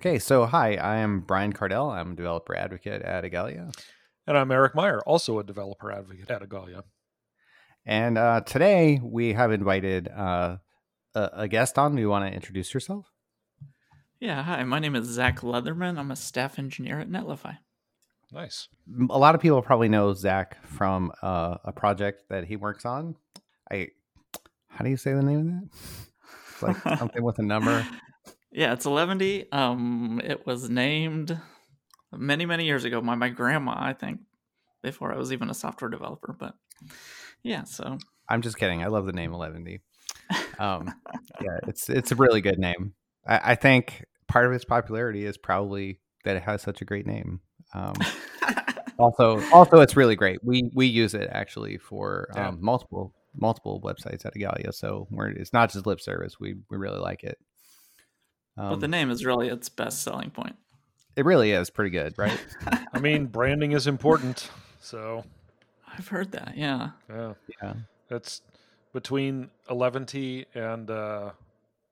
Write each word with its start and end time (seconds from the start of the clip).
Okay, 0.00 0.20
so 0.20 0.46
hi, 0.46 0.76
I 0.76 0.98
am 0.98 1.22
Brian 1.22 1.52
Kardell. 1.52 1.90
I'm 1.90 2.12
a 2.12 2.14
developer 2.14 2.54
advocate 2.54 3.02
at 3.02 3.24
Igalia. 3.24 3.76
And 4.28 4.38
I'm 4.38 4.52
Eric 4.52 4.76
Meyer, 4.76 5.00
also 5.00 5.40
a 5.40 5.42
developer 5.42 5.90
advocate 5.90 6.30
at 6.30 6.40
Igalia. 6.40 6.84
And 7.84 8.16
uh, 8.16 8.42
today 8.42 9.00
we 9.02 9.32
have 9.32 9.50
invited 9.50 10.06
uh, 10.06 10.58
a, 11.16 11.30
a 11.32 11.48
guest 11.48 11.80
on. 11.80 11.96
Do 11.96 12.00
you 12.00 12.08
want 12.08 12.30
to 12.30 12.32
introduce 12.32 12.72
yourself? 12.72 13.10
Yeah, 14.20 14.44
hi, 14.44 14.62
my 14.62 14.78
name 14.78 14.94
is 14.94 15.08
Zach 15.08 15.40
Leatherman. 15.40 15.98
I'm 15.98 16.12
a 16.12 16.16
staff 16.16 16.60
engineer 16.60 17.00
at 17.00 17.10
Netlify. 17.10 17.58
Nice. 18.30 18.68
A 19.10 19.18
lot 19.18 19.34
of 19.34 19.40
people 19.40 19.60
probably 19.62 19.88
know 19.88 20.14
Zach 20.14 20.64
from 20.64 21.10
uh, 21.22 21.56
a 21.64 21.72
project 21.72 22.28
that 22.28 22.44
he 22.44 22.54
works 22.54 22.86
on. 22.86 23.16
I, 23.68 23.88
how 24.68 24.84
do 24.84 24.90
you 24.90 24.96
say 24.96 25.12
the 25.12 25.24
name 25.24 25.40
of 25.40 25.46
that? 25.46 25.68
It's 26.52 26.62
like 26.86 26.98
something 27.00 27.24
with 27.24 27.40
a 27.40 27.42
number. 27.42 27.84
Yeah, 28.50 28.72
it's 28.72 28.86
Eleventy. 28.86 29.50
Um, 29.52 30.20
it 30.24 30.46
was 30.46 30.68
named 30.70 31.38
many, 32.12 32.46
many 32.46 32.64
years 32.64 32.84
ago 32.84 33.00
by 33.00 33.14
my 33.14 33.28
grandma, 33.28 33.74
I 33.78 33.92
think, 33.92 34.20
before 34.82 35.12
I 35.12 35.18
was 35.18 35.32
even 35.32 35.50
a 35.50 35.54
software 35.54 35.90
developer. 35.90 36.34
But 36.38 36.54
yeah, 37.42 37.64
so 37.64 37.98
I'm 38.28 38.42
just 38.42 38.58
kidding. 38.58 38.82
I 38.82 38.86
love 38.86 39.06
the 39.06 39.12
name 39.12 39.32
Eleventy. 39.32 39.80
Um, 40.58 40.92
yeah, 41.40 41.56
it's 41.68 41.88
it's 41.88 42.10
a 42.10 42.16
really 42.16 42.40
good 42.40 42.58
name. 42.58 42.92
I, 43.24 43.52
I 43.52 43.54
think 43.54 44.04
part 44.26 44.44
of 44.44 44.50
its 44.52 44.64
popularity 44.64 45.24
is 45.24 45.38
probably 45.38 46.00
that 46.24 46.34
it 46.34 46.42
has 46.42 46.62
such 46.62 46.82
a 46.82 46.84
great 46.84 47.06
name. 47.06 47.40
Um, 47.74 47.94
also, 48.98 49.40
also, 49.52 49.80
it's 49.80 49.96
really 49.96 50.16
great. 50.16 50.42
We 50.42 50.68
we 50.74 50.86
use 50.86 51.14
it 51.14 51.28
actually 51.30 51.78
for 51.78 52.26
um, 52.34 52.38
Yeah. 52.42 52.50
multiple 52.58 53.14
multiple 53.36 53.80
websites 53.84 54.26
at 54.26 54.34
Igalia. 54.34 54.74
So 54.74 55.06
we're 55.12 55.28
it's 55.28 55.52
not 55.52 55.70
just 55.70 55.86
lip 55.86 56.00
service. 56.00 56.40
We 56.40 56.56
we 56.68 56.76
really 56.76 56.98
like 56.98 57.22
it. 57.22 57.38
Um, 58.58 58.70
but 58.70 58.80
the 58.80 58.88
name 58.88 59.10
is 59.10 59.24
really 59.24 59.48
its 59.48 59.68
best 59.68 60.02
selling 60.02 60.30
point. 60.30 60.56
it 61.16 61.24
really 61.24 61.52
is 61.52 61.70
pretty 61.70 61.90
good, 61.90 62.14
right? 62.18 62.38
I 62.92 62.98
mean, 62.98 63.26
branding 63.26 63.72
is 63.72 63.86
important. 63.86 64.50
So, 64.80 65.24
I've 65.86 66.08
heard 66.08 66.32
that. 66.32 66.54
Yeah. 66.56 66.90
yeah, 67.08 67.34
yeah. 67.62 67.74
it's 68.10 68.42
between 68.92 69.50
Eleventy 69.70 70.46
and 70.54 70.90
uh, 70.90 71.30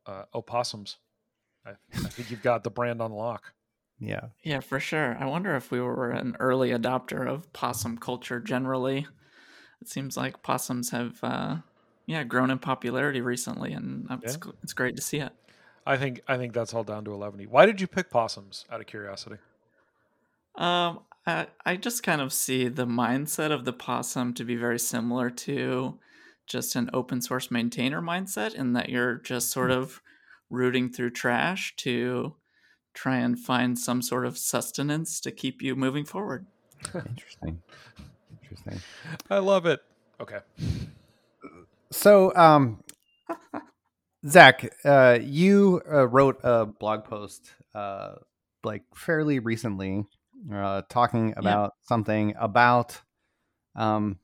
uh, 0.06 0.24
Opossums. 0.34 0.96
I, 1.64 1.70
I 1.70 2.08
think 2.08 2.30
you've 2.30 2.42
got 2.42 2.64
the 2.64 2.70
brand 2.70 3.00
on 3.00 3.12
lock. 3.12 3.52
Yeah. 3.98 4.26
Yeah, 4.42 4.60
for 4.60 4.78
sure. 4.78 5.16
I 5.18 5.26
wonder 5.26 5.56
if 5.56 5.70
we 5.70 5.80
were 5.80 6.10
an 6.10 6.36
early 6.38 6.70
adopter 6.70 7.28
of 7.28 7.52
possum 7.52 7.98
culture 7.98 8.40
generally. 8.40 9.06
It 9.80 9.88
seems 9.88 10.16
like 10.16 10.42
possums 10.42 10.90
have, 10.90 11.18
uh, 11.22 11.56
yeah, 12.06 12.24
grown 12.24 12.50
in 12.50 12.58
popularity 12.58 13.20
recently, 13.20 13.72
and 13.72 14.06
it's, 14.22 14.38
it's 14.62 14.72
great 14.72 14.96
to 14.96 15.02
see 15.02 15.18
it. 15.18 15.32
I 15.86 15.96
think 15.96 16.20
I 16.26 16.36
think 16.36 16.52
that's 16.52 16.74
all 16.74 16.84
down 16.84 17.04
to 17.04 17.12
Eleventy. 17.12 17.46
Why 17.46 17.64
did 17.64 17.80
you 17.80 17.86
pick 17.86 18.10
possums? 18.10 18.64
Out 18.70 18.80
of 18.80 18.86
curiosity. 18.86 19.36
Um, 20.56 21.00
I, 21.26 21.46
I 21.64 21.76
just 21.76 22.02
kind 22.02 22.20
of 22.20 22.32
see 22.32 22.68
the 22.68 22.86
mindset 22.86 23.52
of 23.52 23.64
the 23.64 23.72
possum 23.72 24.34
to 24.34 24.44
be 24.44 24.56
very 24.56 24.78
similar 24.78 25.30
to 25.30 25.98
just 26.46 26.76
an 26.76 26.88
open 26.92 27.20
source 27.20 27.50
maintainer 27.50 28.00
mindset, 28.00 28.54
in 28.54 28.72
that 28.72 28.88
you're 28.88 29.16
just 29.16 29.50
sort 29.50 29.70
of 29.70 30.00
rooting 30.48 30.90
through 30.90 31.10
trash 31.10 31.74
to 31.76 32.34
try 32.94 33.16
and 33.18 33.38
find 33.38 33.78
some 33.78 34.00
sort 34.00 34.24
of 34.24 34.38
sustenance 34.38 35.20
to 35.20 35.30
keep 35.30 35.60
you 35.60 35.76
moving 35.76 36.04
forward. 36.04 36.46
Interesting. 36.94 37.62
Interesting. 38.42 38.80
I 39.28 39.38
love 39.38 39.66
it. 39.66 39.80
Okay. 40.20 40.38
So, 41.90 42.34
um, 42.34 42.82
Zach, 44.28 44.74
uh, 44.84 45.18
you 45.22 45.82
uh, 45.90 46.06
wrote 46.08 46.40
a 46.42 46.66
blog 46.66 47.04
post, 47.04 47.50
uh, 47.74 48.14
like 48.64 48.82
fairly 48.94 49.38
recently, 49.38 50.04
uh, 50.52 50.82
talking 50.88 51.34
about 51.36 51.74
something 51.82 52.34
about, 52.38 53.00
um, 53.74 54.18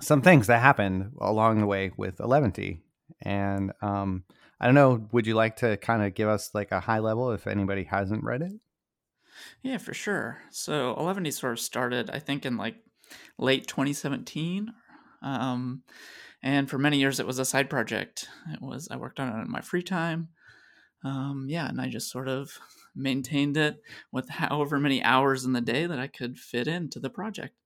some 0.00 0.22
things 0.22 0.48
that 0.48 0.60
happened 0.60 1.12
along 1.20 1.60
the 1.60 1.66
way 1.66 1.92
with 1.96 2.20
Eleventy, 2.20 2.80
and 3.22 3.72
um, 3.80 4.24
I 4.60 4.66
don't 4.66 4.74
know. 4.74 5.06
Would 5.12 5.26
you 5.26 5.34
like 5.34 5.56
to 5.56 5.76
kind 5.76 6.02
of 6.02 6.14
give 6.14 6.28
us 6.28 6.50
like 6.54 6.72
a 6.72 6.80
high 6.80 6.98
level 6.98 7.32
if 7.32 7.46
anybody 7.46 7.84
hasn't 7.84 8.24
read 8.24 8.42
it? 8.42 8.52
Yeah, 9.62 9.78
for 9.78 9.94
sure. 9.94 10.38
So 10.50 10.94
Eleventy 10.98 11.30
sort 11.30 11.52
of 11.52 11.60
started, 11.60 12.10
I 12.10 12.18
think, 12.18 12.44
in 12.44 12.56
like 12.56 12.76
late 13.38 13.66
2017. 13.66 14.72
Um, 15.22 15.82
and 16.44 16.68
for 16.68 16.76
many 16.76 16.98
years, 16.98 17.20
it 17.20 17.26
was 17.26 17.38
a 17.38 17.44
side 17.44 17.70
project. 17.70 18.28
It 18.52 18.60
was 18.60 18.86
I 18.90 18.96
worked 18.96 19.18
on 19.18 19.28
it 19.30 19.42
in 19.42 19.50
my 19.50 19.62
free 19.62 19.82
time. 19.82 20.28
Um, 21.02 21.46
yeah, 21.48 21.66
and 21.66 21.80
I 21.80 21.88
just 21.88 22.10
sort 22.10 22.28
of 22.28 22.58
maintained 22.94 23.56
it 23.56 23.80
with 24.12 24.28
however 24.28 24.78
many 24.78 25.02
hours 25.02 25.46
in 25.46 25.54
the 25.54 25.62
day 25.62 25.86
that 25.86 25.98
I 25.98 26.06
could 26.06 26.38
fit 26.38 26.68
into 26.68 27.00
the 27.00 27.08
project 27.08 27.56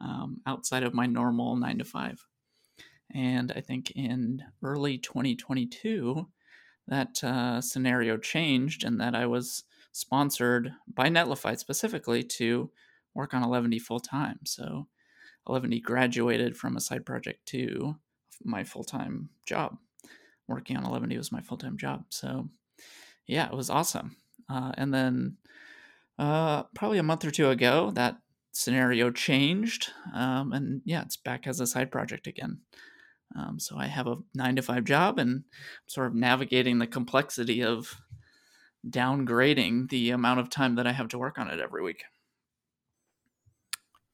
um, 0.00 0.40
outside 0.46 0.82
of 0.82 0.94
my 0.94 1.06
normal 1.06 1.54
nine 1.54 1.78
to 1.78 1.84
five. 1.84 2.26
And 3.14 3.52
I 3.54 3.60
think 3.60 3.92
in 3.92 4.42
early 4.64 4.98
2022, 4.98 6.26
that 6.88 7.22
uh, 7.22 7.60
scenario 7.60 8.16
changed, 8.16 8.82
and 8.82 9.00
that 9.00 9.14
I 9.14 9.26
was 9.26 9.62
sponsored 9.92 10.72
by 10.92 11.08
Netlify 11.08 11.56
specifically 11.56 12.24
to 12.24 12.70
work 13.14 13.32
on 13.32 13.44
Eleventy 13.44 13.78
full 13.78 14.00
time. 14.00 14.40
So 14.44 14.88
Eleventy 15.48 15.78
graduated 15.78 16.56
from 16.56 16.76
a 16.76 16.80
side 16.80 17.06
project 17.06 17.46
to 17.46 17.94
my 18.44 18.64
full 18.64 18.84
time 18.84 19.30
job. 19.46 19.76
Working 20.46 20.76
on 20.76 20.84
Eleventy 20.84 21.16
was 21.18 21.32
my 21.32 21.40
full 21.40 21.58
time 21.58 21.76
job. 21.76 22.04
So 22.08 22.48
yeah, 23.26 23.46
it 23.46 23.54
was 23.54 23.70
awesome. 23.70 24.16
Uh, 24.48 24.72
and 24.78 24.92
then 24.92 25.36
uh, 26.18 26.64
probably 26.74 26.98
a 26.98 27.02
month 27.02 27.24
or 27.24 27.30
two 27.30 27.50
ago, 27.50 27.90
that 27.92 28.18
scenario 28.52 29.10
changed. 29.10 29.90
Um, 30.14 30.52
and 30.52 30.82
yeah, 30.84 31.02
it's 31.02 31.16
back 31.16 31.46
as 31.46 31.60
a 31.60 31.66
side 31.66 31.90
project 31.90 32.26
again. 32.26 32.60
Um, 33.36 33.60
so 33.60 33.76
I 33.76 33.86
have 33.86 34.06
a 34.06 34.16
nine 34.34 34.56
to 34.56 34.62
five 34.62 34.84
job 34.84 35.18
and 35.18 35.44
sort 35.86 36.06
of 36.06 36.14
navigating 36.14 36.78
the 36.78 36.86
complexity 36.86 37.62
of 37.62 38.00
downgrading 38.88 39.90
the 39.90 40.10
amount 40.10 40.40
of 40.40 40.48
time 40.50 40.76
that 40.76 40.86
I 40.86 40.92
have 40.92 41.08
to 41.08 41.18
work 41.18 41.38
on 41.38 41.50
it 41.50 41.60
every 41.60 41.82
week. 41.82 42.04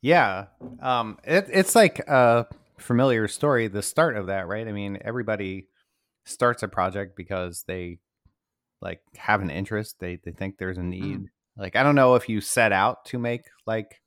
Yeah, 0.02 0.46
um, 0.82 1.18
it, 1.24 1.46
it's 1.50 1.74
like 1.74 2.00
a 2.00 2.46
familiar 2.78 3.28
story. 3.28 3.68
The 3.68 3.82
start 3.82 4.16
of 4.16 4.26
that, 4.26 4.46
right? 4.48 4.66
I 4.66 4.72
mean, 4.72 4.98
everybody 5.02 5.68
starts 6.24 6.62
a 6.62 6.68
project 6.68 7.16
because 7.16 7.64
they 7.66 7.98
like 8.80 9.00
have 9.16 9.40
an 9.40 9.50
interest. 9.50 9.96
They 10.00 10.18
they 10.24 10.32
think 10.32 10.58
there's 10.58 10.78
a 10.78 10.82
need. 10.82 11.20
Mm. 11.20 11.28
Like 11.56 11.76
I 11.76 11.82
don't 11.82 11.94
know 11.94 12.14
if 12.14 12.28
you 12.28 12.40
set 12.40 12.72
out 12.72 13.04
to 13.06 13.18
make 13.18 13.42
like 13.66 14.00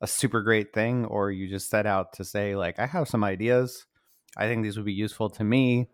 a 0.00 0.06
super 0.06 0.42
great 0.42 0.72
thing 0.72 1.04
or 1.06 1.30
you 1.30 1.48
just 1.48 1.70
set 1.70 1.86
out 1.86 2.12
to 2.14 2.24
say 2.24 2.56
like 2.56 2.78
I 2.78 2.86
have 2.86 3.08
some 3.08 3.24
ideas. 3.24 3.86
I 4.36 4.46
think 4.46 4.62
these 4.62 4.76
would 4.76 4.86
be 4.86 4.92
useful 4.92 5.30
to 5.30 5.44
me. 5.44 5.88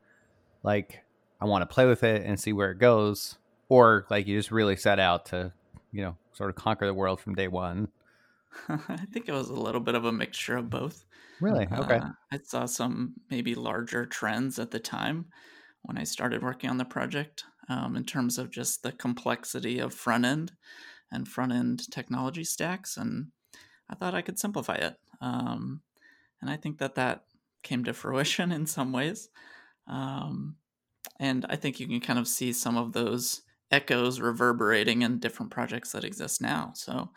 Like 0.63 1.03
I 1.41 1.47
want 1.47 1.63
to 1.63 1.73
play 1.73 1.87
with 1.87 2.03
it 2.03 2.25
and 2.25 2.39
see 2.39 2.53
where 2.53 2.71
it 2.71 2.79
goes. 2.79 3.39
Or 3.69 4.07
like 4.11 4.27
you 4.27 4.39
just 4.39 4.51
really 4.51 4.77
set 4.77 4.99
out 4.99 5.27
to, 5.27 5.53
you 5.91 6.03
know, 6.03 6.17
sort 6.33 6.51
of 6.51 6.57
conquer 6.57 6.87
the 6.87 6.95
world 6.95 7.21
from 7.21 7.35
day 7.35 7.49
one. 7.49 7.89
I 8.69 9.05
think 9.13 9.29
it 9.29 9.33
was 9.33 9.49
a 9.49 9.55
little 9.55 9.81
bit 9.81 9.95
of 9.95 10.05
a 10.05 10.13
mixture 10.13 10.57
of 10.57 10.71
both. 10.71 11.05
Really? 11.41 11.67
Okay. 11.71 11.97
Uh, 11.97 12.11
I 12.33 12.39
saw 12.43 12.67
some 12.67 13.15
maybe 13.31 13.55
larger 13.55 14.07
trends 14.07 14.59
at 14.59 14.71
the 14.71 14.79
time 14.79 15.27
when 15.83 15.99
I 15.99 16.05
started 16.05 16.43
working 16.43 16.71
on 16.71 16.79
the 16.79 16.85
project 16.85 17.45
um, 17.69 17.97
in 17.97 18.05
terms 18.05 18.39
of 18.39 18.51
just 18.51 18.83
the 18.83 18.93
complexity 18.93 19.79
of 19.79 19.93
front 19.93 20.25
end 20.25 20.53
and 21.11 21.29
front 21.29 21.53
end 21.53 21.91
technology 21.91 22.45
stacks. 22.45 22.97
And 22.97 23.29
I 23.89 23.95
thought 23.95 24.15
I 24.15 24.23
could 24.23 24.39
simplify 24.39 24.77
it. 24.77 24.97
Um, 25.21 25.83
and 26.41 26.51
I 26.51 26.57
think 26.57 26.79
that 26.79 26.95
that 26.95 27.25
came 27.63 27.85
to 27.85 27.93
fruition 27.95 28.53
in 28.53 28.67
some 28.67 28.93
ways. 28.93 29.29
Um, 29.87 30.57
and 31.21 31.47
I 31.49 31.57
think 31.57 31.81
you 31.81 31.87
can 31.87 32.01
kind 32.01 32.19
of 32.19 32.29
see 32.29 32.53
some 32.53 32.77
of 32.77 32.93
those 32.93 33.43
echoes 33.71 34.21
reverberating 34.21 35.03
in 35.03 35.19
different 35.19 35.51
projects 35.51 35.93
that 35.93 36.05
exist 36.05 36.41
now. 36.41 36.73
So 36.75 37.11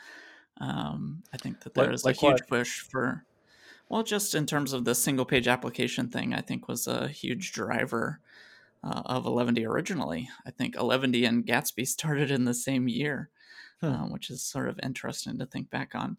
um, 0.60 1.24
I 1.34 1.38
think 1.38 1.62
that 1.62 1.74
there 1.74 1.92
is 1.92 2.04
like 2.04 2.18
a 2.18 2.20
huge 2.20 2.42
what? 2.42 2.48
push 2.48 2.80
for, 2.80 3.26
well, 3.90 4.04
just 4.04 4.36
in 4.36 4.46
terms 4.46 4.74
of 4.74 4.86
the 4.86 4.96
single 4.96 5.26
page 5.26 5.48
application 5.48 6.10
thing, 6.10 6.34
I 6.34 6.42
think 6.42 6.68
was 6.68 6.88
a 6.88 7.08
huge 7.08 7.52
driver 7.54 8.20
uh, 8.84 9.04
of 9.06 9.26
Eleventy 9.26 9.66
originally. 9.66 10.30
I 10.46 10.52
think 10.52 10.76
Eleventy 10.76 11.26
and 11.26 11.46
Gatsby 11.46 11.88
started 11.88 12.32
in 12.32 12.46
the 12.46 12.54
same 12.54 12.88
year, 12.88 13.30
Hmm. 13.82 13.86
uh, 13.88 14.08
which 14.08 14.30
is 14.32 14.44
sort 14.44 14.70
of 14.70 14.80
interesting 14.82 15.38
to 15.38 15.46
think 15.46 15.70
back 15.70 15.94
on. 15.94 16.18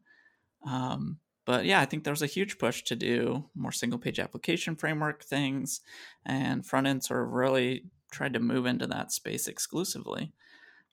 Um, 0.64 1.18
but 1.44 1.64
yeah, 1.64 1.80
I 1.80 1.86
think 1.86 2.04
there 2.04 2.12
was 2.12 2.22
a 2.22 2.26
huge 2.26 2.58
push 2.58 2.82
to 2.84 2.94
do 2.94 3.46
more 3.54 3.72
single 3.72 3.98
page 3.98 4.20
application 4.20 4.76
framework 4.76 5.24
things, 5.24 5.80
and 6.24 6.64
front 6.64 6.86
end 6.86 7.04
sort 7.04 7.22
of 7.24 7.30
really 7.32 7.86
tried 8.12 8.34
to 8.34 8.40
move 8.40 8.66
into 8.66 8.86
that 8.86 9.12
space 9.12 9.48
exclusively. 9.48 10.32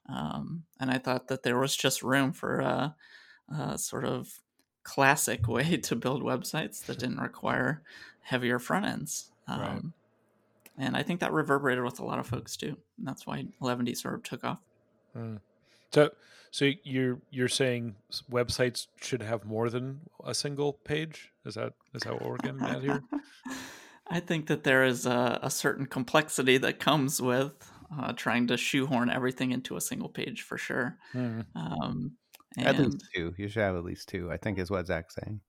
Um, 0.08 0.64
and 0.80 0.92
I 0.92 0.98
thought 0.98 1.28
that 1.28 1.44
there 1.44 1.60
was 1.60 1.76
just 1.76 2.04
room 2.04 2.32
for 2.32 2.60
a, 2.60 2.96
a 3.50 3.78
sort 3.78 4.06
of 4.06 4.40
classic 4.84 5.48
way 5.48 5.78
to 5.78 5.96
build 5.96 6.24
websites 6.24 6.86
that 6.86 7.00
didn't 7.00 7.20
require 7.20 7.82
heavier 8.22 8.60
front 8.60 8.86
ends. 8.86 9.32
Um, 9.48 9.60
Right. 9.60 9.82
And 10.78 10.98
I 10.98 11.04
think 11.04 11.22
that 11.22 11.32
reverberated 11.32 11.84
with 11.84 12.00
a 12.00 12.06
lot 12.06 12.20
of 12.20 12.28
folks 12.28 12.58
too. 12.58 12.76
And 12.98 13.08
that's 13.08 13.26
why 13.26 13.46
Eleventy 13.62 13.96
sort 13.96 14.16
of 14.16 14.24
took 14.24 14.44
off. 14.44 14.60
Mm. 15.16 15.40
So, 15.94 16.10
so 16.52 16.72
you're 16.84 17.20
you're 17.32 17.48
saying 17.48 17.96
websites 18.30 18.88
should 19.02 19.22
have 19.22 19.46
more 19.46 19.70
than 19.70 20.02
a 20.26 20.34
single 20.34 20.74
page? 20.74 21.32
Is 21.46 21.56
that 21.56 21.74
is 21.94 22.02
that 22.02 22.14
what 22.14 22.30
we're 22.30 22.38
getting 22.38 22.62
at 22.62 22.82
here? 22.82 23.02
I 24.08 24.20
think 24.20 24.48
that 24.48 24.64
there 24.64 24.84
is 24.84 25.06
a, 25.06 25.40
a 25.42 25.50
certain 25.50 25.86
complexity 25.86 26.58
that 26.58 26.80
comes 26.80 27.22
with 27.22 27.54
uh, 27.98 28.14
trying 28.14 28.48
to 28.48 28.58
shoehorn 28.58 29.10
everything 29.10 29.52
into 29.52 29.78
a 29.78 29.82
single 29.82 30.10
page 30.10 30.42
for 30.44 30.58
sure. 30.58 30.98
Mm. 31.14 31.46
Um, 31.56 32.12
At 32.58 32.76
and 32.76 32.86
least 32.94 33.06
two. 33.14 33.34
You 33.38 33.48
should 33.48 33.62
have 33.64 33.76
at 33.76 33.84
least 33.84 34.08
two. 34.08 34.32
I 34.32 34.38
think 34.38 34.58
is 34.60 34.72
what 34.72 34.88
Zach's 34.88 35.16
saying. 35.16 35.42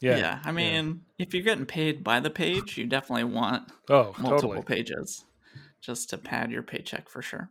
yeah, 0.00 0.16
Yeah. 0.16 0.38
I 0.44 0.52
mean, 0.52 1.02
if 1.18 1.34
you're 1.34 1.42
getting 1.42 1.66
paid 1.66 2.04
by 2.04 2.20
the 2.20 2.30
page, 2.30 2.78
you 2.78 2.86
definitely 2.86 3.24
want 3.24 3.70
Oh, 3.88 4.14
multiple 4.18 4.54
totally. 4.54 4.62
pages 4.62 5.24
just 5.80 6.10
to 6.10 6.18
pad 6.18 6.50
your 6.52 6.62
paycheck 6.62 7.08
for 7.08 7.22
sure. 7.22 7.50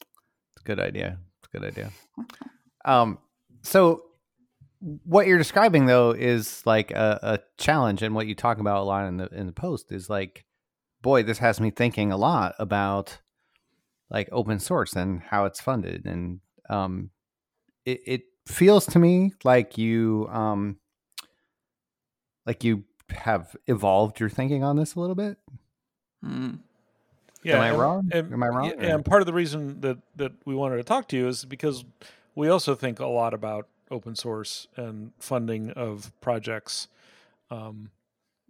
It's 0.00 0.62
a 0.62 0.64
good 0.64 0.80
idea. 0.80 1.18
It's 1.38 1.48
a 1.52 1.58
good 1.58 1.66
idea. 1.68 1.90
Um, 2.84 3.18
so 3.62 4.04
what 4.80 5.26
you're 5.26 5.36
describing 5.36 5.86
though 5.86 6.12
is 6.12 6.62
like 6.64 6.90
a, 6.92 7.18
a 7.22 7.38
challenge, 7.58 8.02
and 8.02 8.14
what 8.14 8.26
you 8.26 8.34
talk 8.34 8.58
about 8.58 8.78
a 8.80 8.84
lot 8.84 9.06
in 9.06 9.18
the 9.18 9.26
in 9.26 9.46
the 9.46 9.52
post 9.52 9.92
is 9.92 10.08
like, 10.08 10.46
boy, 11.02 11.22
this 11.22 11.38
has 11.38 11.60
me 11.60 11.70
thinking 11.70 12.12
a 12.12 12.16
lot 12.16 12.54
about 12.58 13.18
like 14.10 14.28
open 14.32 14.58
source 14.58 14.94
and 14.94 15.20
how 15.20 15.44
it's 15.44 15.60
funded, 15.60 16.06
and 16.06 16.40
um, 16.70 17.10
it, 17.88 18.02
it 18.06 18.22
feels 18.46 18.86
to 18.86 18.98
me 18.98 19.32
like 19.44 19.78
you 19.78 20.28
um, 20.30 20.76
like 22.46 22.62
you 22.62 22.84
have 23.10 23.56
evolved 23.66 24.20
your 24.20 24.28
thinking 24.28 24.62
on 24.62 24.76
this 24.76 24.94
a 24.94 25.00
little 25.00 25.14
bit. 25.14 25.38
Mm. 26.24 26.58
Am 27.46 27.60
I 27.60 27.68
and- 27.68 27.78
wrong? 27.78 28.10
And, 28.12 28.32
Am 28.32 28.42
I 28.42 28.48
wrong, 28.48 28.66
yeah, 28.66 28.94
And 28.94 29.04
part 29.04 29.22
of 29.22 29.26
the 29.26 29.32
reason 29.32 29.80
that 29.80 29.98
that 30.16 30.32
we 30.44 30.54
wanted 30.54 30.76
to 30.76 30.84
talk 30.84 31.08
to 31.08 31.16
you 31.16 31.28
is 31.28 31.44
because 31.44 31.84
we 32.34 32.48
also 32.48 32.74
think 32.74 33.00
a 33.00 33.06
lot 33.06 33.32
about 33.32 33.68
open 33.90 34.14
source 34.14 34.68
and 34.76 35.12
funding 35.18 35.70
of 35.70 36.12
projects. 36.20 36.88
Um, 37.50 37.90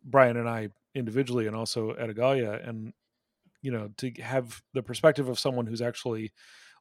Brian 0.05 0.37
and 0.37 0.49
I 0.49 0.70
individually, 0.94 1.46
and 1.46 1.55
also 1.55 1.94
at 1.96 2.11
Igalia, 2.11 2.67
and 2.69 2.93
you 3.62 3.70
know, 3.70 3.90
to 3.99 4.11
have 4.23 4.62
the 4.73 4.82
perspective 4.82 5.29
of 5.29 5.38
someone 5.38 5.67
who's 5.67 5.82
actually 5.82 6.32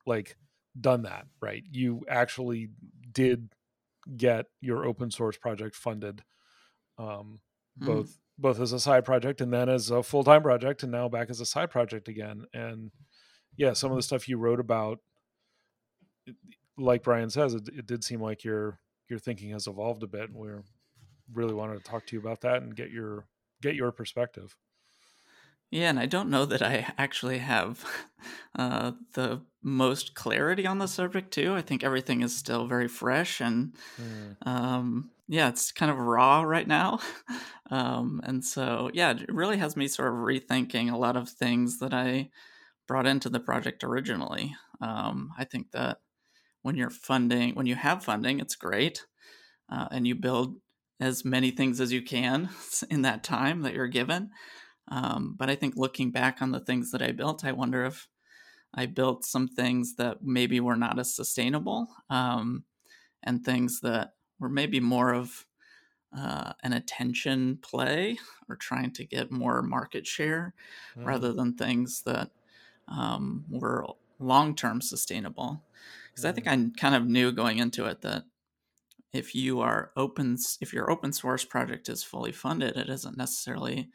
like 0.05 0.37
done 0.79 1.03
that, 1.03 1.27
right? 1.41 1.63
You 1.71 2.05
actually 2.09 2.69
did 3.11 3.49
get 4.15 4.45
your 4.61 4.85
open 4.85 5.11
source 5.11 5.37
project 5.37 5.75
funded, 5.75 6.23
um, 6.97 7.39
Mm. 7.79 7.85
both 7.85 8.19
both 8.39 8.59
as 8.59 8.71
a 8.71 8.79
side 8.79 9.03
project 9.03 9.41
and 9.41 9.51
then 9.51 9.67
as 9.67 9.89
a 9.89 10.03
full 10.03 10.23
time 10.23 10.43
project, 10.43 10.83
and 10.83 10.91
now 10.91 11.09
back 11.09 11.29
as 11.29 11.39
a 11.41 11.45
side 11.45 11.71
project 11.71 12.07
again. 12.07 12.45
And 12.53 12.91
yeah, 13.55 13.73
some 13.73 13.91
of 13.91 13.97
the 13.97 14.03
stuff 14.03 14.29
you 14.29 14.37
wrote 14.37 14.59
about, 14.59 14.99
like 16.77 17.03
Brian 17.03 17.29
says, 17.29 17.53
it, 17.55 17.67
it 17.69 17.85
did 17.87 18.03
seem 18.03 18.21
like 18.21 18.43
your 18.43 18.79
your 19.09 19.19
thinking 19.19 19.51
has 19.51 19.67
evolved 19.67 20.03
a 20.03 20.07
bit. 20.07 20.29
And 20.29 20.35
we 20.35 20.49
really 21.33 21.53
wanted 21.53 21.77
to 21.83 21.83
talk 21.89 22.05
to 22.07 22.15
you 22.15 22.19
about 22.19 22.41
that 22.41 22.61
and 22.61 22.75
get 22.75 22.91
your 22.91 23.27
get 23.61 23.75
your 23.75 23.91
perspective. 23.91 24.55
Yeah, 25.69 25.89
and 25.89 25.99
I 25.99 26.05
don't 26.05 26.29
know 26.29 26.45
that 26.45 26.61
I 26.61 26.93
actually 26.97 27.39
have 27.39 27.85
uh, 28.55 28.93
the 29.13 29.45
most 29.61 30.15
clarity 30.15 30.65
on 30.65 30.77
the 30.77 30.87
subject 30.87 31.31
too. 31.33 31.53
I 31.53 31.61
think 31.61 31.83
everything 31.83 32.21
is 32.21 32.35
still 32.37 32.67
very 32.67 32.87
fresh 32.87 33.41
and 33.41 33.75
um, 34.43 35.11
yeah, 35.27 35.49
it's 35.49 35.71
kind 35.73 35.91
of 35.91 35.97
raw 35.97 36.41
right 36.43 36.67
now. 36.67 36.99
um, 37.71 38.21
and 38.23 38.45
so, 38.45 38.89
yeah, 38.93 39.11
it 39.11 39.33
really 39.33 39.57
has 39.57 39.75
me 39.75 39.87
sort 39.89 40.09
of 40.09 40.15
rethinking 40.15 40.91
a 40.91 40.97
lot 40.97 41.17
of 41.17 41.29
things 41.29 41.79
that 41.79 41.93
I 41.93 42.29
brought 42.87 43.07
into 43.07 43.29
the 43.29 43.39
project 43.41 43.83
originally. 43.83 44.55
Um, 44.81 45.31
I 45.37 45.45
think 45.45 45.71
that 45.71 46.01
when 46.63 46.75
you're 46.75 46.89
funding, 46.89 47.55
when 47.55 47.67
you 47.67 47.75
have 47.75 48.03
funding, 48.05 48.39
it's 48.39 48.55
great. 48.55 49.05
Uh, 49.69 49.87
and 49.91 50.07
you 50.07 50.15
build 50.15 50.59
as 50.99 51.25
many 51.25 51.51
things 51.51 51.81
as 51.81 51.91
you 51.91 52.01
can 52.01 52.49
in 52.89 53.03
that 53.03 53.23
time 53.23 53.61
that 53.61 53.73
you're 53.73 53.87
given. 53.87 54.31
Um, 54.89 55.35
but 55.37 55.49
I 55.49 55.55
think 55.55 55.75
looking 55.75 56.11
back 56.11 56.41
on 56.41 56.51
the 56.51 56.59
things 56.59 56.91
that 56.91 57.01
I 57.01 57.11
built, 57.11 57.45
I 57.45 57.51
wonder 57.51 57.85
if 57.85 58.09
I 58.73 58.85
built 58.87 59.25
some 59.25 59.47
things 59.47 59.95
that 59.95 60.23
maybe 60.23 60.59
were 60.59 60.75
not 60.75 60.99
as 60.99 61.15
sustainable 61.15 61.87
um, 62.09 62.65
and 63.23 63.45
things 63.45 63.81
that 63.81 64.15
were 64.39 64.49
maybe 64.49 64.79
more 64.79 65.13
of 65.13 65.47
uh, 66.15 66.53
an 66.63 66.73
attention 66.73 67.57
play 67.57 68.17
or 68.49 68.55
trying 68.55 68.91
to 68.93 69.05
get 69.05 69.31
more 69.31 69.61
market 69.61 70.07
share 70.07 70.53
Mm. 70.95 71.03
rather 71.05 71.33
than 71.33 71.55
things 71.55 72.03
that 72.03 72.31
um, 72.87 73.45
were 73.49 73.85
long 74.19 74.55
term 74.55 74.81
sustainable. 74.81 75.65
Because 76.11 76.25
I 76.25 76.31
think 76.31 76.47
I 76.47 76.55
kind 76.79 76.95
of 76.95 77.05
knew 77.07 77.31
going 77.31 77.59
into 77.59 77.85
it 77.85 78.01
that 78.01 78.25
if 79.13 79.33
you 79.35 79.59
are 79.61 79.91
open, 79.95 80.37
if 80.61 80.73
your 80.73 80.91
open 80.91 81.13
source 81.13 81.45
project 81.45 81.89
is 81.89 82.03
fully 82.03 82.31
funded, 82.31 82.77
it 82.77 82.89
isn't 82.89 83.17
necessarily 83.17 83.89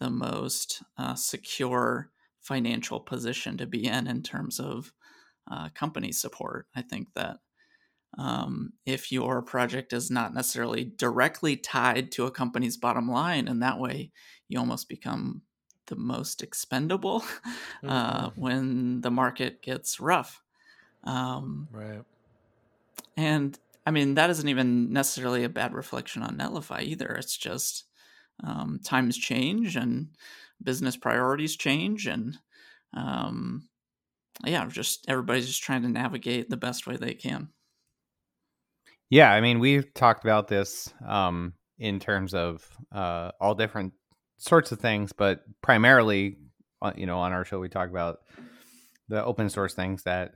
the 0.00 0.10
most 0.10 0.82
uh, 0.98 1.14
secure 1.14 2.10
financial 2.40 3.00
position 3.00 3.56
to 3.58 3.66
be 3.66 3.86
in 3.86 4.06
in 4.06 4.22
terms 4.22 4.58
of 4.58 4.92
uh, 5.50 5.68
company 5.74 6.10
support. 6.10 6.66
I 6.74 6.82
think 6.82 7.08
that 7.14 7.38
um, 8.18 8.72
if 8.84 9.12
your 9.12 9.40
project 9.42 9.92
is 9.92 10.10
not 10.10 10.34
necessarily 10.34 10.84
directly 10.84 11.56
tied 11.56 12.10
to 12.12 12.26
a 12.26 12.30
company's 12.30 12.76
bottom 12.76 13.08
line, 13.08 13.46
and 13.46 13.62
that 13.62 13.78
way 13.78 14.10
you 14.48 14.58
almost 14.58 14.88
become 14.88 15.42
the 15.86 15.96
most 15.96 16.42
expendable 16.42 17.22
uh, 17.86 18.30
when 18.34 19.00
the 19.02 19.10
market 19.10 19.62
gets 19.62 20.00
rough. 20.00 20.42
Um, 21.04 21.68
Right. 21.70 22.04
and 23.16 23.58
I 23.86 23.90
mean, 23.92 24.14
that 24.14 24.30
isn't 24.30 24.48
even 24.48 24.92
necessarily 24.92 25.44
a 25.44 25.48
bad 25.48 25.72
reflection 25.72 26.22
on 26.22 26.36
Netlify 26.36 26.82
either. 26.82 27.08
It's 27.12 27.36
just 27.36 27.84
um, 28.42 28.80
times 28.84 29.16
change 29.16 29.76
and 29.76 30.08
business 30.62 30.96
priorities 30.96 31.56
change. 31.56 32.06
And 32.06 32.36
um, 32.94 33.68
yeah, 34.44 34.66
just 34.66 35.04
everybody's 35.08 35.46
just 35.46 35.62
trying 35.62 35.82
to 35.82 35.88
navigate 35.88 36.50
the 36.50 36.56
best 36.56 36.86
way 36.86 36.96
they 36.96 37.14
can. 37.14 37.50
Yeah, 39.10 39.32
I 39.32 39.40
mean, 39.40 39.58
we've 39.58 39.92
talked 39.92 40.24
about 40.24 40.48
this 40.48 40.92
um, 41.06 41.54
in 41.78 41.98
terms 41.98 42.32
of 42.32 42.68
uh, 42.92 43.32
all 43.40 43.54
different 43.54 43.92
sorts 44.38 44.70
of 44.72 44.78
things, 44.78 45.12
but 45.12 45.42
primarily, 45.62 46.36
uh, 46.80 46.92
you 46.96 47.06
know, 47.06 47.18
on 47.18 47.32
our 47.32 47.44
show 47.44 47.58
we 47.58 47.68
talk 47.68 47.90
about 47.90 48.18
the 49.08 49.24
open 49.24 49.50
source 49.50 49.74
things 49.74 50.04
that 50.04 50.34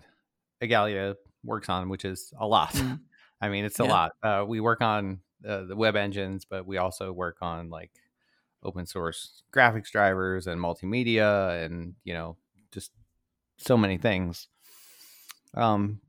Igalia 0.61 1.15
works 1.45 1.69
on, 1.69 1.89
which 1.89 2.05
is 2.05 2.33
a 2.39 2.47
lot. 2.47 2.73
Mm. 2.73 3.01
I 3.41 3.49
mean, 3.49 3.65
it's 3.65 3.79
a 3.79 3.85
Yeah. 3.85 3.91
lot. 3.91 4.13
Uh, 4.23 4.45
we 4.47 4.61
work 4.61 4.81
on 4.81 5.21
uh, 5.47 5.65
the 5.65 5.77
web 5.77 5.97
engines, 5.97 6.45
but 6.45 6.67
we 6.67 6.79
also 6.79 7.13
work 7.13 7.37
on 7.43 7.69
like 7.69 7.91
open 8.65 8.87
source 8.87 9.43
graphics 9.53 9.91
drivers 9.91 10.47
and 10.47 10.61
multimedia, 10.61 11.65
and 11.65 11.95
you 12.05 12.15
know, 12.15 12.37
just 12.73 12.93
so 13.59 13.77
many 13.77 13.99
things. 13.99 14.49
Um, 15.55 16.01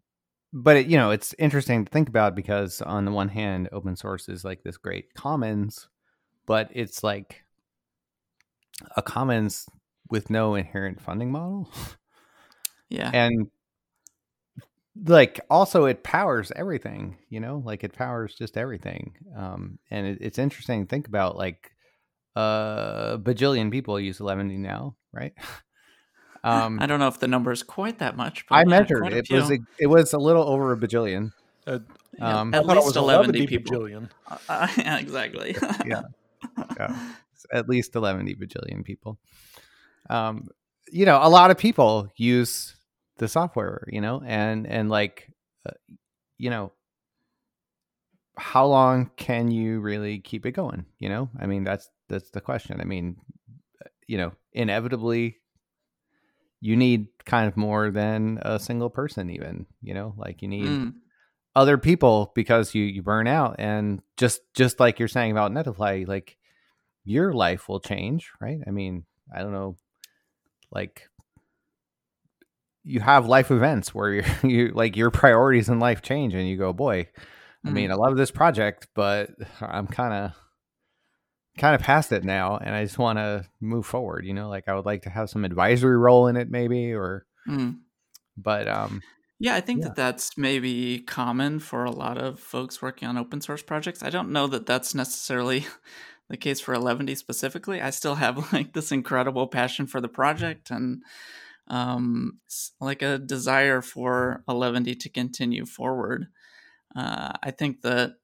but 0.53 0.77
it, 0.77 0.87
you 0.87 0.97
know, 0.97 1.11
it's 1.11 1.35
interesting 1.37 1.85
to 1.85 1.91
think 1.91 2.07
about 2.09 2.35
because 2.35 2.81
on 2.81 3.05
the 3.05 3.11
one 3.11 3.29
hand, 3.29 3.69
open 3.71 3.95
source 3.95 4.29
is 4.29 4.45
like 4.45 4.63
this 4.63 4.77
great 4.77 5.13
commons, 5.13 5.87
but 6.45 6.69
it's 6.73 7.03
like 7.03 7.43
a 8.95 9.01
commons 9.01 9.67
with 10.09 10.29
no 10.29 10.55
inherent 10.55 11.01
funding 11.01 11.31
model. 11.31 11.69
Yeah. 12.89 13.09
and 13.13 13.49
like 15.03 15.41
also 15.49 15.85
it 15.85 16.03
powers 16.03 16.51
everything 16.55 17.17
you 17.29 17.39
know 17.39 17.61
like 17.65 17.83
it 17.83 17.93
powers 17.93 18.33
just 18.33 18.57
everything 18.57 19.13
um 19.35 19.77
and 19.91 20.07
it, 20.07 20.19
it's 20.21 20.39
interesting 20.39 20.85
to 20.85 20.89
think 20.89 21.07
about 21.07 21.35
like 21.35 21.74
a 22.35 23.19
bajillion 23.21 23.71
people 23.71 23.99
use 23.99 24.19
11 24.19 24.61
now 24.61 24.95
right 25.13 25.33
um 26.43 26.79
I 26.79 26.85
don't 26.85 26.99
know 26.99 27.07
if 27.07 27.19
the 27.19 27.27
number 27.27 27.51
is 27.51 27.63
quite 27.63 27.99
that 27.99 28.15
much. 28.15 28.45
But 28.47 28.55
i 28.55 28.59
yeah, 28.59 28.65
measured 28.65 29.01
quite 29.01 29.13
a 29.13 29.17
it 29.17 29.29
was 29.29 29.51
a, 29.51 29.57
it 29.79 29.87
was 29.87 30.13
a 30.13 30.17
little 30.17 30.43
over 30.43 30.71
a 30.73 30.77
bajillion 30.77 31.31
Uh, 31.67 31.79
Yeah, 32.17 32.41
um, 32.41 32.53
at 32.53 32.65
least 32.65 32.85
was 32.85 32.95
11 32.97 33.35
11 33.35 33.47
people. 33.47 33.77
bajillion. 33.77 34.09
Uh, 34.47 34.67
yeah, 34.77 34.99
exactly. 34.99 35.55
Yeah. 35.85 36.01
yeah, 36.77 37.09
at 37.51 37.67
least 37.67 37.95
11 37.95 38.27
bajillion 38.27 38.83
people. 38.83 39.17
Um, 40.09 40.47
you 40.91 41.05
know, 41.05 41.19
a 41.21 41.29
lot 41.29 41.51
of 41.51 41.57
people 41.57 42.09
use 42.15 42.75
the 43.17 43.27
software, 43.27 43.87
you 43.91 44.01
know, 44.01 44.21
and 44.25 44.67
and 44.67 44.89
like, 44.89 45.29
uh, 45.67 45.73
you 46.37 46.49
know, 46.49 46.71
how 48.37 48.65
long 48.65 49.09
can 49.17 49.49
you 49.51 49.79
really 49.79 50.19
keep 50.19 50.45
it 50.45 50.51
going? 50.51 50.85
You 50.99 51.09
know, 51.09 51.29
I 51.39 51.47
mean, 51.47 51.63
that's 51.63 51.89
that's 52.09 52.31
the 52.31 52.41
question. 52.41 52.79
I 52.81 52.85
mean, 52.85 53.17
you 54.07 54.17
know, 54.17 54.31
inevitably, 54.53 55.37
you 56.61 56.75
need 56.75 57.07
kind 57.25 57.47
of 57.47 57.57
more 57.57 57.91
than 57.91 58.39
a 58.41 58.59
single 58.59 58.89
person, 58.89 59.29
even. 59.29 59.65
You 59.81 59.93
know, 59.93 60.13
like 60.17 60.41
you 60.41 60.47
need 60.47 60.67
Mm, 60.67 60.93
other 61.55 61.77
people 61.77 62.31
because 62.35 62.75
you 62.75 62.83
you 62.83 63.01
burn 63.01 63.27
out 63.27 63.55
and 63.59 64.01
just 64.17 64.41
just 64.53 64.79
like 64.79 64.99
you're 64.99 65.07
saying 65.07 65.31
about 65.31 65.51
Netlify, 65.51 66.07
like 66.07 66.37
your 67.03 67.33
life 67.33 67.69
will 67.69 67.79
change, 67.79 68.31
right? 68.41 68.59
I 68.67 68.71
mean, 68.71 69.05
I 69.33 69.39
don't 69.41 69.53
know, 69.53 69.75
like 70.71 71.07
you 72.83 72.99
have 72.99 73.27
life 73.27 73.51
events 73.51 73.93
where 73.95 74.13
you 74.13 74.23
you 74.43 74.67
like 74.69 74.95
your 74.95 75.11
priorities 75.11 75.69
in 75.69 75.79
life 75.79 76.01
change 76.01 76.33
and 76.33 76.47
you 76.47 76.57
go, 76.57 76.73
boy, 76.73 77.07
I 77.65 77.69
mean, 77.71 77.89
Mm. 77.89 77.93
I 77.93 77.95
love 77.95 78.17
this 78.17 78.31
project, 78.31 78.87
but 78.93 79.31
I'm 79.61 79.87
kind 79.87 80.13
of 80.13 80.31
kind 81.57 81.75
of 81.75 81.81
past 81.81 82.11
it 82.11 82.23
now 82.23 82.57
and 82.57 82.75
I 82.75 82.83
just 82.83 82.97
want 82.97 83.17
to 83.19 83.49
move 83.61 83.85
forward, 83.85 84.25
you 84.25 84.33
know, 84.33 84.49
like 84.49 84.67
I 84.67 84.75
would 84.75 84.85
like 84.85 85.03
to 85.03 85.09
have 85.09 85.29
some 85.29 85.45
advisory 85.45 85.97
role 85.97 86.27
in 86.27 86.37
it 86.37 86.49
maybe 86.49 86.93
or 86.93 87.25
Mm. 87.47 87.85
but 88.37 88.67
um 88.67 89.03
Yeah, 89.39 89.55
I 89.55 89.61
think 89.61 89.81
Yeah. 89.81 89.83
that 89.83 89.95
that's 89.95 90.37
maybe 90.37 90.99
common 91.01 91.59
for 91.59 91.83
a 91.83 91.91
lot 91.91 92.17
of 92.17 92.39
folks 92.39 92.81
working 92.81 93.07
on 93.07 93.17
open 93.17 93.41
source 93.41 93.61
projects. 93.61 94.01
I 94.01 94.09
don't 94.09 94.31
know 94.31 94.47
that 94.47 94.65
that's 94.65 94.95
necessarily 94.95 95.65
the 96.29 96.37
case 96.37 96.61
for 96.61 96.73
Eleventy 96.73 97.15
specifically. 97.15 97.81
I 97.81 97.89
still 97.89 98.15
have 98.15 98.37
like 98.53 98.73
this 98.73 98.91
incredible 98.91 99.47
passion 99.47 99.87
for 99.87 99.99
the 100.01 100.07
project 100.09 100.71
and 100.71 101.03
um, 101.67 102.39
like 102.81 103.01
a 103.01 103.19
desire 103.19 103.81
for 103.81 104.43
Eleventy 104.49 104.95
to 104.95 105.09
continue 105.09 105.65
forward. 105.65 106.27
Uh, 106.95 107.33
I 107.43 107.51
think 107.51 107.81
that 107.81 108.15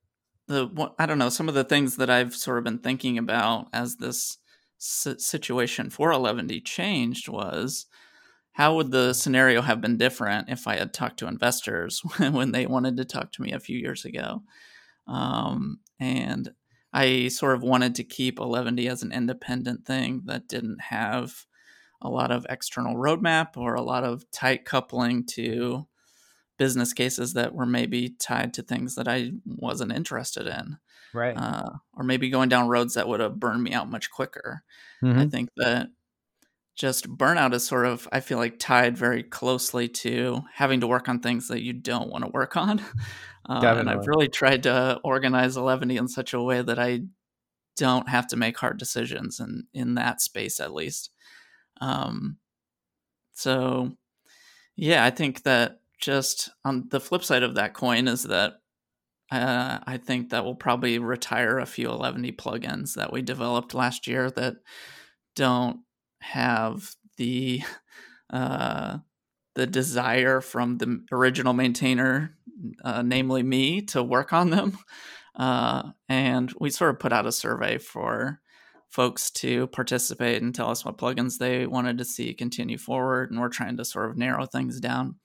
the 0.52 0.94
I 1.00 1.06
don't 1.06 1.18
know 1.18 1.30
some 1.30 1.50
of 1.50 1.56
the 1.56 1.64
things 1.64 1.98
that 1.98 2.10
I've 2.10 2.36
sort 2.36 2.58
of 2.58 2.64
been 2.64 2.80
thinking 2.80 3.18
about 3.18 3.68
as 3.74 3.98
this 3.98 4.38
situation 4.78 5.90
for 5.90 6.12
Eleventy 6.12 6.60
changed 6.60 7.28
was 7.28 7.86
how 8.54 8.76
would 8.76 8.92
the 8.92 9.14
scenario 9.14 9.62
have 9.62 9.80
been 9.80 9.98
different 9.98 10.50
if 10.50 10.68
I 10.68 10.78
had 10.78 10.94
talked 10.94 11.20
to 11.20 11.28
investors 11.28 12.02
when 12.18 12.52
they 12.52 12.66
wanted 12.66 12.98
to 12.98 13.06
talk 13.06 13.32
to 13.34 13.42
me 13.42 13.54
a 13.54 13.60
few 13.60 13.78
years 13.78 14.06
ago? 14.06 14.44
Um, 15.08 15.80
and 16.00 16.52
I 16.94 17.30
sort 17.30 17.56
of 17.56 17.64
wanted 17.64 17.96
to 17.96 18.04
keep 18.04 18.40
Eleventy 18.40 18.88
as 18.88 19.04
an 19.04 19.12
independent 19.12 19.86
thing 19.86 20.24
that 20.26 20.48
didn't 20.48 20.82
have 20.82 21.46
a 22.02 22.10
lot 22.10 22.32
of 22.32 22.46
external 22.50 22.96
roadmap 22.96 23.56
or 23.56 23.76
a 23.76 23.82
lot 23.82 24.04
of 24.04 24.30
tight 24.32 24.66
coupling 24.66 25.26
to 25.26 25.88
business 26.62 26.94
cases 26.94 27.34
that 27.34 27.56
were 27.56 27.66
maybe 27.66 28.10
tied 28.20 28.54
to 28.54 28.62
things 28.62 28.94
that 28.96 29.08
I 29.08 29.32
wasn't 29.46 29.94
interested 29.94 30.46
in, 30.48 30.78
right. 31.14 31.36
uh, 31.36 31.72
or 31.98 32.04
maybe 32.04 32.30
going 32.30 32.50
down 32.50 32.68
roads 32.70 32.94
that 32.94 33.08
would 33.08 33.20
have 33.20 33.40
burned 33.40 33.64
me 33.64 33.74
out 33.74 33.90
much 33.90 34.12
quicker. 34.12 34.64
I 35.16 35.26
Mhm. 35.26 35.32
think 35.32 35.50
that 35.58 35.90
just 36.76 37.10
burnout 37.10 37.54
is 37.54 37.66
sort 37.66 37.86
of, 37.86 38.08
I 38.12 38.20
feel 38.22 38.38
like, 38.38 38.60
tied 38.60 38.98
very 38.98 39.24
closely 39.24 39.88
to 39.90 40.42
having 40.54 40.82
to 40.82 40.88
work 40.88 41.10
on 41.10 41.20
things 41.20 41.48
that 41.50 41.64
you 41.64 41.74
don't 41.74 42.10
want 42.10 42.24
to 42.26 42.32
work 42.32 42.58
on. 42.58 42.80
Uh, 43.50 43.74
and 43.80 43.90
I've 43.90 44.06
really 44.06 44.30
tried 44.30 44.64
to 44.64 45.00
organize 45.04 45.58
Eleventy 45.58 45.98
in 45.98 46.08
such 46.08 46.34
a 46.36 46.42
way 46.42 46.62
that 46.62 46.78
I 46.78 47.02
don't 47.76 48.08
have 48.08 48.28
to 48.28 48.38
make 48.38 48.58
hard 48.58 48.78
decisions 48.78 49.40
in, 49.40 49.64
in 49.74 49.96
that 49.96 50.22
space, 50.22 50.60
at 50.60 50.74
least. 50.74 51.10
Um, 51.82 52.38
so, 53.34 53.98
yeah, 54.76 55.04
I 55.06 55.10
think 55.10 55.44
that 55.44 55.81
just 56.02 56.50
on 56.66 56.88
the 56.90 57.00
flip 57.00 57.24
side 57.24 57.44
of 57.44 57.56
that 57.56 57.74
coin 57.74 58.08
is 58.08 58.24
that 58.24 58.56
uh, 59.32 59.80
I 59.86 59.98
think 59.98 60.32
that 60.32 60.44
we'll 60.44 60.56
probably 60.56 61.00
retire 61.00 61.58
a 61.58 61.66
few 61.66 61.90
Eleventy 61.90 62.34
plugins 62.34 62.96
that 62.96 63.14
we 63.14 63.22
developed 63.22 63.74
last 63.74 64.06
year 64.06 64.30
that 64.32 64.56
don't 65.36 65.80
have 66.22 66.96
the 67.18 67.62
uh, 68.30 68.98
the 69.56 69.68
desire 69.68 70.42
from 70.42 70.78
the 70.78 71.04
original 71.12 71.54
maintainer, 71.54 72.38
uh, 72.84 73.02
namely 73.02 73.44
me, 73.44 73.82
to 73.82 74.04
work 74.04 74.34
on 74.34 74.50
them. 74.50 74.78
Uh, 75.36 75.92
and 76.10 76.54
we 76.60 76.70
sort 76.70 76.90
of 76.90 77.00
put 77.00 77.14
out 77.14 77.26
a 77.26 77.32
survey 77.32 77.78
for 77.78 78.42
folks 78.90 79.32
to 79.32 79.68
participate 79.68 80.42
and 80.42 80.54
tell 80.54 80.70
us 80.70 80.84
what 80.84 80.98
plugins 80.98 81.38
they 81.38 81.66
wanted 81.66 81.98
to 81.98 82.06
see 82.06 82.34
continue 82.34 82.78
forward. 82.78 83.32
And 83.32 83.40
we're 83.40 83.50
trying 83.50 83.78
to 83.78 83.86
sort 83.86 84.10
of 84.10 84.18
narrow 84.18 84.46
things 84.46 84.82
down 84.82 85.16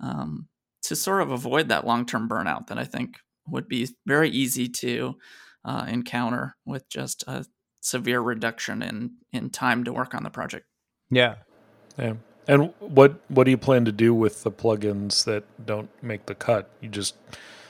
um, 0.00 0.48
to 0.82 0.96
sort 0.96 1.22
of 1.22 1.30
avoid 1.30 1.68
that 1.68 1.86
long 1.86 2.06
term 2.06 2.28
burnout 2.28 2.68
that 2.68 2.78
I 2.78 2.84
think 2.84 3.18
would 3.46 3.68
be 3.68 3.88
very 4.06 4.30
easy 4.30 4.68
to 4.68 5.16
uh, 5.64 5.86
encounter 5.88 6.56
with 6.64 6.88
just 6.88 7.24
a 7.26 7.46
severe 7.80 8.20
reduction 8.20 8.82
in, 8.82 9.12
in 9.32 9.50
time 9.50 9.84
to 9.84 9.92
work 9.92 10.14
on 10.14 10.22
the 10.22 10.30
project. 10.30 10.66
Yeah. 11.10 11.36
Yeah. 11.98 12.14
And 12.46 12.72
what 12.78 13.20
what 13.28 13.44
do 13.44 13.50
you 13.50 13.58
plan 13.58 13.84
to 13.84 13.92
do 13.92 14.14
with 14.14 14.42
the 14.42 14.50
plugins 14.50 15.24
that 15.24 15.44
don't 15.66 15.90
make 16.02 16.26
the 16.26 16.34
cut? 16.34 16.70
You 16.80 16.88
just 16.88 17.14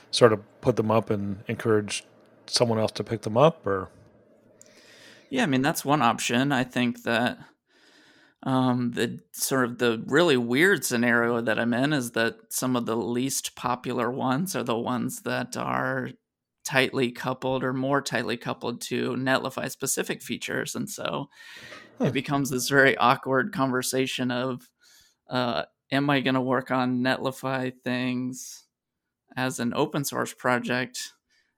sort 0.09 0.31
of 0.31 0.41
put 0.61 0.77
them 0.77 0.89
up 0.89 1.09
and 1.09 1.43
encourage 1.47 2.05
someone 2.47 2.79
else 2.79 2.93
to 2.93 3.03
pick 3.03 3.23
them 3.23 3.35
up, 3.35 3.67
or 3.67 3.89
Yeah, 5.29 5.43
I 5.43 5.47
mean 5.47 5.61
that's 5.61 5.83
one 5.83 6.01
option. 6.01 6.53
I 6.53 6.63
think 6.63 7.03
that 7.03 7.37
um, 8.43 8.91
the 8.91 9.19
sort 9.33 9.65
of 9.65 9.77
the 9.79 10.03
really 10.07 10.37
weird 10.37 10.85
scenario 10.85 11.41
that 11.41 11.59
I'm 11.59 11.73
in 11.73 11.93
is 11.93 12.11
that 12.11 12.37
some 12.53 12.75
of 12.75 12.85
the 12.85 12.95
least 12.95 13.55
popular 13.55 14.09
ones 14.11 14.55
are 14.55 14.63
the 14.63 14.77
ones 14.77 15.21
that 15.23 15.57
are 15.57 16.11
tightly 16.65 17.11
coupled 17.11 17.63
or 17.63 17.73
more 17.73 18.01
tightly 18.01 18.37
coupled 18.37 18.81
to 18.81 19.11
Netlify 19.15 19.69
specific 19.69 20.21
features, 20.21 20.75
and 20.75 20.89
so 20.89 21.27
Huh. 21.99 22.09
it 22.09 22.13
becomes 22.13 22.49
this 22.49 22.69
very 22.69 22.97
awkward 22.97 23.53
conversation 23.53 24.31
of, 24.31 24.69
uh, 25.29 25.65
am 25.91 26.09
I 26.09 26.21
going 26.21 26.35
to 26.35 26.41
work 26.41 26.71
on 26.71 27.01
Netlify 27.01 27.73
things 27.83 28.67
as 29.35 29.59
an 29.59 29.73
open 29.73 30.03
source 30.03 30.33
project, 30.33 31.13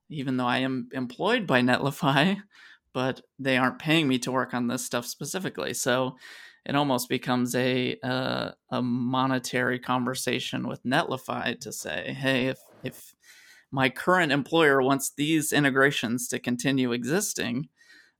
even 0.09 0.37
though 0.37 0.47
I 0.47 0.59
am 0.59 0.89
employed 0.93 1.47
by 1.47 1.61
Netlify, 1.61 2.41
but 2.93 3.21
they 3.39 3.57
aren't 3.57 3.79
paying 3.79 4.07
me 4.07 4.19
to 4.19 4.31
work 4.31 4.53
on 4.53 4.67
this 4.67 4.85
stuff 4.85 5.05
specifically. 5.05 5.73
So 5.73 6.17
it 6.65 6.75
almost 6.75 7.09
becomes 7.09 7.55
a 7.55 7.97
uh, 8.03 8.51
a 8.69 8.81
monetary 8.81 9.79
conversation 9.79 10.67
with 10.67 10.83
Netlify 10.83 11.59
to 11.61 11.71
say, 11.71 12.15
hey, 12.17 12.47
if 12.47 12.59
if 12.83 13.13
my 13.71 13.89
current 13.89 14.31
employer 14.31 14.81
wants 14.81 15.11
these 15.15 15.53
integrations 15.53 16.27
to 16.27 16.39
continue 16.39 16.91
existing, 16.91 17.69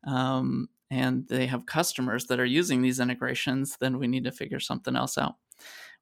um, 0.08 0.70
and 0.90 1.28
they 1.28 1.46
have 1.46 1.66
customers 1.66 2.26
that 2.28 2.40
are 2.40 2.46
using 2.46 2.82
these 2.82 3.00
integrations, 3.00 3.78
then 3.80 4.00
we 4.00 4.08
need 4.08 4.24
to 4.24 4.32
figure 4.32 4.60
something 4.60 4.96
else 4.96 5.18
out. 5.18 5.36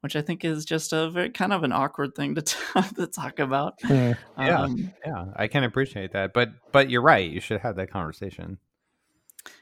Which 0.01 0.15
I 0.15 0.22
think 0.22 0.46
is 0.46 0.63
just 0.63 0.93
a 0.93 1.10
very 1.10 1.29
kind 1.29 1.51
of 1.51 1.63
an 1.63 1.74
awkward 1.74 2.15
thing 2.15 2.36
to, 2.36 2.41
t- 2.41 2.55
to 2.96 3.08
talk 3.08 3.39
about. 3.39 3.74
Yeah. 3.89 4.13
Um, 4.38 4.93
Yeah, 5.05 5.25
I 5.36 5.48
can 5.48 5.65
appreciate 5.65 6.13
that, 6.13 6.31
but 6.34 6.50
but 6.72 6.89
you're 6.89 7.01
right. 7.01 7.29
You 7.29 7.41
should 7.41 7.60
have 7.60 7.75
that 7.75 7.91
conversation. 7.91 8.60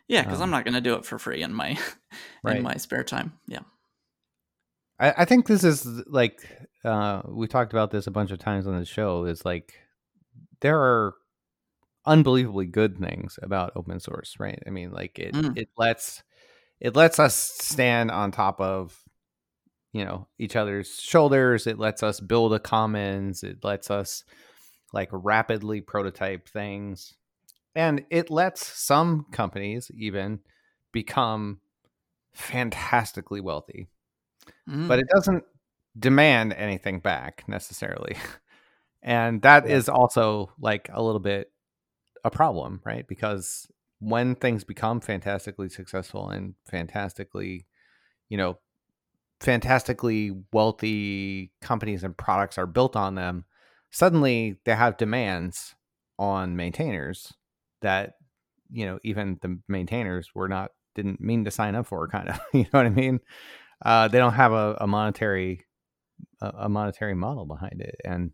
Yeah, 0.08 0.24
because 0.24 0.38
Um, 0.40 0.44
I'm 0.44 0.52
not 0.52 0.64
going 0.64 0.74
to 0.76 0.82
do 0.82 0.96
it 0.96 1.06
for 1.06 1.20
free 1.20 1.42
in 1.42 1.54
my 1.54 1.78
Right. 2.44 2.58
in 2.58 2.64
my 2.64 2.76
spare 2.76 3.04
time. 3.04 3.34
Yeah. 3.48 3.62
I, 5.00 5.14
I 5.20 5.26
think 5.26 5.48
this 5.48 5.64
is 5.64 5.86
like 6.08 6.40
uh, 6.84 7.22
we 7.28 7.48
talked 7.48 7.74
about 7.74 7.92
this 7.92 8.08
a 8.08 8.12
bunch 8.12 8.32
of 8.32 8.40
times 8.40 8.68
on 8.68 8.78
the 8.78 8.86
show. 8.86 9.26
Is 9.26 9.46
like 9.46 9.74
there 10.62 10.80
are 10.80 11.14
unbelievably 12.06 12.68
good 12.68 12.98
things 12.98 13.38
about 13.42 13.74
open 13.76 14.00
source, 14.00 14.36
right? 14.40 14.62
I 14.66 14.70
mean, 14.70 14.92
like 14.92 15.20
it 15.20 15.36
Mm. 15.36 15.58
it 15.58 15.70
lets 15.78 16.24
it 16.80 16.96
lets 16.96 17.20
us 17.20 17.36
stand 17.36 18.12
on 18.12 18.32
top 18.32 18.62
of 18.62 19.04
you 19.94 20.06
know 20.06 20.28
each 20.40 20.56
other's 20.56 21.00
shoulders. 21.00 21.68
It 21.68 21.78
lets 21.80 22.02
us 22.04 22.20
build 22.20 22.54
a 22.54 22.60
commons. 22.60 23.44
It 23.44 23.64
lets 23.64 23.92
us 23.92 24.24
like 24.94 25.10
rapidly 25.12 25.82
prototype 25.82 26.48
things, 26.48 27.14
and 27.78 28.04
it 28.10 28.32
lets 28.32 28.66
some 28.66 29.28
companies 29.32 29.92
even 29.96 30.40
become 30.92 31.62
fantastically 32.34 33.42
wealthy 33.42 33.88
Mm. 34.70 34.88
but 34.88 35.00
it 35.00 35.08
doesn't 35.14 35.44
demand 35.98 36.54
anything 36.54 37.00
back 37.00 37.44
necessarily. 37.48 38.16
And 39.04 39.42
that 39.44 39.70
is 39.70 39.88
Yeah. 39.88 39.94
also 39.94 40.52
like 40.60 40.90
a 40.92 41.02
little 41.02 41.22
bit 41.22 41.52
a 42.26 42.32
problem, 42.32 42.82
right? 42.86 43.08
Because 43.08 43.68
when 44.00 44.36
things 44.36 44.64
become 44.66 45.00
fantastically 45.02 45.70
successful 45.70 46.30
and 46.30 46.56
fantastically, 46.70 47.68
you 48.30 48.38
know, 48.38 48.60
fantastically 49.40 50.34
wealthy 50.52 51.52
companies 51.62 52.04
and 52.04 52.18
products 52.18 52.58
are 52.58 52.68
built 52.68 52.96
on 52.96 53.16
them, 53.16 53.46
suddenly 53.92 54.58
they 54.66 54.76
have 54.76 54.98
demands 54.98 55.76
on 56.20 56.56
maintainers 56.56 57.34
that, 57.82 58.14
you 58.70 58.86
know, 58.86 59.00
even 59.04 59.38
the 59.42 59.60
maintainers 59.68 60.30
were 60.34 60.48
not 60.48 60.72
didn't 60.96 61.22
mean 61.22 61.46
to 61.46 61.52
sign 61.52 61.76
up 61.76 61.86
for 61.88 62.08
kind 62.10 62.30
of, 62.30 62.40
you 62.54 62.64
know 62.64 62.70
what 62.80 62.86
I 62.86 62.90
mean? 62.90 63.20
uh, 63.84 64.08
they 64.08 64.18
don't 64.18 64.34
have 64.34 64.52
a, 64.52 64.78
a 64.82 64.88
monetary 64.88 65.66
a, 66.42 66.52
a 66.62 66.70
monetary 66.70 67.14
model 67.14 67.46
behind 67.46 67.82
it, 67.82 67.96
and 68.04 68.32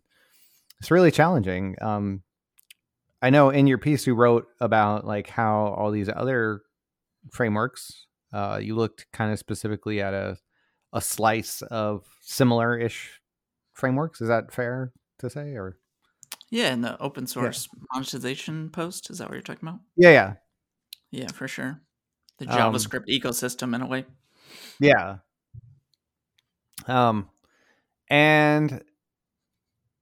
it's 0.80 0.90
really 0.90 1.10
challenging. 1.10 1.76
Um, 1.80 2.22
I 3.22 3.30
know 3.30 3.50
in 3.50 3.66
your 3.66 3.78
piece 3.78 4.06
you 4.06 4.14
wrote 4.14 4.46
about 4.60 5.06
like 5.06 5.28
how 5.28 5.74
all 5.78 5.90
these 5.90 6.08
other 6.08 6.62
frameworks. 7.30 8.06
Uh, 8.32 8.58
you 8.60 8.74
looked 8.74 9.06
kind 9.12 9.32
of 9.32 9.38
specifically 9.38 10.00
at 10.00 10.12
a 10.12 10.36
a 10.92 11.00
slice 11.00 11.62
of 11.62 12.04
similar 12.22 12.78
ish 12.78 13.20
frameworks. 13.74 14.20
Is 14.20 14.28
that 14.28 14.52
fair 14.52 14.92
to 15.18 15.30
say? 15.30 15.54
Or 15.54 15.78
Yeah, 16.50 16.72
in 16.72 16.82
the 16.82 17.00
open 17.00 17.26
source 17.26 17.68
monetization 17.92 18.70
post, 18.70 19.10
is 19.10 19.18
that 19.18 19.28
what 19.28 19.34
you're 19.34 19.42
talking 19.42 19.68
about? 19.68 19.80
yeah, 19.96 20.10
yeah, 20.10 20.34
Yeah, 21.10 21.28
for 21.28 21.48
sure. 21.48 21.80
The 22.38 22.46
Um, 22.46 22.72
JavaScript 22.74 23.06
ecosystem 23.08 23.74
in 23.74 23.82
a 23.82 23.86
way. 23.86 24.04
yeah. 24.78 25.18
Um, 26.86 27.30
and 28.08 28.84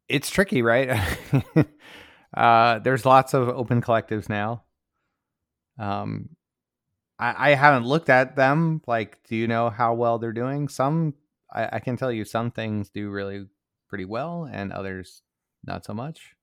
it's 0.08 0.30
tricky, 0.30 0.62
right? 0.62 0.90
uh, 2.34 2.78
there's 2.80 3.06
lots 3.06 3.34
of 3.34 3.48
open 3.48 3.80
collectives 3.80 4.28
now. 4.28 4.64
Um, 5.78 6.30
I, 7.18 7.52
I 7.52 7.54
haven't 7.54 7.86
looked 7.86 8.10
at 8.10 8.36
them. 8.36 8.82
Like, 8.86 9.22
do 9.28 9.36
you 9.36 9.46
know 9.46 9.70
how 9.70 9.94
well 9.94 10.18
they're 10.18 10.32
doing? 10.32 10.68
Some, 10.68 11.14
I, 11.52 11.76
I 11.76 11.80
can 11.80 11.96
tell 11.96 12.10
you, 12.12 12.24
some 12.24 12.50
things 12.50 12.90
do 12.90 13.10
really 13.10 13.46
pretty 13.88 14.04
well, 14.04 14.48
and 14.50 14.72
others 14.72 15.22
not 15.64 15.84
so 15.84 15.94
much. 15.94 16.34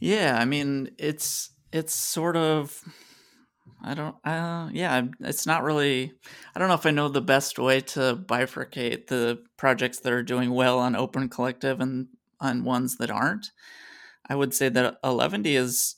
Yeah, 0.00 0.36
I 0.38 0.44
mean, 0.44 0.90
it's 0.98 1.50
it's 1.72 1.94
sort 1.94 2.36
of 2.36 2.82
I 3.82 3.94
don't 3.94 4.16
uh 4.24 4.70
yeah, 4.72 5.02
it's 5.20 5.46
not 5.46 5.62
really 5.62 6.12
I 6.54 6.58
don't 6.58 6.68
know 6.68 6.74
if 6.74 6.86
I 6.86 6.90
know 6.90 7.08
the 7.08 7.20
best 7.22 7.58
way 7.58 7.80
to 7.80 8.16
bifurcate 8.26 9.08
the 9.08 9.44
projects 9.56 10.00
that 10.00 10.12
are 10.12 10.22
doing 10.22 10.50
well 10.52 10.78
on 10.78 10.96
Open 10.96 11.28
Collective 11.28 11.80
and 11.80 12.08
on 12.40 12.64
ones 12.64 12.96
that 12.98 13.10
aren't. 13.10 13.52
I 14.28 14.36
would 14.36 14.54
say 14.54 14.68
that 14.70 14.98
Eleventy 15.04 15.56
is 15.56 15.96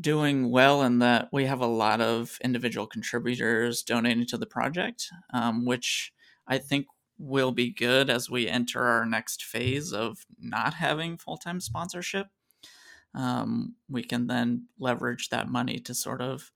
doing 0.00 0.50
well 0.50 0.82
in 0.82 1.00
that 1.00 1.28
we 1.32 1.46
have 1.46 1.60
a 1.60 1.66
lot 1.66 2.00
of 2.00 2.38
individual 2.44 2.86
contributors 2.86 3.82
donating 3.82 4.26
to 4.26 4.38
the 4.38 4.46
project, 4.46 5.08
um, 5.34 5.66
which 5.66 6.12
I 6.48 6.58
think 6.58 6.86
will 7.22 7.52
be 7.52 7.70
good 7.70 8.10
as 8.10 8.28
we 8.28 8.48
enter 8.48 8.84
our 8.84 9.06
next 9.06 9.44
phase 9.44 9.92
of 9.92 10.26
not 10.40 10.74
having 10.74 11.16
full 11.16 11.36
time 11.36 11.60
sponsorship. 11.60 12.26
Um, 13.14 13.76
we 13.88 14.02
can 14.02 14.26
then 14.26 14.66
leverage 14.78 15.28
that 15.28 15.48
money 15.48 15.78
to 15.80 15.94
sort 15.94 16.20
of 16.20 16.50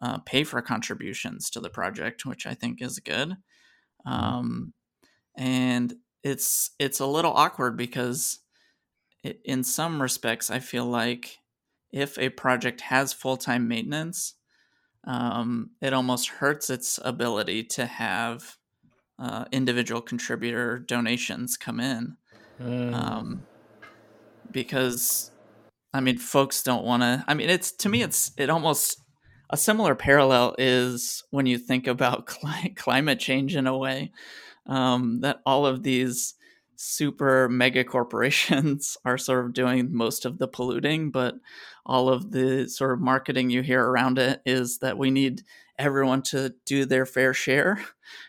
uh, 0.00 0.18
pay 0.18 0.44
for 0.44 0.62
contributions 0.62 1.50
to 1.50 1.60
the 1.60 1.68
project, 1.68 2.24
which 2.24 2.46
I 2.46 2.54
think 2.54 2.80
is 2.80 3.00
good. 3.00 3.36
Um, 4.06 4.72
and 5.36 5.94
it's 6.22 6.70
it's 6.78 7.00
a 7.00 7.06
little 7.06 7.32
awkward 7.32 7.76
because 7.76 8.38
it, 9.22 9.40
in 9.44 9.62
some 9.62 10.00
respects, 10.00 10.50
I 10.50 10.60
feel 10.60 10.86
like 10.86 11.36
if 11.92 12.18
a 12.18 12.30
project 12.30 12.80
has 12.82 13.12
full 13.12 13.36
time 13.36 13.68
maintenance, 13.68 14.34
um, 15.04 15.70
it 15.82 15.92
almost 15.92 16.28
hurts 16.28 16.70
its 16.70 16.98
ability 17.04 17.64
to 17.64 17.84
have 17.84 18.56
uh, 19.18 19.44
individual 19.52 20.00
contributor 20.00 20.78
donations 20.78 21.56
come 21.56 21.80
in. 21.80 22.16
Mm. 22.60 22.94
Um, 22.94 23.42
because, 24.50 25.30
I 25.92 26.00
mean, 26.00 26.18
folks 26.18 26.62
don't 26.62 26.84
want 26.84 27.02
to. 27.02 27.24
I 27.26 27.34
mean, 27.34 27.50
it's 27.50 27.72
to 27.72 27.88
me, 27.88 28.02
it's 28.02 28.32
it 28.36 28.50
almost 28.50 29.00
a 29.50 29.56
similar 29.56 29.94
parallel 29.94 30.54
is 30.58 31.24
when 31.30 31.46
you 31.46 31.58
think 31.58 31.86
about 31.86 32.26
cli- 32.26 32.74
climate 32.76 33.18
change 33.18 33.56
in 33.56 33.66
a 33.66 33.76
way 33.76 34.12
um, 34.66 35.20
that 35.20 35.40
all 35.46 35.66
of 35.66 35.82
these 35.82 36.34
super 36.76 37.48
mega 37.48 37.82
corporations 37.82 38.96
are 39.04 39.18
sort 39.18 39.44
of 39.44 39.52
doing 39.52 39.92
most 39.92 40.24
of 40.24 40.38
the 40.38 40.48
polluting, 40.48 41.10
but 41.10 41.34
all 41.84 42.08
of 42.08 42.30
the 42.30 42.68
sort 42.68 42.92
of 42.92 43.00
marketing 43.00 43.50
you 43.50 43.62
hear 43.62 43.82
around 43.82 44.18
it 44.18 44.40
is 44.44 44.78
that 44.78 44.98
we 44.98 45.10
need 45.10 45.42
everyone 45.78 46.22
to 46.22 46.54
do 46.66 46.84
their 46.84 47.06
fair 47.06 47.32
share 47.32 47.80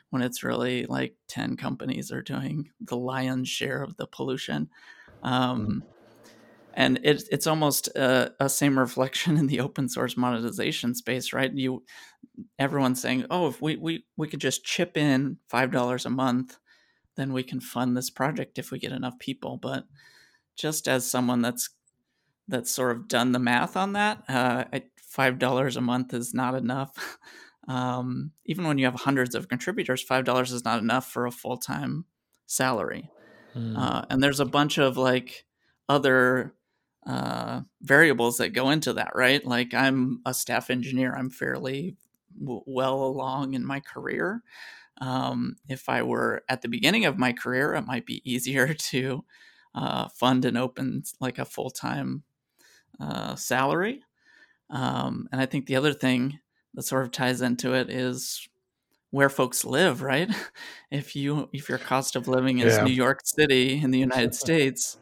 when 0.09 0.21
it's 0.21 0.43
really 0.43 0.85
like 0.85 1.15
10 1.27 1.57
companies 1.57 2.11
are 2.11 2.21
doing 2.21 2.69
the 2.81 2.97
lion's 2.97 3.49
share 3.49 3.81
of 3.81 3.97
the 3.97 4.07
pollution. 4.07 4.69
Um, 5.23 5.83
mm. 5.83 6.31
and 6.73 6.99
it, 7.03 7.23
it's 7.31 7.47
almost 7.47 7.87
a, 7.89 8.33
a, 8.39 8.49
same 8.49 8.79
reflection 8.79 9.37
in 9.37 9.47
the 9.47 9.59
open 9.59 9.89
source 9.89 10.15
monetization 10.15 10.95
space, 10.95 11.33
right? 11.33 11.53
You, 11.53 11.83
everyone's 12.57 13.01
saying, 13.01 13.25
"Oh, 13.29 13.47
if 13.47 13.61
we 13.61 13.75
we 13.75 14.05
we 14.15 14.29
could 14.29 14.39
just 14.39 14.63
chip 14.63 14.95
in 14.95 15.37
five 15.49 15.71
dollars 15.71 16.05
a 16.05 16.09
month, 16.09 16.57
then 17.17 17.33
we 17.33 17.43
can 17.43 17.59
fund 17.59 17.97
this 17.97 18.09
project 18.09 18.57
if 18.57 18.71
we 18.71 18.79
get 18.79 18.93
enough 18.93 19.19
people." 19.19 19.57
But 19.57 19.83
just 20.55 20.87
as 20.87 21.09
someone 21.09 21.41
that's 21.41 21.69
that's 22.49 22.71
sort 22.71 22.95
of 22.95 23.07
done 23.07 23.31
the 23.31 23.39
math 23.39 23.77
on 23.77 23.93
that. 23.93 24.23
Uh, 24.27 24.65
five 24.97 25.39
dollars 25.39 25.77
a 25.77 25.81
month 25.81 26.13
is 26.13 26.33
not 26.33 26.55
enough. 26.55 27.17
Um, 27.69 28.31
even 28.45 28.65
when 28.65 28.79
you 28.79 28.85
have 28.85 28.95
hundreds 28.95 29.35
of 29.35 29.47
contributors, 29.47 30.01
five 30.01 30.25
dollars 30.25 30.51
is 30.51 30.65
not 30.65 30.79
enough 30.79 31.09
for 31.09 31.27
a 31.27 31.31
full 31.31 31.57
time 31.57 32.05
salary. 32.47 33.09
Mm. 33.55 33.77
Uh, 33.77 34.05
and 34.09 34.21
there's 34.21 34.39
a 34.39 34.45
bunch 34.45 34.79
of 34.79 34.97
like 34.97 35.45
other 35.87 36.55
uh, 37.05 37.61
variables 37.81 38.37
that 38.37 38.49
go 38.49 38.71
into 38.71 38.93
that, 38.93 39.11
right? 39.13 39.45
Like 39.45 39.73
I'm 39.75 40.19
a 40.25 40.33
staff 40.33 40.71
engineer. 40.71 41.15
I'm 41.15 41.29
fairly 41.29 41.95
w- 42.39 42.63
well 42.65 43.03
along 43.03 43.53
in 43.53 43.63
my 43.63 43.79
career. 43.79 44.41
Um, 44.99 45.55
if 45.67 45.87
I 45.87 46.01
were 46.01 46.43
at 46.49 46.63
the 46.63 46.67
beginning 46.67 47.05
of 47.05 47.19
my 47.19 47.33
career, 47.33 47.75
it 47.75 47.85
might 47.85 48.05
be 48.07 48.21
easier 48.29 48.73
to 48.91 49.23
uh, 49.75 50.07
fund 50.09 50.43
and 50.43 50.57
open 50.57 51.03
like 51.19 51.37
a 51.37 51.45
full 51.45 51.69
time 51.69 52.23
uh, 52.99 53.35
salary. 53.35 54.03
Um, 54.71 55.29
and 55.31 55.39
I 55.39 55.45
think 55.45 55.67
the 55.67 55.75
other 55.75 55.93
thing 55.93 56.39
that 56.79 56.85
sort 56.85 57.03
of 57.03 57.11
ties 57.11 57.41
into 57.41 57.73
it 57.73 57.89
is 57.89 58.47
where 59.11 59.27
folks 59.27 59.65
live, 59.65 60.01
right? 60.01 60.29
If 60.91 61.15
you 61.15 61.49
if 61.53 61.69
your 61.69 61.77
cost 61.77 62.15
of 62.15 62.27
living 62.27 62.59
is 62.59 62.77
yeah. 62.77 62.83
New 62.83 62.93
York 62.93 63.19
City 63.23 63.79
in 63.83 63.91
the 63.91 63.99
United 63.99 64.33
States, 64.45 64.97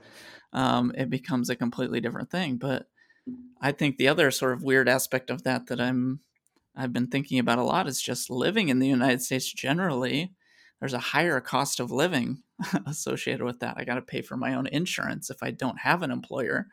um, 0.52 0.92
it 0.98 1.10
becomes 1.10 1.50
a 1.50 1.56
completely 1.56 2.02
different 2.02 2.30
thing. 2.30 2.58
But 2.58 2.90
I 3.62 3.72
think 3.72 3.96
the 3.96 4.10
other 4.10 4.32
sort 4.32 4.52
of 4.54 4.64
weird 4.64 4.90
aspect 4.90 5.30
of 5.30 5.44
that 5.44 5.68
that 5.68 5.80
I'm 5.80 6.20
I've 6.76 6.92
been 6.92 7.08
thinking 7.08 7.40
about 7.40 7.60
a 7.60 7.64
lot 7.64 7.88
is 7.88 8.02
just 8.02 8.30
living 8.30 8.68
in 8.70 8.80
the 8.80 8.88
United 8.88 9.22
States 9.22 9.54
generally. 9.54 10.34
There's 10.80 10.94
a 10.94 11.00
higher 11.14 11.40
cost 11.40 11.80
of 11.80 11.92
living 11.92 12.42
associated 12.86 13.46
with 13.46 13.60
that. 13.60 13.76
I 13.78 13.86
got 13.86 13.96
to 13.96 14.02
pay 14.02 14.24
for 14.24 14.36
my 14.36 14.56
own 14.56 14.68
insurance 14.68 15.30
if 15.30 15.44
I 15.44 15.52
don't 15.52 15.80
have 15.80 16.02
an 16.02 16.12
employer 16.12 16.68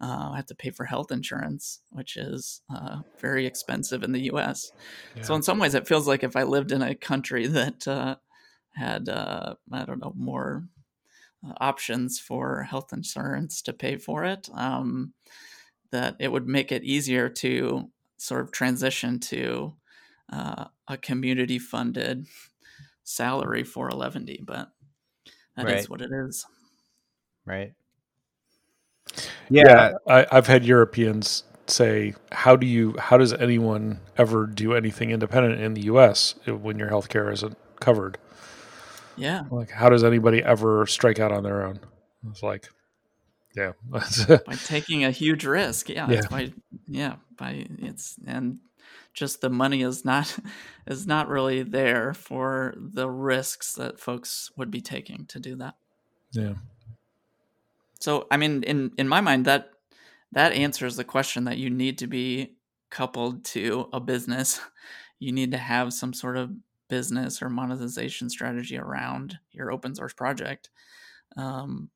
uh, 0.00 0.30
I 0.32 0.36
have 0.36 0.46
to 0.46 0.54
pay 0.54 0.70
for 0.70 0.84
health 0.84 1.10
insurance, 1.10 1.80
which 1.90 2.16
is 2.16 2.60
uh, 2.74 2.98
very 3.18 3.46
expensive 3.46 4.02
in 4.02 4.12
the 4.12 4.24
U.S. 4.24 4.72
Yeah. 5.14 5.22
So 5.22 5.34
in 5.34 5.42
some 5.42 5.58
ways, 5.58 5.74
it 5.74 5.88
feels 5.88 6.06
like 6.06 6.22
if 6.22 6.36
I 6.36 6.42
lived 6.42 6.70
in 6.70 6.82
a 6.82 6.94
country 6.94 7.46
that 7.46 7.88
uh, 7.88 8.16
had 8.74 9.08
uh, 9.08 9.54
I 9.72 9.84
don't 9.84 10.02
know 10.02 10.12
more 10.14 10.64
uh, 11.46 11.52
options 11.60 12.20
for 12.20 12.64
health 12.64 12.92
insurance 12.92 13.62
to 13.62 13.72
pay 13.72 13.96
for 13.96 14.24
it, 14.24 14.48
um, 14.52 15.14
that 15.92 16.16
it 16.18 16.30
would 16.30 16.46
make 16.46 16.72
it 16.72 16.84
easier 16.84 17.30
to 17.30 17.90
sort 18.18 18.42
of 18.42 18.52
transition 18.52 19.18
to 19.20 19.74
uh, 20.30 20.66
a 20.88 20.96
community-funded 20.98 22.26
salary 23.02 23.64
for 23.64 23.88
Eleventy. 23.88 24.42
But 24.44 24.68
that 25.56 25.64
right. 25.64 25.76
is 25.76 25.88
what 25.88 26.02
it 26.02 26.10
is. 26.12 26.44
Right. 27.46 27.72
Yeah, 29.48 29.64
yeah 29.66 29.92
I, 30.06 30.26
I've 30.30 30.46
had 30.46 30.64
Europeans 30.64 31.44
say, 31.66 32.14
"How 32.32 32.56
do 32.56 32.66
you? 32.66 32.96
How 32.98 33.16
does 33.16 33.32
anyone 33.32 34.00
ever 34.16 34.46
do 34.46 34.74
anything 34.74 35.10
independent 35.10 35.60
in 35.60 35.74
the 35.74 35.82
U.S. 35.82 36.34
when 36.46 36.78
your 36.78 36.88
healthcare 36.88 37.32
isn't 37.32 37.56
covered?" 37.80 38.18
Yeah, 39.16 39.44
like 39.50 39.70
how 39.70 39.88
does 39.88 40.04
anybody 40.04 40.42
ever 40.42 40.86
strike 40.86 41.18
out 41.18 41.32
on 41.32 41.42
their 41.42 41.64
own? 41.64 41.80
It's 42.30 42.42
like, 42.42 42.68
yeah, 43.56 43.72
by 43.90 44.54
taking 44.64 45.04
a 45.04 45.10
huge 45.10 45.44
risk. 45.44 45.88
Yeah, 45.88 46.10
yeah. 46.10 46.28
by 46.30 46.52
yeah 46.86 47.16
by 47.36 47.66
it's 47.78 48.16
and 48.26 48.58
just 49.14 49.40
the 49.40 49.48
money 49.48 49.82
is 49.82 50.04
not 50.04 50.38
is 50.86 51.06
not 51.06 51.28
really 51.28 51.62
there 51.62 52.12
for 52.12 52.74
the 52.76 53.10
risks 53.10 53.74
that 53.74 53.98
folks 53.98 54.50
would 54.56 54.70
be 54.70 54.80
taking 54.80 55.24
to 55.26 55.40
do 55.40 55.56
that. 55.56 55.76
Yeah. 56.32 56.54
So, 58.00 58.26
I 58.30 58.36
mean, 58.36 58.62
in 58.62 58.92
in 58.98 59.08
my 59.08 59.20
mind, 59.20 59.46
that 59.46 59.70
that 60.32 60.52
answers 60.52 60.96
the 60.96 61.04
question 61.04 61.44
that 61.44 61.58
you 61.58 61.70
need 61.70 61.98
to 61.98 62.06
be 62.06 62.56
coupled 62.90 63.44
to 63.46 63.88
a 63.92 64.00
business. 64.00 64.60
You 65.18 65.32
need 65.32 65.52
to 65.52 65.56
have 65.58 65.94
some 65.94 66.12
sort 66.12 66.36
of 66.36 66.50
business 66.90 67.40
or 67.40 67.48
monetization 67.48 68.28
strategy 68.28 68.76
around 68.76 69.38
your 69.50 69.72
open 69.72 69.94
source 69.94 70.12
project. 70.12 70.68
Um, 71.38 71.90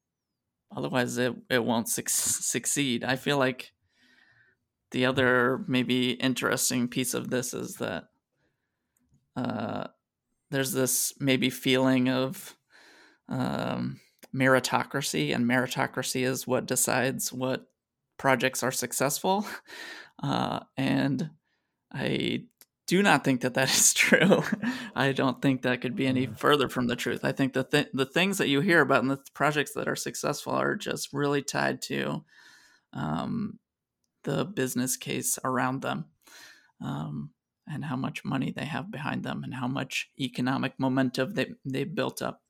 otherwise, 0.77 1.19
it 1.19 1.35
it 1.51 1.65
won't 1.65 1.89
su- 1.89 2.03
succeed. 2.09 3.05
I 3.05 3.17
feel 3.17 3.39
like 3.39 3.73
the 4.91 5.07
other 5.07 5.65
maybe 5.69 6.13
interesting 6.13 6.89
piece 6.89 7.15
of 7.15 7.31
this 7.31 7.55
is 7.55 7.75
that 7.77 8.05
uh, 9.37 9.87
there's 10.51 10.73
this 10.73 11.15
maybe 11.21 11.51
feeling 11.51 12.09
of 12.09 12.57
um, 13.29 14.01
meritocracy, 14.35 15.35
and 15.35 15.45
meritocracy 15.45 16.25
is 16.25 16.47
what 16.47 16.67
decides 16.67 17.33
what 17.33 17.67
projects 18.19 18.63
are 18.63 18.73
successful. 18.73 19.47
Uh, 20.23 20.61
and 20.77 21.31
I 21.91 22.43
do 22.87 23.03
not 23.03 23.25
think 23.25 23.41
that 23.41 23.55
that 23.55 23.71
is 23.71 23.95
true. 23.95 24.43
I 24.95 25.13
don't 25.13 25.41
think 25.41 25.63
that 25.63 25.81
could 25.81 25.97
be 25.97 26.07
any 26.07 26.27
mm. 26.27 26.39
further 26.39 26.69
from 26.69 26.89
the 26.89 26.95
truth. 26.95 27.25
I 27.25 27.33
think 27.33 27.55
the 27.55 27.65
th- 27.65 27.89
the 27.95 28.05
things 28.05 28.37
that 28.37 28.49
you 28.49 28.61
hear 28.61 28.83
about 28.83 29.01
in 29.01 29.09
the 29.09 29.19
projects 29.33 29.73
that 29.73 29.89
are 29.89 29.97
successful 29.97 30.53
are 30.53 30.77
just 30.77 31.15
really 31.15 31.41
tied 31.41 31.81
to 31.85 32.23
um, 32.93 33.61
the 34.25 34.45
business 34.45 34.99
case 34.99 35.39
around 35.43 35.81
them. 35.81 36.05
Um, 36.85 37.31
and 37.71 37.85
how 37.85 37.97
much 37.97 38.25
money 38.25 38.53
they 38.55 38.65
have 38.65 38.91
behind 38.91 39.23
them 39.23 39.45
and 39.45 39.55
how 39.55 39.69
much 39.69 40.11
economic 40.19 40.75
momentum 40.79 41.35
they, 41.35 41.53
they 41.65 41.85
built 41.85 42.21
up. 42.21 42.43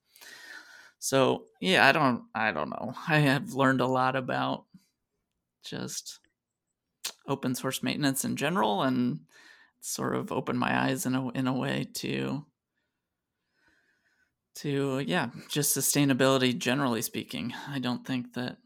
So 1.00 1.46
yeah, 1.60 1.86
I 1.88 1.92
don't 1.92 2.28
I 2.34 2.52
don't 2.52 2.70
know. 2.70 2.94
I 3.08 3.18
have 3.20 3.54
learned 3.54 3.80
a 3.80 3.86
lot 3.88 4.14
about 4.16 4.66
just 5.64 6.20
open 7.26 7.54
source 7.54 7.82
maintenance 7.82 8.24
in 8.24 8.36
general 8.36 8.82
and 8.82 9.26
sort 9.80 10.14
of 10.14 10.30
opened 10.32 10.58
my 10.58 10.84
eyes 10.84 11.06
in 11.06 11.14
a 11.14 11.28
in 11.30 11.46
a 11.46 11.52
way 11.56 11.84
to 11.94 12.44
to 14.54 14.98
yeah, 15.00 15.30
just 15.48 15.76
sustainability 15.76 16.56
generally 16.56 17.02
speaking. 17.02 17.52
I 17.68 17.78
don't 17.78 18.06
think 18.06 18.34
that 18.34 18.58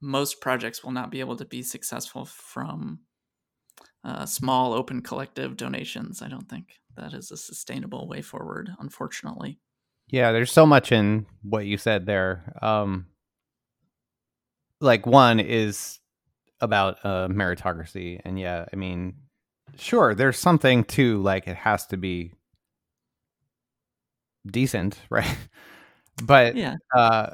most 0.00 0.40
projects 0.40 0.82
will 0.82 0.92
not 0.92 1.10
be 1.10 1.20
able 1.20 1.36
to 1.36 1.44
be 1.44 1.62
successful 1.62 2.24
from 2.24 3.00
uh, 4.04 4.26
small 4.26 4.72
open 4.72 5.02
collective 5.02 5.56
donations. 5.56 6.22
I 6.22 6.28
don't 6.28 6.48
think 6.48 6.80
that 6.96 7.12
is 7.12 7.30
a 7.30 7.36
sustainable 7.36 8.08
way 8.08 8.22
forward, 8.22 8.70
unfortunately. 8.78 9.58
Yeah, 10.08 10.32
there's 10.32 10.52
so 10.52 10.66
much 10.66 10.92
in 10.92 11.26
what 11.42 11.66
you 11.66 11.78
said 11.78 12.06
there. 12.06 12.56
Um, 12.62 13.06
like 14.80 15.06
one 15.06 15.40
is 15.40 15.98
about 16.60 16.98
uh, 17.04 17.28
meritocracy, 17.28 18.20
and 18.24 18.38
yeah, 18.38 18.66
I 18.72 18.76
mean, 18.76 19.14
sure, 19.78 20.14
there's 20.14 20.38
something 20.38 20.84
to 20.84 21.20
like 21.22 21.48
it 21.48 21.56
has 21.56 21.86
to 21.88 21.96
be 21.96 22.32
decent, 24.48 24.98
right? 25.10 25.36
but 26.22 26.56
Yeah. 26.56 26.76
uh, 26.94 27.30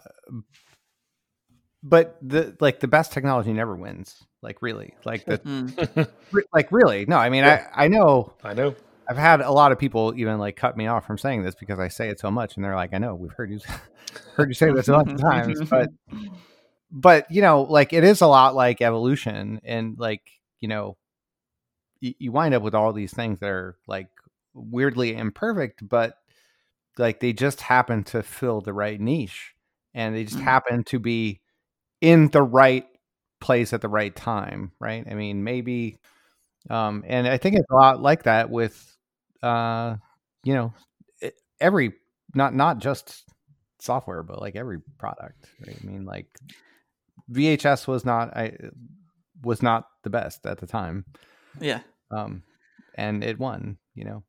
but 1.82 2.16
the 2.22 2.56
like 2.60 2.80
the 2.80 2.88
best 2.88 3.12
technology 3.12 3.52
never 3.52 3.76
wins. 3.76 4.22
Like 4.40 4.62
really, 4.62 4.94
like 5.04 5.24
the 5.24 5.38
Mm. 5.38 6.08
re- 6.32 6.44
like 6.54 6.72
really. 6.72 7.06
No, 7.06 7.16
I 7.16 7.28
mean, 7.28 7.44
I 7.44 7.66
I 7.74 7.88
know 7.88 8.32
I 8.42 8.54
know. 8.54 8.74
I've 9.12 9.18
had 9.18 9.42
a 9.42 9.50
lot 9.52 9.72
of 9.72 9.78
people 9.78 10.14
even 10.16 10.38
like 10.38 10.56
cut 10.56 10.74
me 10.74 10.86
off 10.86 11.06
from 11.06 11.18
saying 11.18 11.42
this 11.42 11.54
because 11.54 11.78
I 11.78 11.88
say 11.88 12.08
it 12.08 12.18
so 12.18 12.30
much, 12.30 12.56
and 12.56 12.64
they're 12.64 12.74
like, 12.74 12.94
"I 12.94 12.98
know 12.98 13.14
we've 13.14 13.32
heard 13.34 13.50
you 13.50 13.60
heard 14.36 14.48
you 14.48 14.54
say 14.54 14.72
this 14.72 14.88
a 14.88 14.92
lot 14.92 15.06
of 15.12 15.20
times," 15.20 15.60
but 15.70 15.90
but 16.90 17.30
you 17.30 17.42
know, 17.42 17.62
like 17.62 17.92
it 17.92 18.04
is 18.04 18.20
a 18.20 18.26
lot 18.26 18.54
like 18.54 18.80
evolution, 18.80 19.60
and 19.64 19.98
like 19.98 20.22
you 20.60 20.68
know, 20.68 20.96
you, 22.00 22.14
you 22.18 22.32
wind 22.32 22.54
up 22.54 22.62
with 22.62 22.74
all 22.74 22.92
these 22.92 23.12
things 23.12 23.40
that 23.40 23.48
are 23.50 23.76
like 23.86 24.08
weirdly 24.54 25.14
imperfect, 25.14 25.86
but 25.88 26.14
like 26.98 27.20
they 27.20 27.32
just 27.32 27.60
happen 27.62 28.04
to 28.04 28.22
fill 28.22 28.60
the 28.60 28.72
right 28.72 29.00
niche, 29.00 29.54
and 29.94 30.14
they 30.14 30.24
just 30.24 30.38
Mhm. 30.38 30.42
happen 30.44 30.84
to 30.84 30.98
be 30.98 31.40
in 32.00 32.28
the 32.28 32.42
right 32.42 32.86
place 33.40 33.72
at 33.72 33.82
the 33.82 33.88
right 33.88 34.14
time, 34.16 34.72
right? 34.80 35.06
I 35.10 35.14
mean, 35.14 35.44
maybe 35.44 35.98
um 36.70 37.04
and 37.08 37.26
i 37.28 37.38
think 37.38 37.56
it's 37.56 37.70
a 37.70 37.74
lot 37.74 38.02
like 38.02 38.24
that 38.24 38.50
with 38.50 38.91
uh 39.42 39.96
you 40.44 40.54
know 40.54 40.72
every 41.60 41.92
not 42.34 42.54
not 42.54 42.78
just 42.78 43.24
software 43.80 44.22
but 44.22 44.40
like 44.40 44.56
every 44.56 44.78
product 44.98 45.46
right? 45.66 45.76
i 45.82 45.86
mean 45.86 46.04
like 46.04 46.26
vhs 47.30 47.86
was 47.86 48.04
not 48.04 48.36
i 48.36 48.52
was 49.42 49.62
not 49.62 49.86
the 50.04 50.10
best 50.10 50.46
at 50.46 50.58
the 50.58 50.66
time 50.66 51.04
yeah. 51.60 51.80
um 52.10 52.42
and 52.94 53.24
it 53.24 53.38
won 53.38 53.76
you 53.94 54.04
know 54.04 54.22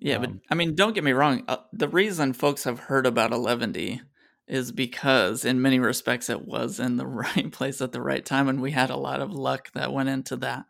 Yeah, 0.00 0.18
but 0.18 0.30
Um, 0.30 0.40
I 0.50 0.54
mean, 0.54 0.74
don't 0.74 0.94
get 0.94 1.04
me 1.04 1.12
wrong. 1.12 1.44
Uh, 1.46 1.58
the 1.72 1.88
reason 1.88 2.32
folks 2.32 2.64
have 2.64 2.80
heard 2.80 3.06
about 3.06 3.32
Eleventy 3.32 4.00
is 4.46 4.72
because, 4.72 5.44
in 5.44 5.62
many 5.62 5.78
respects, 5.78 6.30
it 6.30 6.46
was 6.46 6.80
in 6.80 6.96
the 6.96 7.06
right 7.06 7.52
place 7.52 7.80
at 7.80 7.92
the 7.92 8.02
right 8.02 8.24
time, 8.24 8.48
and 8.48 8.60
we 8.60 8.70
had 8.70 8.90
a 8.90 8.96
lot 8.96 9.20
of 9.20 9.32
luck 9.32 9.70
that 9.74 9.92
went 9.92 10.08
into 10.08 10.36
that. 10.36 10.64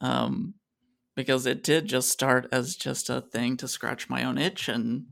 Um, 0.00 0.54
because 1.14 1.46
it 1.46 1.62
did 1.62 1.86
just 1.86 2.10
start 2.10 2.48
as 2.50 2.76
just 2.76 3.10
a 3.10 3.20
thing 3.20 3.56
to 3.58 3.68
scratch 3.68 4.08
my 4.08 4.24
own 4.24 4.38
itch, 4.38 4.68
and 4.68 5.06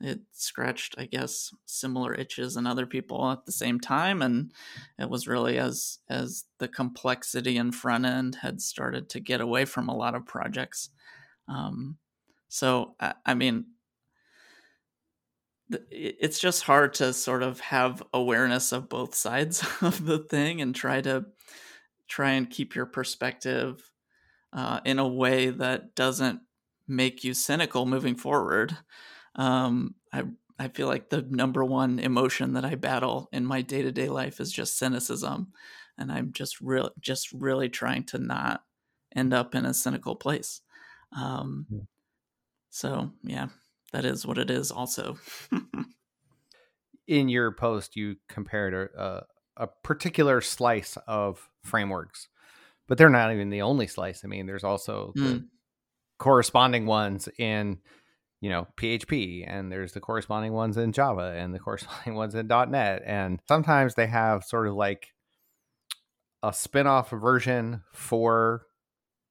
it 0.00 0.20
scratched, 0.32 0.94
I 0.98 1.06
guess, 1.06 1.54
similar 1.66 2.14
itches 2.14 2.56
in 2.56 2.66
other 2.66 2.86
people 2.86 3.30
at 3.30 3.44
the 3.44 3.52
same 3.52 3.80
time, 3.80 4.22
and 4.22 4.52
it 4.98 5.10
was 5.10 5.28
really 5.28 5.58
as 5.58 5.98
as 6.08 6.44
the 6.58 6.68
complexity 6.68 7.56
in 7.56 7.72
front 7.72 8.06
end 8.06 8.36
had 8.36 8.60
started 8.60 9.08
to 9.10 9.20
get 9.20 9.40
away 9.40 9.64
from 9.64 9.88
a 9.88 9.96
lot 9.96 10.14
of 10.14 10.26
projects. 10.26 10.90
Um, 11.48 11.98
so 12.48 12.94
I, 13.00 13.14
I 13.26 13.34
mean, 13.34 13.66
it's 15.90 16.40
just 16.40 16.62
hard 16.62 16.94
to 16.94 17.12
sort 17.12 17.42
of 17.42 17.60
have 17.60 18.02
awareness 18.12 18.72
of 18.72 18.88
both 18.88 19.14
sides 19.14 19.64
of 19.80 20.04
the 20.04 20.18
thing 20.18 20.60
and 20.60 20.74
try 20.74 21.00
to 21.02 21.26
try 22.08 22.32
and 22.32 22.50
keep 22.50 22.74
your 22.74 22.86
perspective 22.86 23.90
uh, 24.52 24.80
in 24.84 24.98
a 24.98 25.08
way 25.08 25.50
that 25.50 25.94
doesn't 25.94 26.42
make 26.88 27.22
you 27.24 27.34
cynical 27.34 27.86
moving 27.86 28.16
forward. 28.16 28.76
Um, 29.34 29.94
I 30.12 30.24
I 30.58 30.68
feel 30.68 30.88
like 30.88 31.08
the 31.08 31.22
number 31.22 31.64
one 31.64 31.98
emotion 31.98 32.52
that 32.54 32.64
I 32.64 32.74
battle 32.74 33.28
in 33.32 33.46
my 33.46 33.62
day 33.62 33.82
to 33.82 33.92
day 33.92 34.08
life 34.08 34.40
is 34.40 34.52
just 34.52 34.76
cynicism, 34.78 35.52
and 35.96 36.12
I'm 36.12 36.32
just 36.32 36.60
real 36.60 36.90
just 37.00 37.32
really 37.32 37.68
trying 37.68 38.04
to 38.06 38.18
not 38.18 38.64
end 39.14 39.32
up 39.34 39.54
in 39.54 39.64
a 39.64 39.74
cynical 39.74 40.16
place. 40.16 40.60
Um, 41.12 41.68
Yeah. 41.68 41.80
so 42.70 43.12
yeah, 43.22 43.48
that 43.92 44.04
is 44.04 44.26
what 44.26 44.38
it 44.38 44.50
is. 44.50 44.70
Also, 44.70 45.18
in 47.06 47.28
your 47.28 47.52
post 47.52 47.96
you 47.96 48.16
compared 48.28 48.74
a, 48.74 49.02
a, 49.02 49.26
a 49.64 49.66
particular 49.66 50.40
slice 50.40 50.96
of 51.06 51.50
frameworks 51.62 52.28
but 52.90 52.98
they're 52.98 53.08
not 53.08 53.32
even 53.32 53.48
the 53.48 53.62
only 53.62 53.86
slice 53.86 54.22
i 54.24 54.28
mean 54.28 54.44
there's 54.46 54.64
also 54.64 55.12
the 55.14 55.20
Mm. 55.22 55.44
corresponding 56.18 56.84
ones 56.84 57.28
in 57.38 57.78
you 58.42 58.50
know 58.50 58.66
php 58.76 59.44
and 59.46 59.70
there's 59.72 59.92
the 59.92 60.00
corresponding 60.00 60.52
ones 60.52 60.76
in 60.76 60.92
java 60.92 61.34
and 61.36 61.54
the 61.54 61.58
corresponding 61.58 62.14
ones 62.22 62.34
in 62.34 62.46
net 62.48 63.02
and 63.06 63.40
sometimes 63.48 63.94
they 63.94 64.06
have 64.08 64.44
sort 64.44 64.66
of 64.66 64.74
like 64.74 65.14
a 66.42 66.52
spin-off 66.52 67.10
version 67.10 67.82
for 67.94 68.66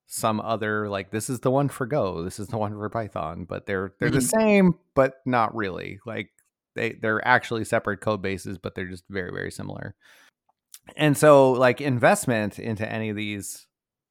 some 0.07 0.39
other 0.39 0.89
like 0.89 1.11
this 1.11 1.29
is 1.29 1.41
the 1.41 1.51
one 1.51 1.69
for 1.69 1.85
go 1.85 2.23
this 2.23 2.39
is 2.39 2.47
the 2.47 2.57
one 2.57 2.71
for 2.73 2.89
python 2.89 3.45
but 3.47 3.65
they're 3.67 3.93
they're 3.99 4.09
the 4.09 4.19
Mhm. 4.19 4.39
same 4.39 4.73
but 4.95 5.15
not 5.25 5.53
really 5.55 5.99
like 6.05 6.29
they 6.75 6.93
they're 6.93 7.23
actually 7.27 7.63
separate 7.65 7.99
code 8.01 8.21
bases 8.21 8.57
but 8.57 8.73
they're 8.73 8.87
just 8.87 9.03
very 9.09 9.31
very 9.31 9.51
similar 9.51 9.95
and 10.95 11.17
so 11.17 11.51
like 11.51 11.81
investment 11.81 12.59
into 12.59 12.89
any 12.89 13.09
of 13.09 13.15
these 13.15 13.67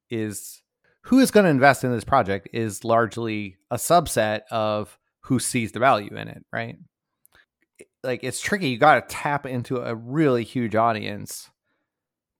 is 0.09 0.61
who 1.03 1.19
is 1.19 1.31
going 1.31 1.45
to 1.45 1.49
invest 1.49 1.83
in 1.83 1.91
this 1.91 2.03
project 2.03 2.49
is 2.53 2.83
largely 2.83 3.57
a 3.71 3.77
subset 3.77 4.41
of 4.51 4.97
who 5.21 5.39
sees 5.39 5.71
the 5.71 5.79
value 5.79 6.15
in 6.15 6.27
it 6.27 6.45
right? 6.51 6.77
Like 8.03 8.23
it's 8.23 8.39
tricky 8.39 8.69
you 8.69 8.77
got 8.77 9.07
to 9.07 9.15
tap 9.15 9.45
into 9.45 9.77
a 9.77 9.95
really 9.95 10.43
huge 10.43 10.75
audience 10.75 11.49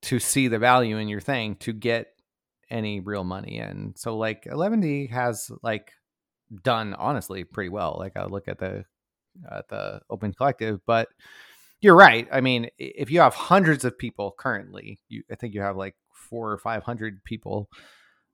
to 0.04 0.20
see 0.20 0.48
the 0.48 0.60
value 0.60 0.98
in 0.98 1.08
your 1.08 1.20
thing 1.20 1.56
to 1.56 1.74
get 1.74 2.08
any 2.70 3.00
real 3.00 3.24
money 3.24 3.58
in. 3.58 3.94
So 3.98 4.16
like 4.18 4.46
Eleventy 4.46 5.08
has 5.08 5.52
like 5.62 5.92
done 6.64 6.94
honestly 6.96 7.44
pretty 7.44 7.70
well 7.70 7.96
like 8.00 8.14
i 8.18 8.26
look 8.26 8.48
at 8.48 8.58
the 8.58 8.84
at 9.52 9.68
the 9.70 10.02
open 10.10 10.34
collective 10.34 10.80
but 10.86 11.08
you're 11.82 11.96
right 11.96 12.28
i 12.32 12.42
mean 12.42 12.70
if 12.78 13.10
you 13.12 13.20
have 13.20 13.34
hundreds 13.34 13.86
of 13.86 13.98
people 13.98 14.34
currently 14.38 15.00
you 15.08 15.24
i 15.32 15.36
think 15.36 15.54
you 15.54 15.62
have 15.62 15.76
like 15.76 15.96
four 16.14 16.52
or 16.52 16.58
five 16.58 16.84
hundred 16.84 17.24
people 17.24 17.70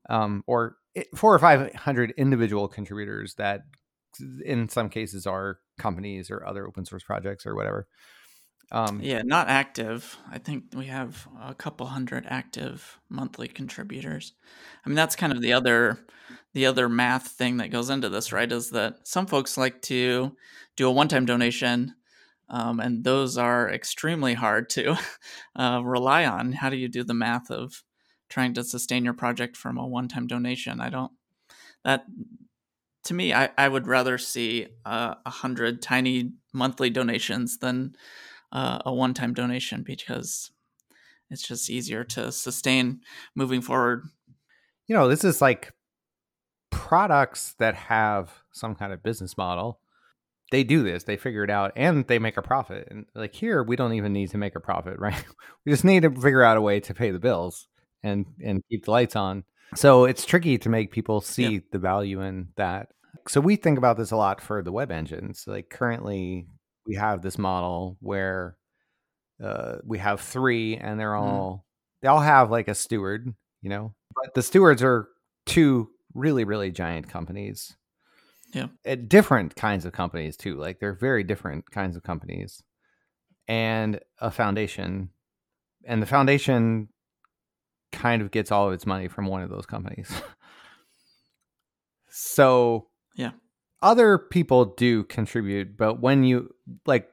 um 0.10 0.44
or 0.48 0.78
four 1.16 1.34
or 1.34 1.40
five 1.40 1.74
hundred 1.76 2.14
individual 2.18 2.68
contributors 2.68 3.36
that 3.36 3.62
in 4.44 4.70
some 4.70 4.90
cases 4.90 5.28
are 5.28 5.60
companies 5.78 6.32
or 6.32 6.46
other 6.46 6.68
open 6.68 6.86
source 6.86 7.04
projects 7.04 7.46
or 7.46 7.56
whatever 7.56 7.88
um 8.72 9.00
yeah, 9.02 9.22
not 9.22 9.48
active. 9.48 10.18
I 10.32 10.40
think 10.40 10.66
we 10.74 10.86
have 10.86 11.28
a 11.42 11.54
couple 11.54 11.86
hundred 11.86 12.26
active 12.28 13.00
monthly 13.10 13.48
contributors. 13.48 14.34
I 14.84 14.90
mean, 14.90 14.96
that's 14.96 15.16
kind 15.16 15.32
of 15.32 15.42
the 15.42 15.54
other 15.54 16.00
the 16.54 16.66
other 16.66 16.90
math 16.90 17.28
thing 17.28 17.58
that 17.58 17.70
goes 17.70 17.90
into 17.90 18.10
this, 18.10 18.32
right? 18.32 18.52
Is 18.52 18.72
that 18.72 19.08
some 19.08 19.28
folks 19.28 19.58
like 19.58 19.82
to 19.84 20.36
do 20.76 20.88
a 20.88 20.92
one 20.92 21.08
time 21.08 21.26
donation. 21.26 21.96
Um, 22.50 22.80
and 22.80 23.04
those 23.04 23.38
are 23.38 23.70
extremely 23.70 24.36
hard 24.36 24.70
to 24.72 24.98
uh, 25.56 25.82
rely 25.84 26.26
on. 26.26 26.54
How 26.54 26.70
do 26.70 26.78
you 26.78 26.88
do 26.88 27.04
the 27.04 27.14
math 27.14 27.50
of 27.50 27.84
trying 28.30 28.54
to 28.54 28.64
sustain 28.64 29.04
your 29.04 29.14
project 29.14 29.58
from 29.58 29.78
a 29.78 29.88
one 29.88 30.08
time 30.08 30.28
donation? 30.28 30.80
I 30.80 30.90
don't, 30.90 31.12
that 31.84 32.06
to 33.06 33.14
me, 33.14 33.34
I, 33.34 33.50
I 33.58 33.68
would 33.68 33.88
rather 33.88 34.18
see 34.18 34.68
uh, 34.86 35.16
a 35.26 35.30
hundred 35.30 35.82
tiny 35.82 36.32
monthly 36.54 36.90
donations 36.90 37.60
than 37.60 37.96
uh, 38.52 38.80
a 38.86 38.94
one 38.94 39.14
time 39.14 39.34
donation 39.34 39.84
because 39.84 40.52
it's 41.30 41.48
just 41.48 41.70
easier 41.70 42.04
to 42.04 42.32
sustain 42.32 43.02
moving 43.36 43.62
forward. 43.62 44.04
you 44.88 44.96
know 44.96 45.08
this 45.08 45.24
is 45.24 45.42
like 45.42 45.74
products 46.70 47.56
that 47.58 47.76
have 47.76 48.44
some 48.52 48.76
kind 48.76 48.94
of 48.94 49.02
business 49.04 49.38
model 49.38 49.80
they 50.52 50.64
do 50.64 50.84
this 50.84 51.04
they 51.04 51.18
figure 51.18 51.44
it 51.44 51.50
out 51.50 51.72
and 51.76 52.06
they 52.08 52.20
make 52.20 52.38
a 52.38 52.42
profit 52.42 52.88
and 52.92 53.06
like 53.16 53.34
here 53.34 53.64
we 53.64 53.76
don't 53.76 53.94
even 53.94 54.14
need 54.14 54.30
to 54.30 54.38
make 54.38 54.56
a 54.56 54.60
profit 54.60 54.98
right? 55.00 55.26
We 55.66 55.72
just 55.72 55.84
need 55.84 56.04
to 56.04 56.12
figure 56.12 56.44
out 56.44 56.58
a 56.58 56.62
way 56.62 56.80
to 56.82 56.94
pay 56.94 57.12
the 57.12 57.20
bills 57.20 57.68
and 58.04 58.26
and 58.44 58.64
keep 58.70 58.86
the 58.86 58.92
lights 58.92 59.16
on. 59.16 59.44
So 59.76 60.06
it's 60.06 60.26
tricky 60.26 60.58
to 60.60 60.70
make 60.70 60.92
people 60.92 61.22
see 61.22 61.62
the 61.72 61.80
value 61.80 62.22
in 62.22 62.50
that. 62.56 62.90
So 63.28 63.42
we 63.42 63.56
think 63.56 63.78
about 63.78 63.98
this 63.98 64.12
a 64.12 64.16
lot 64.16 64.40
for 64.40 64.62
the 64.62 64.72
web 64.72 64.92
engines. 64.92 65.46
Like 65.48 65.70
currently 65.70 66.48
we 66.86 66.96
have 66.96 67.22
this 67.22 67.38
model 67.38 67.98
where 68.00 68.58
uh, 69.44 69.78
we 69.84 69.98
have 69.98 70.22
three, 70.22 70.78
and 70.78 71.00
they're 71.00 71.16
all 71.16 71.66
mm. 71.66 72.02
they 72.02 72.08
all 72.08 72.22
have 72.22 72.52
like 72.52 72.68
a 72.68 72.76
steward, 72.76 73.34
you 73.62 73.70
know, 73.70 73.94
but 74.16 74.34
the 74.34 74.44
stewards 74.44 74.84
are 74.84 75.08
two 75.46 75.90
really 76.14 76.44
really 76.46 76.72
giant 76.72 77.10
companies. 77.10 77.76
Yeah, 78.56 78.68
At 78.86 79.10
different 79.10 79.56
kinds 79.56 79.86
of 79.86 79.92
companies 79.92 80.38
too. 80.38 80.56
Like 80.56 80.80
they're 80.80 80.94
very 80.94 81.24
different 81.24 81.70
kinds 81.70 81.96
of 81.96 82.04
companies, 82.04 82.64
and 83.48 84.00
a 84.20 84.32
foundation, 84.32 85.10
and 85.84 86.02
the 86.02 86.06
foundation 86.06 86.88
kind 87.92 88.22
of 88.22 88.32
gets 88.32 88.52
all 88.52 88.68
of 88.68 88.74
its 88.74 88.86
money 88.86 89.08
from 89.08 89.28
one 89.28 89.42
of 89.42 89.50
those 89.50 89.66
companies. 89.66 90.10
so 92.10 92.88
yeah 93.16 93.32
other 93.86 94.18
people 94.18 94.66
do 94.66 95.04
contribute, 95.04 95.78
but 95.78 96.02
when 96.02 96.24
you 96.24 96.54
like, 96.88 97.08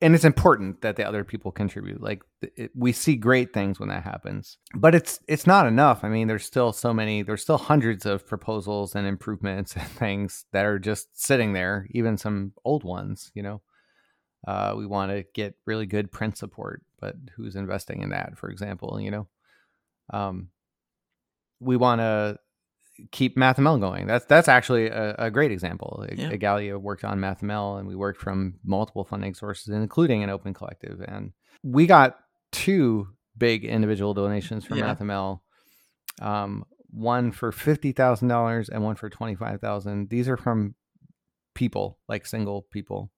and 0.00 0.14
it's 0.14 0.24
important 0.24 0.80
that 0.80 0.96
the 0.96 1.06
other 1.06 1.22
people 1.22 1.52
contribute. 1.52 2.00
Like 2.00 2.22
it, 2.56 2.70
we 2.74 2.92
see 2.92 3.16
great 3.16 3.52
things 3.52 3.78
when 3.78 3.88
that 3.88 4.04
happens, 4.04 4.58
but 4.74 4.94
it's 4.94 5.20
it's 5.28 5.46
not 5.46 5.66
enough. 5.66 6.04
I 6.04 6.08
mean, 6.08 6.28
there's 6.28 6.44
still 6.44 6.72
so 6.72 6.92
many. 6.92 7.22
There's 7.22 7.42
still 7.42 7.58
hundreds 7.58 8.06
of 8.06 8.26
proposals 8.26 8.94
and 8.94 9.06
improvements 9.06 9.76
and 9.76 9.88
things 9.88 10.44
that 10.52 10.64
are 10.64 10.78
just 10.78 11.08
sitting 11.20 11.52
there. 11.52 11.86
Even 11.90 12.16
some 12.16 12.52
old 12.64 12.84
ones, 12.84 13.30
you 13.34 13.42
know. 13.42 13.62
Uh, 14.46 14.74
we 14.76 14.86
want 14.86 15.12
to 15.12 15.24
get 15.34 15.54
really 15.66 15.86
good 15.86 16.10
print 16.10 16.36
support, 16.36 16.82
but 17.00 17.14
who's 17.36 17.54
investing 17.54 18.02
in 18.02 18.10
that? 18.10 18.36
For 18.36 18.50
example, 18.50 18.98
you 19.00 19.12
know, 19.12 19.28
um, 20.12 20.48
we 21.60 21.76
want 21.76 22.00
to 22.00 22.38
keep 23.10 23.36
MathML 23.36 23.80
going. 23.80 24.06
That's 24.06 24.24
that's 24.26 24.48
actually 24.48 24.86
a, 24.86 25.14
a 25.18 25.30
great 25.30 25.52
example. 25.52 26.04
Yeah. 26.16 26.30
Igalia 26.30 26.78
worked 26.78 27.04
on 27.04 27.18
MathML, 27.18 27.78
and 27.78 27.88
we 27.88 27.94
worked 27.94 28.20
from 28.20 28.54
multiple 28.64 29.04
funding 29.04 29.34
sources, 29.34 29.68
including 29.68 30.22
an 30.22 30.30
open 30.30 30.54
collective, 30.54 31.00
and 31.06 31.32
we 31.62 31.86
got 31.86 32.18
two 32.52 33.08
big 33.36 33.64
individual 33.64 34.14
donations 34.14 34.64
from 34.64 34.78
yeah. 34.78 34.94
MathML. 34.94 35.40
Um, 36.20 36.64
one 36.90 37.32
for 37.32 37.52
fifty 37.52 37.92
thousand 37.92 38.28
dollars 38.28 38.68
and 38.68 38.84
one 38.84 38.96
for 38.96 39.08
twenty 39.08 39.34
five 39.34 39.60
thousand. 39.60 40.10
These 40.10 40.28
are 40.28 40.36
from 40.36 40.74
people, 41.54 41.98
like 42.08 42.26
single 42.26 42.62
people, 42.70 43.10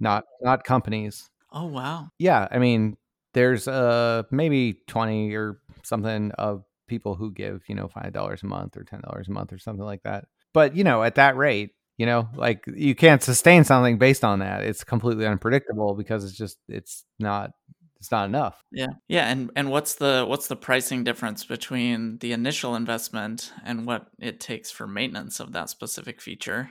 not 0.00 0.24
not 0.42 0.64
companies. 0.64 1.30
Oh 1.52 1.66
wow! 1.66 2.08
Yeah, 2.18 2.48
I 2.50 2.58
mean, 2.58 2.96
there's 3.32 3.68
uh 3.68 4.24
maybe 4.30 4.80
twenty 4.88 5.34
or 5.34 5.60
something 5.84 6.32
of 6.32 6.64
people 6.86 7.14
who 7.14 7.32
give, 7.32 7.62
you 7.68 7.74
know, 7.74 7.88
$5 7.88 8.42
a 8.42 8.46
month 8.46 8.76
or 8.76 8.84
$10 8.84 9.28
a 9.28 9.30
month 9.30 9.52
or 9.52 9.58
something 9.58 9.84
like 9.84 10.02
that. 10.04 10.26
But, 10.52 10.76
you 10.76 10.84
know, 10.84 11.02
at 11.02 11.16
that 11.16 11.36
rate, 11.36 11.72
you 11.98 12.06
know, 12.06 12.28
like 12.34 12.64
you 12.66 12.94
can't 12.94 13.22
sustain 13.22 13.64
something 13.64 13.98
based 13.98 14.24
on 14.24 14.40
that. 14.40 14.62
It's 14.62 14.84
completely 14.84 15.26
unpredictable 15.26 15.94
because 15.94 16.24
it's 16.24 16.36
just 16.36 16.58
it's 16.68 17.04
not 17.18 17.52
it's 17.98 18.10
not 18.10 18.26
enough. 18.26 18.62
Yeah. 18.70 18.94
Yeah, 19.08 19.28
and 19.30 19.50
and 19.56 19.70
what's 19.70 19.94
the 19.94 20.24
what's 20.28 20.48
the 20.48 20.56
pricing 20.56 21.04
difference 21.04 21.44
between 21.44 22.18
the 22.18 22.32
initial 22.32 22.74
investment 22.74 23.52
and 23.64 23.86
what 23.86 24.08
it 24.18 24.40
takes 24.40 24.70
for 24.70 24.86
maintenance 24.86 25.40
of 25.40 25.52
that 25.52 25.70
specific 25.70 26.20
feature? 26.20 26.70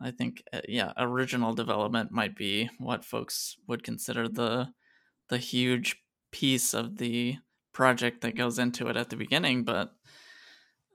I 0.00 0.10
think 0.10 0.42
uh, 0.52 0.60
yeah, 0.68 0.92
original 0.96 1.54
development 1.54 2.12
might 2.12 2.36
be 2.36 2.70
what 2.78 3.04
folks 3.04 3.56
would 3.66 3.82
consider 3.82 4.28
the 4.28 4.68
the 5.28 5.38
huge 5.38 5.96
piece 6.30 6.74
of 6.74 6.98
the 6.98 7.36
project 7.72 8.20
that 8.20 8.36
goes 8.36 8.58
into 8.58 8.88
it 8.88 8.96
at 8.96 9.10
the 9.10 9.16
beginning, 9.16 9.64
but 9.64 9.92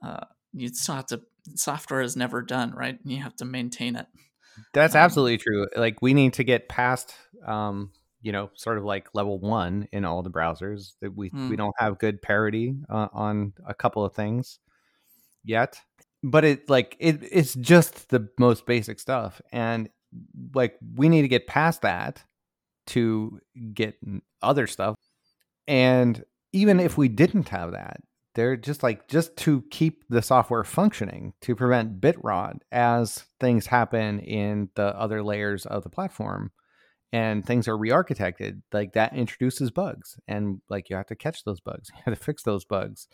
uh, 0.02 0.24
you 0.52 0.68
still 0.68 0.96
have 0.96 1.06
to. 1.06 1.22
Software 1.56 2.00
is 2.00 2.16
never 2.16 2.40
done, 2.40 2.72
right? 2.72 2.98
You 3.04 3.22
have 3.22 3.36
to 3.36 3.44
maintain 3.44 3.96
it. 3.96 4.06
That's 4.72 4.94
um, 4.94 5.00
absolutely 5.00 5.38
true. 5.38 5.66
Like 5.76 6.00
we 6.00 6.14
need 6.14 6.34
to 6.34 6.44
get 6.44 6.68
past, 6.68 7.14
um, 7.46 7.90
you 8.24 8.32
know, 8.32 8.50
sort 8.54 8.78
of 8.78 8.84
like 8.84 9.14
level 9.14 9.38
one 9.38 9.86
in 9.92 10.06
all 10.06 10.22
the 10.22 10.30
browsers. 10.30 10.94
That 11.02 11.14
we 11.14 11.30
mm. 11.30 11.50
we 11.50 11.56
don't 11.56 11.74
have 11.78 11.98
good 11.98 12.22
parity 12.22 12.74
uh, 12.88 13.08
on 13.12 13.52
a 13.66 13.74
couple 13.74 14.02
of 14.02 14.14
things 14.14 14.58
yet, 15.44 15.78
but 16.22 16.42
it 16.42 16.70
like 16.70 16.96
it 16.98 17.18
it's 17.22 17.54
just 17.54 18.08
the 18.08 18.26
most 18.38 18.64
basic 18.64 18.98
stuff, 18.98 19.42
and 19.52 19.90
like 20.54 20.76
we 20.96 21.10
need 21.10 21.22
to 21.22 21.28
get 21.28 21.46
past 21.46 21.82
that 21.82 22.24
to 22.86 23.40
get 23.74 23.98
other 24.42 24.66
stuff. 24.66 24.96
And 25.68 26.24
even 26.52 26.80
if 26.80 26.96
we 26.96 27.08
didn't 27.08 27.50
have 27.50 27.72
that, 27.72 28.00
they're 28.34 28.56
just 28.56 28.82
like 28.82 29.06
just 29.06 29.36
to 29.38 29.62
keep 29.70 30.02
the 30.08 30.22
software 30.22 30.64
functioning 30.64 31.34
to 31.42 31.54
prevent 31.54 32.00
bit 32.00 32.16
rot 32.24 32.56
as 32.72 33.26
things 33.38 33.66
happen 33.66 34.20
in 34.20 34.70
the 34.76 34.98
other 34.98 35.22
layers 35.22 35.66
of 35.66 35.82
the 35.82 35.90
platform 35.90 36.52
and 37.14 37.44
things 37.44 37.68
are 37.68 37.76
re-architected 37.76 38.60
like 38.72 38.92
that 38.92 39.14
introduces 39.14 39.70
bugs 39.70 40.18
and 40.26 40.60
like 40.68 40.90
you 40.90 40.96
have 40.96 41.06
to 41.06 41.16
catch 41.16 41.44
those 41.44 41.60
bugs 41.60 41.90
you 41.94 42.02
have 42.04 42.18
to 42.18 42.24
fix 42.24 42.42
those 42.42 42.64
bugs 42.64 43.08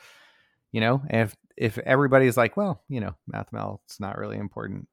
you 0.73 0.81
know 0.81 1.03
and 1.09 1.23
if 1.23 1.37
if 1.57 1.79
everybody's 1.79 2.37
like 2.37 2.57
well 2.57 2.83
you 2.89 3.01
know 3.01 3.15
mathml 3.33 3.79
it's 3.85 4.01
not 4.01 4.19
really 4.19 4.39
important 4.39 4.89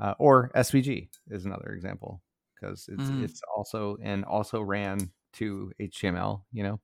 uh, 0.00 0.14
or 0.18 0.50
svg 0.56 1.08
is 1.30 1.44
another 1.44 1.72
example 1.72 2.20
because 2.54 2.88
it's 2.92 3.10
mm. 3.10 3.24
it's 3.24 3.40
also 3.56 3.96
and 4.02 4.24
also 4.24 4.60
ran 4.60 5.10
to 5.32 5.72
html 5.80 6.42
you 6.52 6.62
know 6.62 6.80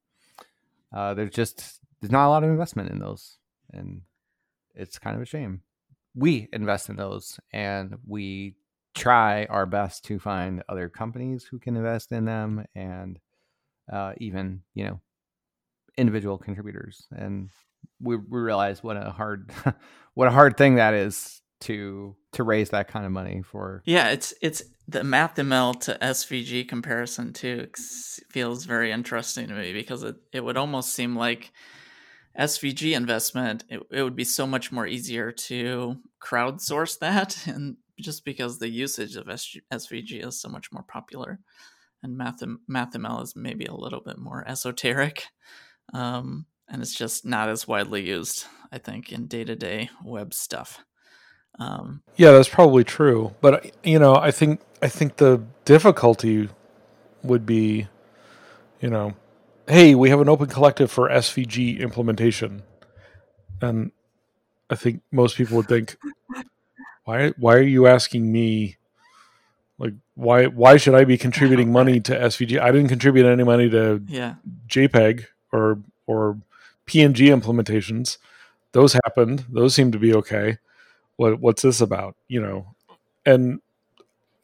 uh, 0.95 1.13
there's 1.15 1.33
just 1.33 1.81
there's 2.01 2.13
not 2.13 2.27
a 2.27 2.31
lot 2.31 2.45
of 2.45 2.51
investment 2.51 2.91
in 2.91 2.99
those, 2.99 3.39
and 3.73 4.03
it's 4.75 4.99
kind 4.99 5.17
of 5.17 5.23
a 5.23 5.27
shame. 5.27 5.63
We 6.15 6.49
invest 6.53 6.89
in 6.89 6.97
those, 6.97 7.41
and 7.53 7.97
we 8.07 8.55
try 8.95 9.45
our 9.47 9.67
best 9.67 10.05
to 10.07 10.19
find 10.19 10.63
other 10.69 10.89
companies 10.89 11.45
who 11.45 11.59
can 11.59 11.77
invest 11.77 12.13
in 12.13 12.25
them, 12.25 12.65
and 12.75 13.19
uh, 13.93 14.13
even 14.19 14.63
you 14.75 14.85
know 14.85 15.01
individual 15.97 16.39
contributors. 16.39 17.07
And 17.11 17.51
we 18.01 18.17
we 18.17 18.41
realize 18.41 18.83
what 18.83 18.97
a 18.97 19.11
hard 19.11 19.53
what 20.15 20.29
a 20.29 20.33
hard 20.33 20.57
thing 20.57 20.77
that 20.77 20.95
is 20.95 21.43
to 21.63 22.17
to 22.33 22.43
raise 22.43 22.71
that 22.71 22.89
kind 22.89 23.07
of 23.07 23.13
money 23.13 23.43
for. 23.43 23.83
Yeah, 23.85 24.11
it's 24.11 24.35
it's 24.41 24.63
the 24.87 25.01
MathML 25.01 25.81
to 25.81 25.99
SVG 26.01 26.69
comparison 26.69 27.33
too 27.33 27.69
feels 28.31 28.65
very 28.65 28.93
interesting 28.93 29.49
to 29.49 29.55
me 29.55 29.73
because 29.73 30.03
it, 30.03 30.17
it 30.33 30.45
would 30.45 30.57
almost 30.57 30.93
seem 30.93 31.17
like 31.17 31.53
SVG 32.39 32.95
investment 32.95 33.65
it, 33.69 33.81
it 33.91 34.03
would 34.03 34.17
be 34.17 34.25
so 34.25 34.47
much 34.47 34.73
more 34.73 34.87
easier 34.87 35.31
to 35.31 35.97
crowdsource 36.23 36.99
that 37.01 37.47
and 37.47 37.77
just 38.01 38.25
because 38.25 38.59
the 38.59 38.69
usage 38.69 39.17
of 39.17 39.27
SVG 39.27 40.27
is 40.27 40.41
so 40.41 40.49
much 40.49 40.73
more 40.73 40.83
popular 40.83 41.39
and 42.03 42.17
Math 42.17 42.43
MathML 42.71 43.23
is 43.23 43.37
maybe 43.37 43.67
a 43.67 43.75
little 43.75 44.01
bit 44.01 44.19
more 44.19 44.47
esoteric 44.47 45.27
um, 45.93 46.47
and 46.69 46.83
it's 46.83 46.95
just 46.95 47.25
not 47.25 47.49
as 47.49 47.69
widely 47.69 48.07
used 48.07 48.47
I 48.75 48.79
think 48.79 49.13
in 49.13 49.29
day-to-day 49.29 49.91
web 50.03 50.35
stuff. 50.35 50.85
Um, 51.61 52.03
yeah, 52.17 52.33
that's 52.33 52.49
probably 52.49 52.83
true. 52.83 53.35
But 53.41 53.73
you 53.85 54.01
know, 54.01 54.17
I 54.17 54.33
think 54.33 54.61
I 54.83 54.89
think 54.89 55.17
the 55.17 55.43
difficulty 55.65 56.49
would 57.23 57.47
be, 57.47 57.87
you 58.81 58.91
know, 58.91 59.15
hey, 59.69 59.95
we 59.95 60.11
have 60.11 60.21
an 60.21 60.29
open 60.29 60.49
collective 60.49 60.91
for 60.91 61.09
SVG 61.09 61.79
implementation, 61.79 62.63
and 63.61 63.93
I 64.69 64.75
think 64.75 65.03
most 65.13 65.37
people 65.37 65.59
would 65.59 65.69
think, 65.69 65.97
why 67.05 67.31
why 67.31 67.55
are 67.55 67.63
you 67.63 67.87
asking 67.87 68.31
me? 68.31 68.77
Like 69.79 69.95
why 70.15 70.47
why 70.47 70.77
should 70.77 70.95
I 70.95 71.05
be 71.05 71.19
contributing 71.19 71.73
money 71.81 72.01
to 72.01 72.19
SVG? 72.19 72.61
I 72.61 72.71
didn't 72.71 72.89
contribute 72.89 73.27
any 73.27 73.45
money 73.45 73.69
to 73.71 74.03
yeah. 74.09 74.35
JPEG 74.69 75.27
or 75.53 75.79
or 76.07 76.39
PNG 76.87 77.35
implementations. 77.35 78.19
Those 78.73 78.93
happened. 78.93 79.45
Those 79.49 79.75
seem 79.75 79.93
to 79.93 79.99
be 79.99 80.15
okay 80.15 80.59
what 81.17 81.41
what's 81.41 81.63
this 81.63 81.81
about 81.81 82.17
you 82.29 82.41
know 82.41 82.75
and 83.25 83.61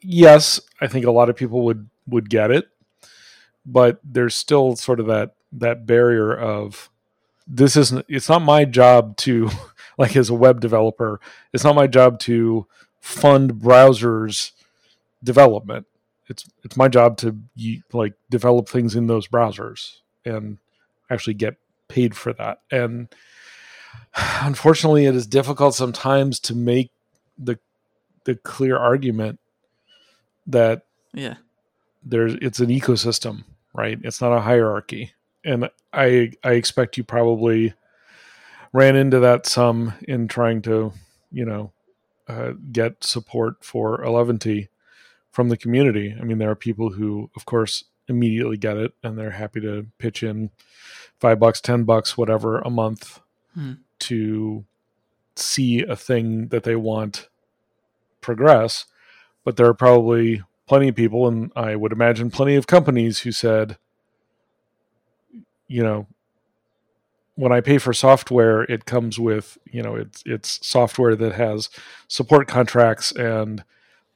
yes 0.00 0.60
i 0.80 0.86
think 0.86 1.04
a 1.04 1.10
lot 1.10 1.28
of 1.28 1.36
people 1.36 1.62
would 1.62 1.88
would 2.06 2.30
get 2.30 2.50
it 2.50 2.68
but 3.66 4.00
there's 4.04 4.34
still 4.34 4.76
sort 4.76 5.00
of 5.00 5.06
that 5.06 5.34
that 5.52 5.86
barrier 5.86 6.32
of 6.34 6.90
this 7.46 7.76
isn't 7.76 8.04
it's 8.08 8.28
not 8.28 8.42
my 8.42 8.64
job 8.64 9.16
to 9.16 9.48
like 10.00 10.16
as 10.16 10.30
a 10.30 10.34
web 10.34 10.60
developer 10.60 11.20
it's 11.52 11.62
not 11.62 11.76
my 11.76 11.86
job 11.86 12.18
to 12.18 12.66
fund 13.00 13.54
browsers 13.54 14.52
development. 15.22 15.86
It's 16.28 16.48
it's 16.62 16.76
my 16.76 16.88
job 16.88 17.16
to 17.18 17.36
like 17.92 18.14
develop 18.30 18.68
things 18.68 18.94
in 18.94 19.06
those 19.06 19.26
browsers 19.26 19.98
and 20.24 20.58
actually 21.10 21.34
get 21.34 21.56
paid 21.88 22.16
for 22.16 22.32
that. 22.34 22.60
And 22.70 23.08
unfortunately, 24.14 25.06
it 25.06 25.16
is 25.16 25.26
difficult 25.26 25.74
sometimes 25.74 26.38
to 26.40 26.54
make 26.54 26.90
the 27.38 27.58
the 28.24 28.36
clear 28.36 28.76
argument 28.76 29.40
that 30.46 30.82
yeah. 31.12 31.36
there's 32.04 32.34
it's 32.34 32.60
an 32.60 32.68
ecosystem, 32.68 33.44
right? 33.74 33.98
It's 34.02 34.20
not 34.20 34.32
a 34.32 34.40
hierarchy, 34.40 35.12
and 35.44 35.68
I 35.92 36.32
I 36.44 36.52
expect 36.52 36.96
you 36.96 37.02
probably 37.02 37.74
ran 38.72 38.96
into 38.96 39.18
that 39.20 39.46
some 39.46 39.94
in 40.06 40.28
trying 40.28 40.62
to 40.62 40.92
you 41.32 41.44
know 41.44 41.72
uh, 42.28 42.52
get 42.72 43.02
support 43.04 43.64
for 43.64 44.02
Eleventy 44.02 44.68
from 45.30 45.48
the 45.48 45.56
community. 45.56 46.14
I 46.18 46.24
mean, 46.24 46.38
there 46.38 46.50
are 46.50 46.56
people 46.56 46.90
who, 46.90 47.30
of 47.36 47.44
course, 47.44 47.84
immediately 48.08 48.56
get 48.56 48.76
it 48.76 48.92
and 49.02 49.16
they're 49.16 49.30
happy 49.30 49.60
to 49.60 49.86
pitch 49.98 50.22
in 50.22 50.50
five 51.18 51.38
bucks, 51.38 51.60
ten 51.60 51.84
bucks, 51.84 52.16
whatever 52.18 52.58
a 52.58 52.70
month 52.70 53.20
Hmm. 53.54 53.72
to 54.00 54.64
see 55.34 55.82
a 55.82 55.96
thing 55.96 56.48
that 56.48 56.62
they 56.62 56.76
want 56.76 57.28
progress. 58.20 58.86
But 59.44 59.56
there 59.56 59.66
are 59.66 59.74
probably 59.74 60.42
plenty 60.66 60.88
of 60.88 60.94
people, 60.94 61.26
and 61.26 61.50
I 61.56 61.74
would 61.76 61.90
imagine 61.92 62.30
plenty 62.30 62.54
of 62.54 62.66
companies 62.68 63.20
who 63.20 63.32
said, 63.32 63.76
you 65.66 65.82
know, 65.82 66.06
when 67.40 67.52
I 67.52 67.60
pay 67.60 67.78
for 67.78 67.92
software, 67.94 68.62
it 68.64 68.84
comes 68.84 69.18
with, 69.18 69.56
you 69.64 69.82
know, 69.82 69.96
it's 69.96 70.22
it's 70.26 70.64
software 70.66 71.16
that 71.16 71.32
has 71.34 71.70
support 72.08 72.46
contracts 72.48 73.12
and 73.12 73.64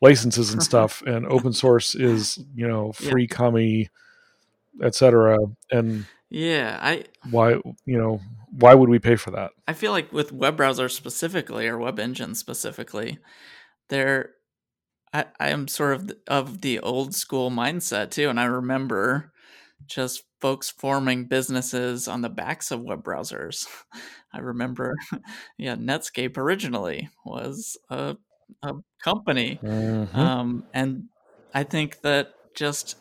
licenses 0.03 0.53
and 0.53 0.63
stuff, 0.63 1.03
and 1.07 1.27
open 1.27 1.53
source 1.55 1.95
is, 1.95 2.39
you 2.55 2.69
know, 2.69 2.93
Yeah. 3.01 3.11
free 3.11 3.27
commie, 3.27 3.89
etc. 4.83 5.39
And 5.71 6.05
Yeah, 6.29 6.79
I 6.83 7.05
why, 7.31 7.53
you 7.87 7.99
know, 7.99 8.21
why 8.51 8.75
would 8.75 8.91
we 8.91 8.99
pay 8.99 9.17
for 9.17 9.31
that? 9.31 9.53
I 9.67 9.73
feel 9.73 9.93
like 9.93 10.13
with 10.13 10.31
web 10.33 10.57
browsers 10.59 10.91
specifically 10.93 11.67
or 11.67 11.79
web 11.79 11.99
engines 11.99 12.39
specifically, 12.39 13.19
they're 13.89 14.31
I, 15.13 15.27
I 15.39 15.49
am 15.51 15.69
sort 15.69 15.95
of 15.95 16.07
th- 16.09 16.19
of 16.27 16.61
the 16.61 16.81
old 16.81 17.15
school 17.15 17.51
mindset 17.51 18.11
too, 18.11 18.29
and 18.29 18.39
I 18.39 18.45
remember 18.47 19.33
just 19.87 20.25
folks 20.41 20.71
forming 20.71 21.27
businesses 21.27 22.09
on 22.09 22.23
the 22.23 22.29
backs 22.29 22.71
of 22.71 22.83
web 22.83 23.03
browsers. 23.03 23.67
I 24.33 24.39
remember, 24.39 24.97
yeah, 25.59 25.77
Netscape 25.77 26.37
originally 26.37 27.09
was 27.25 27.77
a 27.91 28.17
a 28.63 28.75
company, 29.03 29.59
Mm-hmm. 29.63 30.19
um, 30.19 30.69
and 30.75 31.05
I 31.55 31.65
think 31.65 32.03
that 32.03 32.35
just 32.55 32.97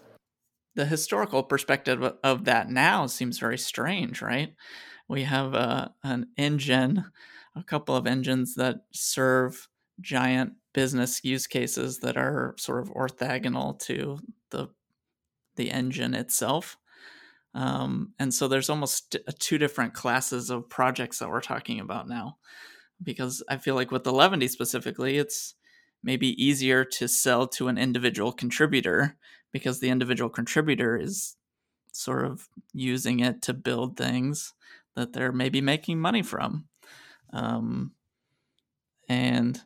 the 0.76 0.86
historical 0.86 1.44
perspective 1.44 2.02
of 2.24 2.46
that 2.46 2.70
now 2.70 3.06
seems 3.08 3.40
very 3.40 3.58
strange, 3.58 4.22
right? 4.22 4.54
We 5.08 5.24
have 5.24 5.54
uh, 5.54 5.90
an 6.04 6.28
engine, 6.38 7.06
a 7.56 7.64
couple 7.64 7.96
of 7.96 8.08
engines 8.08 8.56
that 8.56 8.86
serve 8.94 9.68
giant 10.02 10.54
business 10.74 11.24
use 11.24 11.46
cases 11.46 12.00
that 12.00 12.18
are 12.18 12.56
sort 12.58 12.82
of 12.82 12.94
orthogonal 12.94 13.78
to 13.80 14.20
the 14.50 14.70
the 15.56 15.72
engine 15.72 16.14
itself. 16.14 16.78
Um, 17.56 18.14
and 18.20 18.34
so 18.34 18.48
there's 18.48 18.70
almost 18.70 19.16
two 19.40 19.58
different 19.58 19.94
classes 19.94 20.50
of 20.50 20.70
projects 20.70 21.20
that 21.20 21.30
we're 21.30 21.42
talking 21.42 21.80
about 21.80 22.08
now. 22.08 22.38
Because 23.02 23.44
I 23.50 23.58
feel 23.58 23.76
like 23.76 23.92
with 23.92 24.08
Eleventy 24.08 24.48
specifically, 24.48 25.18
it's 25.18 25.56
maybe 26.04 26.42
easier 26.44 26.86
to 26.86 27.08
sell 27.08 27.48
to 27.48 27.68
an 27.68 27.78
individual 27.78 28.32
contributor 28.32 29.18
because 29.52 29.80
the 29.80 29.90
individual 29.90 30.30
contributor 30.30 30.98
is 30.98 31.36
sort 31.92 32.26
of 32.26 32.50
using 32.74 33.20
it 33.20 33.42
to 33.44 33.54
build 33.54 33.98
things 33.98 34.54
that 34.96 35.14
they're 35.14 35.32
maybe 35.32 35.62
making 35.62 36.00
money 36.00 36.22
from. 36.22 36.66
Um, 37.32 37.92
and 39.10 39.60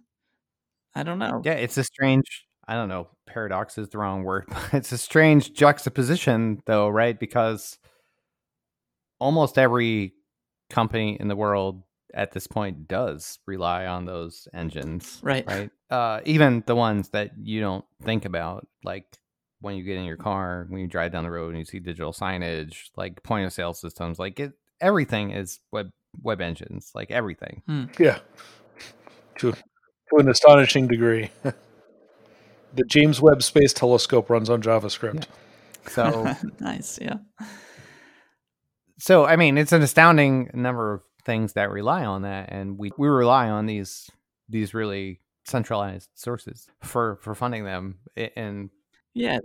I 0.95 1.03
don't 1.03 1.19
know. 1.19 1.41
Yeah, 1.45 1.53
it's 1.53 1.77
a 1.77 1.83
strange. 1.83 2.46
I 2.67 2.75
don't 2.75 2.89
know. 2.89 3.07
Paradox 3.25 3.77
is 3.77 3.89
the 3.89 3.97
wrong 3.97 4.23
word, 4.23 4.45
but 4.49 4.73
it's 4.73 4.91
a 4.91 4.97
strange 4.97 5.53
juxtaposition, 5.53 6.61
though, 6.65 6.89
right? 6.89 7.17
Because 7.17 7.77
almost 9.19 9.57
every 9.57 10.13
company 10.69 11.17
in 11.19 11.27
the 11.27 11.35
world 11.35 11.83
at 12.13 12.31
this 12.31 12.47
point 12.47 12.87
does 12.87 13.39
rely 13.45 13.85
on 13.85 14.05
those 14.05 14.47
engines, 14.53 15.19
Right. 15.23 15.45
right? 15.47 15.69
Uh, 15.89 16.21
even 16.25 16.63
the 16.65 16.75
ones 16.75 17.09
that 17.09 17.31
you 17.41 17.59
don't 17.61 17.85
think 18.03 18.25
about, 18.25 18.67
like 18.83 19.05
when 19.61 19.75
you 19.75 19.83
get 19.83 19.97
in 19.97 20.03
your 20.05 20.17
car, 20.17 20.65
when 20.69 20.81
you 20.81 20.87
drive 20.87 21.11
down 21.11 21.23
the 21.23 21.31
road 21.31 21.49
and 21.49 21.59
you 21.59 21.65
see 21.65 21.79
digital 21.79 22.13
signage, 22.13 22.89
like 22.95 23.23
point 23.23 23.45
of 23.45 23.53
sale 23.53 23.73
systems, 23.73 24.19
like 24.19 24.39
it, 24.39 24.53
everything 24.81 25.31
is 25.31 25.59
web 25.71 25.89
web 26.21 26.41
engines, 26.41 26.91
like 26.95 27.11
everything. 27.11 27.61
Yeah, 27.99 28.19
to 29.39 29.51
to 29.51 30.15
an 30.17 30.29
astonishing 30.29 30.87
degree. 30.87 31.29
the 32.73 32.83
James 32.83 33.19
Webb 33.21 33.41
Space 33.43 33.73
Telescope 33.73 34.29
runs 34.29 34.49
on 34.49 34.61
JavaScript. 34.61 35.25
So 35.89 36.33
nice. 36.59 36.99
Yeah. 37.01 37.15
so 38.99 39.25
I 39.25 39.35
mean, 39.37 39.57
it's 39.57 39.71
an 39.71 39.81
astounding 39.81 40.49
number 40.53 40.95
of 40.95 41.01
things 41.23 41.53
that 41.53 41.71
rely 41.71 42.03
on 42.05 42.23
that, 42.23 42.51
and 42.51 42.77
we 42.77 42.91
we 42.97 43.07
rely 43.07 43.49
on 43.49 43.67
these 43.67 44.09
these 44.49 44.73
really 44.73 45.21
centralized 45.45 46.09
sources 46.15 46.67
for 46.83 47.19
for 47.21 47.33
funding 47.35 47.63
them. 47.63 47.99
A- 48.17 48.37
And 48.37 48.69
Yeah. 49.13 49.39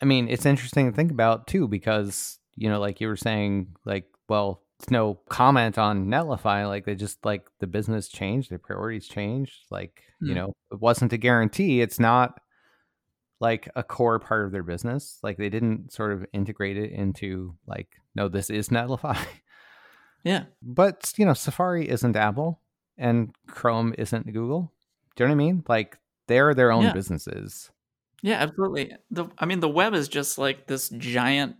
I 0.00 0.04
mean, 0.04 0.28
it's 0.28 0.46
interesting 0.46 0.90
to 0.90 0.94
think 0.94 1.10
about 1.10 1.46
too, 1.46 1.68
because 1.68 2.38
you 2.54 2.68
know, 2.68 2.80
like 2.80 3.00
you 3.00 3.08
were 3.08 3.16
saying, 3.16 3.68
like, 3.84 4.04
well, 4.28 4.62
it's 4.80 4.90
no 4.90 5.14
comment 5.30 5.78
on 5.78 6.06
Netlify. 6.08 6.66
Like 6.68 6.84
they 6.84 6.94
just 6.96 7.24
like 7.24 7.46
the 7.60 7.66
business 7.66 8.08
changed, 8.08 8.50
their 8.50 8.58
priorities 8.58 9.08
changed. 9.08 9.54
Like 9.70 10.02
you 10.20 10.34
Hmm. 10.34 10.34
know, 10.34 10.56
it 10.70 10.80
wasn't 10.80 11.12
a 11.14 11.18
guarantee. 11.18 11.80
It's 11.80 11.98
not 11.98 12.38
like 13.40 13.68
a 13.76 13.82
core 13.82 14.18
part 14.18 14.44
of 14.46 14.52
their 14.52 14.62
business. 14.62 15.18
Like 15.22 15.36
they 15.36 15.48
didn't 15.48 15.92
sort 15.92 16.12
of 16.12 16.26
integrate 16.32 16.76
it 16.76 16.90
into 16.92 17.54
like, 17.66 17.96
no, 18.14 18.28
this 18.28 18.50
is 18.50 18.68
Netlify. 18.70 19.18
Yeah. 20.24 20.44
but 20.60 21.12
you 21.16 21.24
know, 21.24 21.32
Safari 21.32 21.88
isn't 21.88 22.16
Apple 22.16 22.60
and 22.98 23.32
Chrome 23.46 23.94
isn't 23.96 24.26
Google. 24.32 24.72
Do 25.14 25.22
you 25.24 25.28
know 25.28 25.34
what 25.34 25.42
I 25.42 25.46
mean? 25.46 25.64
Like 25.68 25.96
they're 26.26 26.54
their 26.54 26.72
own 26.72 26.84
Yeah. 26.84 26.92
businesses. 26.92 27.70
Yeah, 28.22 28.34
absolutely. 28.42 28.92
The 29.12 29.26
I 29.38 29.46
mean 29.46 29.60
the 29.60 29.68
web 29.68 29.94
is 29.94 30.08
just 30.08 30.36
like 30.36 30.66
this 30.66 30.88
giant 30.88 31.54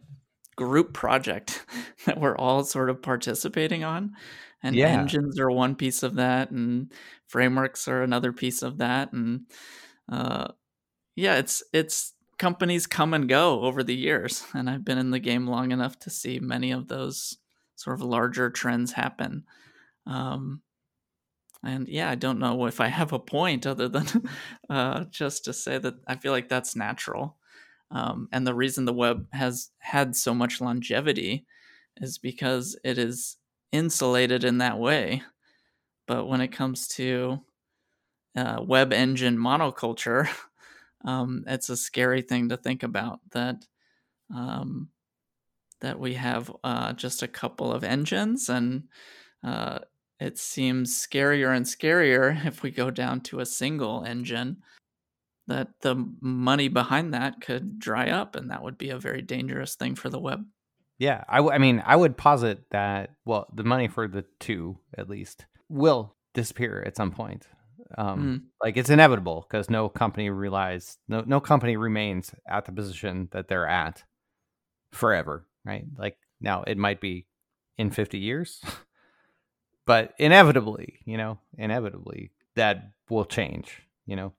group 0.57 0.93
project 0.93 1.65
that 2.05 2.21
we're 2.21 2.37
all 2.37 2.65
sort 2.65 2.91
of 2.91 3.01
participating 3.01 3.85
on. 3.85 4.17
And 4.61 4.75
Yeah. 4.75 4.89
engines 4.89 5.39
are 5.39 5.51
one 5.53 5.77
piece 5.77 6.03
of 6.03 6.17
that 6.17 6.51
and 6.51 6.93
frameworks 7.29 7.87
are 7.87 8.03
another 8.03 8.33
piece 8.33 8.63
of 8.63 8.79
that 8.79 9.13
and 9.13 9.43
uh 10.11 10.49
yeah, 11.19 11.37
it's 11.37 11.63
it's 11.73 12.15
companies 12.39 12.87
come 12.87 13.13
and 13.13 13.29
go 13.29 13.63
over 13.63 13.83
the 13.83 13.97
years 13.97 14.45
and 14.55 14.71
I've 14.71 14.85
been 14.85 14.99
in 14.99 15.11
the 15.11 15.19
game 15.19 15.49
long 15.49 15.73
enough 15.73 15.99
to 16.01 16.11
see 16.11 16.39
many 16.39 16.71
of 16.71 16.87
those 16.87 17.39
sort 17.75 17.99
of 17.99 18.07
larger 18.07 18.51
trends 18.51 18.93
happen. 18.93 19.45
Um 20.07 20.63
and 21.65 21.89
yeah, 21.89 22.09
I 22.09 22.15
don't 22.15 22.39
know 22.39 22.67
if 22.67 22.81
I 22.81 22.87
have 22.87 23.13
a 23.13 23.19
point 23.19 23.67
other 23.67 23.89
than 23.89 24.07
uh, 24.71 25.05
just 25.11 25.45
to 25.47 25.53
say 25.53 25.79
that 25.79 25.95
I 26.07 26.15
feel 26.15 26.31
like 26.31 26.49
that's 26.49 26.77
natural. 26.77 27.37
Um, 27.91 28.29
and 28.31 28.47
the 28.47 28.55
reason 28.55 28.85
the 28.85 28.93
web 28.93 29.27
has 29.33 29.71
had 29.79 30.15
so 30.15 30.33
much 30.35 30.61
longevity 30.61 31.47
is 31.97 32.17
because 32.17 32.79
it 32.85 32.97
is 32.97 33.39
insulated 33.73 34.45
in 34.45 34.59
that 34.59 34.79
way. 34.79 35.23
But 36.07 36.27
when 36.27 36.41
it 36.41 36.53
comes 36.53 36.87
to 36.89 37.41
uh, 38.37 38.63
web 38.63 38.93
engine 38.93 39.37
monoculture, 39.37 40.29
um, 41.05 41.45
it's 41.47 41.69
a 41.69 41.77
scary 41.77 42.23
thing 42.23 42.49
to 42.49 42.57
think 42.57 42.83
about 42.83 43.21
that 43.33 43.67
um, 44.35 44.89
that 45.81 45.99
we 45.99 46.15
have 46.15 46.51
uh, 46.65 46.93
just 46.93 47.23
a 47.23 47.29
couple 47.29 47.73
of 47.73 47.85
engines 47.85 48.49
and 48.49 48.85
uh, 49.45 49.79
it 50.21 50.39
seems 50.39 50.95
scarier 50.95 51.57
and 51.57 51.67
scarier 51.67 52.45
if 52.47 52.63
we 52.63 52.71
go 52.71 52.91
down 52.91 53.21
to 53.21 53.41
a 53.41 53.47
single 53.47 54.05
engine 54.05 54.59
that 55.47 55.69
the 55.81 56.07
money 56.21 56.69
behind 56.69 57.15
that 57.15 57.41
could 57.41 57.79
dry 57.79 58.11
up 58.11 58.37
and 58.37 58.51
that 58.51 58.63
would 58.63 58.77
be 58.77 58.91
a 58.91 58.99
very 58.99 59.23
dangerous 59.23 59.77
thing 59.77 59.95
for 59.95 60.11
the 60.11 60.21
web 60.21 60.45
Yeah, 60.99 61.25
I, 61.29 61.37
w- 61.37 61.55
I 61.55 61.59
mean, 61.59 61.83
I 61.87 61.97
would 61.97 62.17
posit 62.17 62.69
that 62.71 63.11
well, 63.25 63.47
the 63.55 63.65
money 63.65 63.89
for 63.89 64.09
the 64.09 64.25
two 64.41 64.79
at 64.97 65.09
least 65.09 65.47
will 65.69 66.17
disappear 66.35 66.83
at 66.87 66.97
some 66.97 67.13
point. 67.13 67.47
Um, 67.97 68.51
Like 68.63 68.77
it's 68.77 68.91
inevitable 68.91 69.47
because 69.49 69.71
no 69.71 69.89
company 69.89 70.31
relies, 70.31 70.99
no 71.09 71.23
no 71.27 71.41
company 71.41 71.77
remains 71.77 72.35
at 72.47 72.65
the 72.67 72.73
position 72.73 73.29
that 73.33 73.49
they're 73.49 73.67
at 73.67 74.03
forever, 74.93 75.47
right? 75.65 75.85
Like 75.97 76.19
now, 76.41 76.65
it 76.65 76.77
might 76.79 77.01
be 77.01 77.27
in 77.79 77.91
fifty 77.91 78.19
years, 78.19 78.61
but 79.87 80.13
inevitably, 80.19 81.01
you 81.05 81.17
know, 81.17 81.39
inevitably 81.57 82.33
that 82.57 82.93
will 83.09 83.25
change. 83.25 83.83
You 84.07 84.17
know, 84.17 84.33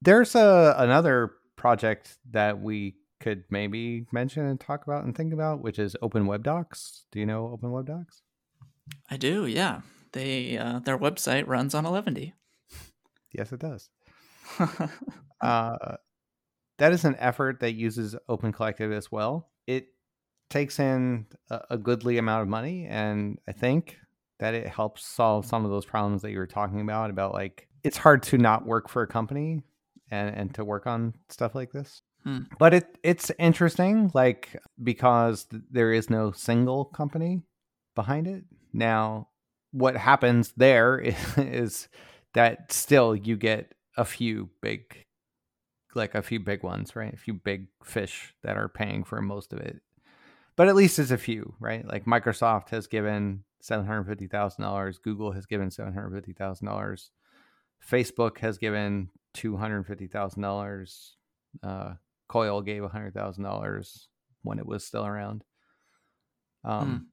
there's 0.00 0.34
a 0.34 0.74
another 0.78 1.32
project 1.56 2.18
that 2.30 2.60
we 2.60 2.96
could 3.20 3.44
maybe 3.50 4.06
mention 4.12 4.44
and 4.46 4.58
talk 4.58 4.84
about 4.84 5.04
and 5.04 5.16
think 5.16 5.32
about, 5.32 5.62
which 5.62 5.78
is 5.78 5.96
Open 6.02 6.26
Web 6.26 6.42
Docs. 6.42 7.04
Do 7.12 7.18
you 7.20 7.26
know 7.26 7.48
Open 7.52 7.70
Web 7.72 7.86
Docs? 7.86 8.22
i 9.08 9.16
do 9.16 9.46
yeah 9.46 9.80
they 10.12 10.58
uh, 10.58 10.80
their 10.80 10.98
website 10.98 11.46
runs 11.46 11.72
on 11.72 11.86
Eleventy 11.86 12.34
Yes, 13.32 13.52
it 13.52 13.60
does. 13.60 13.88
Uh, 15.42 15.96
that 16.78 16.92
is 16.92 17.04
an 17.04 17.16
effort 17.18 17.58
that 17.58 17.72
uses 17.72 18.14
Open 18.28 18.52
Collective 18.52 18.92
as 18.92 19.10
well. 19.10 19.50
It 19.66 19.88
takes 20.50 20.78
in 20.78 21.26
a, 21.50 21.60
a 21.70 21.78
goodly 21.78 22.16
amount 22.16 22.42
of 22.42 22.48
money, 22.48 22.86
and 22.86 23.40
I 23.48 23.52
think 23.52 23.98
that 24.38 24.54
it 24.54 24.68
helps 24.68 25.04
solve 25.04 25.46
some 25.46 25.64
of 25.64 25.72
those 25.72 25.84
problems 25.84 26.22
that 26.22 26.30
you 26.30 26.38
were 26.38 26.46
talking 26.46 26.80
about. 26.80 27.10
About 27.10 27.32
like 27.32 27.66
it's 27.82 27.96
hard 27.96 28.22
to 28.24 28.38
not 28.38 28.66
work 28.66 28.88
for 28.88 29.02
a 29.02 29.06
company 29.08 29.62
and 30.12 30.34
and 30.34 30.54
to 30.54 30.64
work 30.64 30.86
on 30.86 31.14
stuff 31.28 31.54
like 31.56 31.72
this. 31.72 32.02
Hmm. 32.24 32.42
But 32.58 32.74
it 32.74 32.98
it's 33.02 33.32
interesting, 33.38 34.10
like 34.14 34.56
because 34.82 35.46
there 35.50 35.92
is 35.92 36.08
no 36.08 36.30
single 36.30 36.84
company 36.84 37.42
behind 37.94 38.28
it. 38.28 38.44
Now, 38.72 39.28
what 39.72 39.96
happens 39.96 40.52
there 40.56 40.98
is, 41.00 41.16
is 41.36 41.88
that 42.34 42.72
still 42.72 43.14
you 43.14 43.36
get 43.36 43.74
a 43.96 44.04
few 44.04 44.50
big 44.60 45.04
like 45.94 46.14
a 46.14 46.22
few 46.22 46.40
big 46.40 46.62
ones, 46.62 46.96
right? 46.96 47.12
A 47.12 47.18
few 47.18 47.34
big 47.34 47.66
fish 47.84 48.34
that 48.42 48.56
are 48.56 48.68
paying 48.68 49.04
for 49.04 49.20
most 49.20 49.52
of 49.52 49.58
it. 49.58 49.80
But 50.56 50.68
at 50.68 50.74
least 50.74 50.98
it's 50.98 51.10
a 51.10 51.18
few, 51.18 51.54
right? 51.60 51.86
Like 51.86 52.06
Microsoft 52.06 52.70
has 52.70 52.86
given 52.86 53.44
seven 53.60 53.86
hundred 53.86 54.04
fifty 54.04 54.26
thousand 54.26 54.64
dollars. 54.64 54.98
Google 54.98 55.32
has 55.32 55.46
given 55.46 55.70
seven 55.70 55.92
hundred 55.92 56.14
fifty 56.14 56.32
thousand 56.32 56.66
dollars. 56.66 57.10
Facebook 57.90 58.38
has 58.38 58.58
given 58.58 59.10
$250,000, 59.34 61.12
uh, 61.62 61.66
dollars. 61.66 61.96
Coil 62.28 62.62
gave 62.62 62.84
hundred 62.84 63.12
thousand 63.12 63.44
dollars 63.44 64.08
when 64.42 64.58
it 64.58 64.64
was 64.64 64.84
still 64.84 65.04
around. 65.04 65.44
Um, 66.64 67.08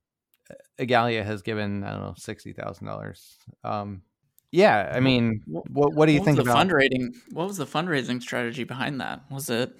Igalia 0.79 1.25
has 1.25 1.41
given 1.41 1.83
I 1.83 1.91
don't 1.91 2.01
know 2.01 2.13
sixty 2.15 2.53
thousand 2.53 2.87
dollars. 2.87 3.35
Um, 3.63 4.03
yeah, 4.51 4.91
I 4.93 4.99
mean, 4.99 5.41
what 5.45 5.93
what 5.93 6.05
do 6.07 6.11
you 6.11 6.19
What 6.19 6.25
think 6.25 6.37
was 6.37 6.45
the 6.45 6.45
about? 6.45 6.57
fundraising? 6.57 7.15
What 7.31 7.47
was 7.47 7.57
the 7.57 7.65
fundraising 7.65 8.21
strategy 8.21 8.63
behind 8.63 8.99
that? 9.01 9.23
Was 9.31 9.49
it 9.49 9.75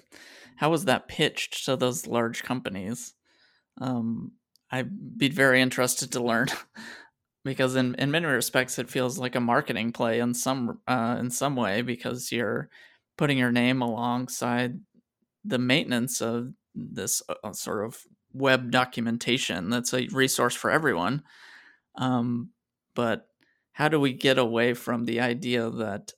how 0.56 0.70
was 0.70 0.84
that 0.86 1.08
pitched 1.08 1.64
to 1.64 1.76
those 1.76 2.06
large 2.06 2.42
companies? 2.42 3.14
Um, 3.80 4.32
I'd 4.70 5.18
be 5.18 5.28
very 5.28 5.60
interested 5.62 6.12
to 6.12 6.22
learn 6.22 6.48
because 7.44 7.76
in, 7.76 7.94
in 7.96 8.10
many 8.10 8.26
respects 8.26 8.78
it 8.78 8.90
feels 8.90 9.18
like 9.18 9.34
a 9.34 9.40
marketing 9.40 9.92
play 9.92 10.20
in 10.20 10.34
some 10.34 10.80
uh, 10.86 11.16
in 11.18 11.30
some 11.30 11.56
way 11.56 11.82
because 11.82 12.32
you're 12.32 12.68
putting 13.16 13.38
your 13.38 13.52
name 13.52 13.82
alongside 13.82 14.80
the 15.44 15.58
maintenance 15.58 16.20
of 16.20 16.52
this 16.74 17.22
uh, 17.28 17.52
sort 17.52 17.84
of 17.86 18.02
web 18.32 18.70
documentation 18.70 19.70
that's 19.70 19.94
a 19.94 20.06
resource 20.08 20.54
for 20.54 20.70
everyone. 20.70 21.22
Um, 21.96 22.50
but 22.94 23.29
how 23.80 23.88
do 23.88 23.98
we 23.98 24.12
get 24.12 24.36
away 24.36 24.74
from 24.74 25.06
the 25.06 25.20
idea 25.20 25.70
that 25.70 26.12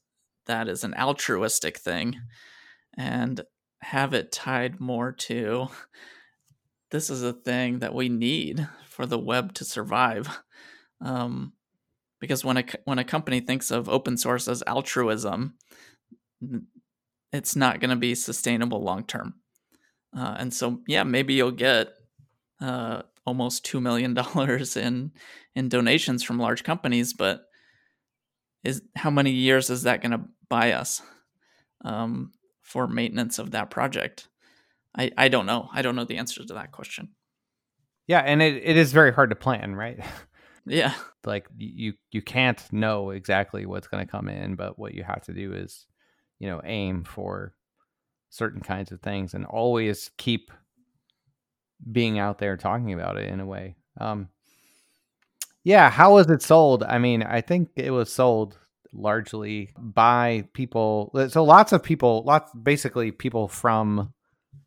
that 0.47 0.67
is 0.67 0.83
an 0.83 0.93
altruistic 0.95 1.79
thing 1.79 2.17
and 2.99 3.41
have 3.83 4.13
it 4.13 4.33
tied 4.33 4.81
more 4.81 5.13
to 5.13 5.69
this 6.91 7.09
is 7.09 7.23
a 7.23 7.33
thing 7.33 7.79
that 7.79 7.95
we 7.95 8.09
need 8.09 8.67
for 8.89 9.07
the 9.07 9.19
web 9.19 9.55
to 9.55 9.65
survive. 9.65 10.41
Um, 11.01 11.53
because 12.21 12.45
when 12.45 12.57
a 12.57 12.65
when 12.85 12.99
a 12.99 13.05
company 13.05 13.39
thinks 13.39 13.71
of 13.71 13.89
open 13.89 14.17
source 14.17 14.49
as 14.49 14.65
altruism 14.67 15.55
it's 17.33 17.55
not 17.55 17.79
going 17.79 17.91
to 17.91 17.97
be 17.97 18.17
sustainable 18.17 18.83
long 18.83 19.05
term. 19.05 19.35
Uh, 20.17 20.35
and 20.37 20.53
so 20.53 20.81
yeah 20.89 21.05
maybe 21.05 21.35
you'll 21.35 21.53
get 21.53 21.91
uh, 22.61 23.03
almost 23.25 23.65
two 23.65 23.81
million 23.81 24.15
dollars 24.15 24.77
in 24.77 25.13
in 25.55 25.69
donations 25.69 26.25
from 26.25 26.41
large 26.41 26.65
companies 26.65 27.13
but 27.13 27.45
is 28.65 28.83
how 28.95 29.11
many 29.11 29.31
years 29.31 29.71
is 29.71 29.83
that 29.83 30.03
going 30.03 30.13
to 30.13 30.23
buy 30.49 30.73
us 30.73 31.03
um, 31.85 32.33
for 32.61 32.87
maintenance 32.87 33.39
of 33.39 33.53
that 33.53 33.71
project? 33.71 34.29
I, 34.97 35.11
I 35.17 35.29
don't 35.29 35.47
know. 35.47 35.69
I 35.73 35.83
don't 35.83 35.97
know 35.97 36.05
the 36.05 36.19
answer 36.19 36.45
to 36.45 36.55
that 36.55 36.73
question. 36.73 37.11
Yeah, 38.07 38.21
and 38.21 38.43
it, 38.43 38.63
it 38.63 38.77
is 38.77 38.93
very 38.93 39.13
hard 39.13 39.31
to 39.31 39.37
plan, 39.37 39.75
right? 39.75 39.99
Yeah. 40.67 40.95
like 41.25 41.47
you 41.57 41.95
you 42.11 42.21
can't 42.23 42.61
know 42.73 43.11
exactly 43.11 43.67
what's 43.67 43.89
going 43.89 44.05
to 44.05 44.11
come 44.11 44.29
in, 44.29 44.55
but 44.55 44.79
what 44.79 44.95
you 44.95 45.05
have 45.05 45.23
to 45.25 45.33
do 45.33 45.53
is, 45.53 45.87
you 46.39 46.49
know, 46.49 46.61
aim 46.65 47.05
for 47.05 47.55
certain 48.31 48.61
kinds 48.61 48.93
of 48.93 49.01
things 49.01 49.35
and 49.35 49.45
always 49.45 50.11
keep 50.17 50.51
being 51.91 52.19
out 52.19 52.39
there 52.39 52.57
talking 52.57 52.93
about 52.93 53.17
it 53.17 53.29
in 53.29 53.41
a 53.41 53.47
way. 53.47 53.77
Um, 54.01 54.29
yeah, 55.65 55.91
how 55.91 56.15
was 56.15 56.29
it 56.31 56.43
sold? 56.43 56.83
I 56.83 56.99
mean, 56.99 57.23
I 57.23 57.41
think 57.41 57.71
it 57.77 57.91
was 57.91 58.13
sold 58.13 58.59
largely 58.93 59.71
by 59.79 60.49
people. 60.53 61.11
Uh, 61.15 61.29
so 61.29 61.45
lots 61.45 61.73
of 61.73 61.83
people, 61.83 62.23
lots 62.27 62.53
basically 62.55 63.11
people 63.11 63.49
from 63.49 64.13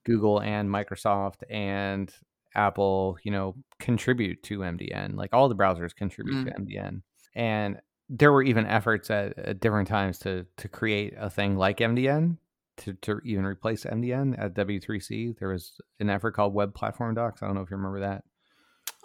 Google 0.05 0.41
and 0.41 0.69
Microsoft 0.69 1.43
and 1.49 2.13
Apple, 2.55 3.17
you 3.23 3.31
know, 3.31 3.55
contribute 3.79 4.41
to 4.43 4.59
MDN. 4.59 5.15
Like 5.15 5.33
all 5.33 5.49
the 5.49 5.55
browsers 5.55 5.95
contribute 5.95 6.45
to 6.45 6.51
mm. 6.51 6.59
MDN, 6.59 7.01
and 7.35 7.79
there 8.09 8.31
were 8.31 8.43
even 8.43 8.65
efforts 8.65 9.09
at, 9.11 9.37
at 9.37 9.59
different 9.59 9.87
times 9.87 10.19
to 10.19 10.45
to 10.57 10.67
create 10.67 11.13
a 11.17 11.29
thing 11.29 11.57
like 11.57 11.77
MDN 11.77 12.37
to, 12.77 12.93
to 12.93 13.19
even 13.23 13.45
replace 13.45 13.83
MDN 13.83 14.35
at 14.37 14.53
W3C. 14.53 15.37
There 15.39 15.49
was 15.49 15.79
an 15.99 16.09
effort 16.09 16.33
called 16.33 16.53
Web 16.53 16.73
Platform 16.73 17.15
Docs. 17.15 17.41
I 17.41 17.47
don't 17.47 17.55
know 17.55 17.61
if 17.61 17.69
you 17.69 17.77
remember 17.77 18.01
that. 18.01 18.23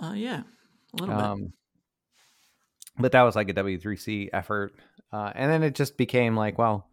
Uh, 0.02 0.12
yeah. 0.12 0.42
A 0.94 1.00
little 1.00 1.14
bit. 1.14 1.24
Um, 1.24 1.52
But 2.98 3.12
that 3.12 3.22
was 3.22 3.36
like 3.36 3.48
a 3.48 3.54
W3C 3.54 4.30
effort. 4.32 4.74
Uh, 5.12 5.32
and 5.34 5.50
then 5.50 5.62
it 5.62 5.74
just 5.74 5.96
became 5.96 6.36
like, 6.36 6.58
well, 6.58 6.88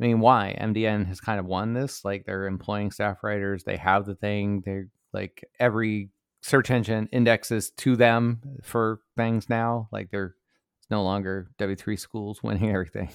I 0.00 0.04
mean, 0.04 0.20
why? 0.20 0.56
MDN 0.60 1.06
has 1.06 1.20
kind 1.20 1.40
of 1.40 1.46
won 1.46 1.74
this. 1.74 2.04
Like 2.04 2.24
they're 2.24 2.46
employing 2.46 2.90
staff 2.90 3.18
writers, 3.22 3.64
they 3.64 3.76
have 3.76 4.06
the 4.06 4.14
thing. 4.14 4.62
They're 4.64 4.88
like 5.12 5.44
every 5.58 6.10
search 6.40 6.70
engine 6.70 7.08
indexes 7.12 7.70
to 7.70 7.96
them 7.96 8.40
for 8.62 9.00
things 9.16 9.48
now. 9.48 9.88
Like 9.90 10.10
they're 10.10 10.34
it's 10.78 10.90
no 10.90 11.02
longer 11.02 11.50
W3 11.58 11.98
schools 11.98 12.42
winning 12.42 12.70
everything. 12.70 13.10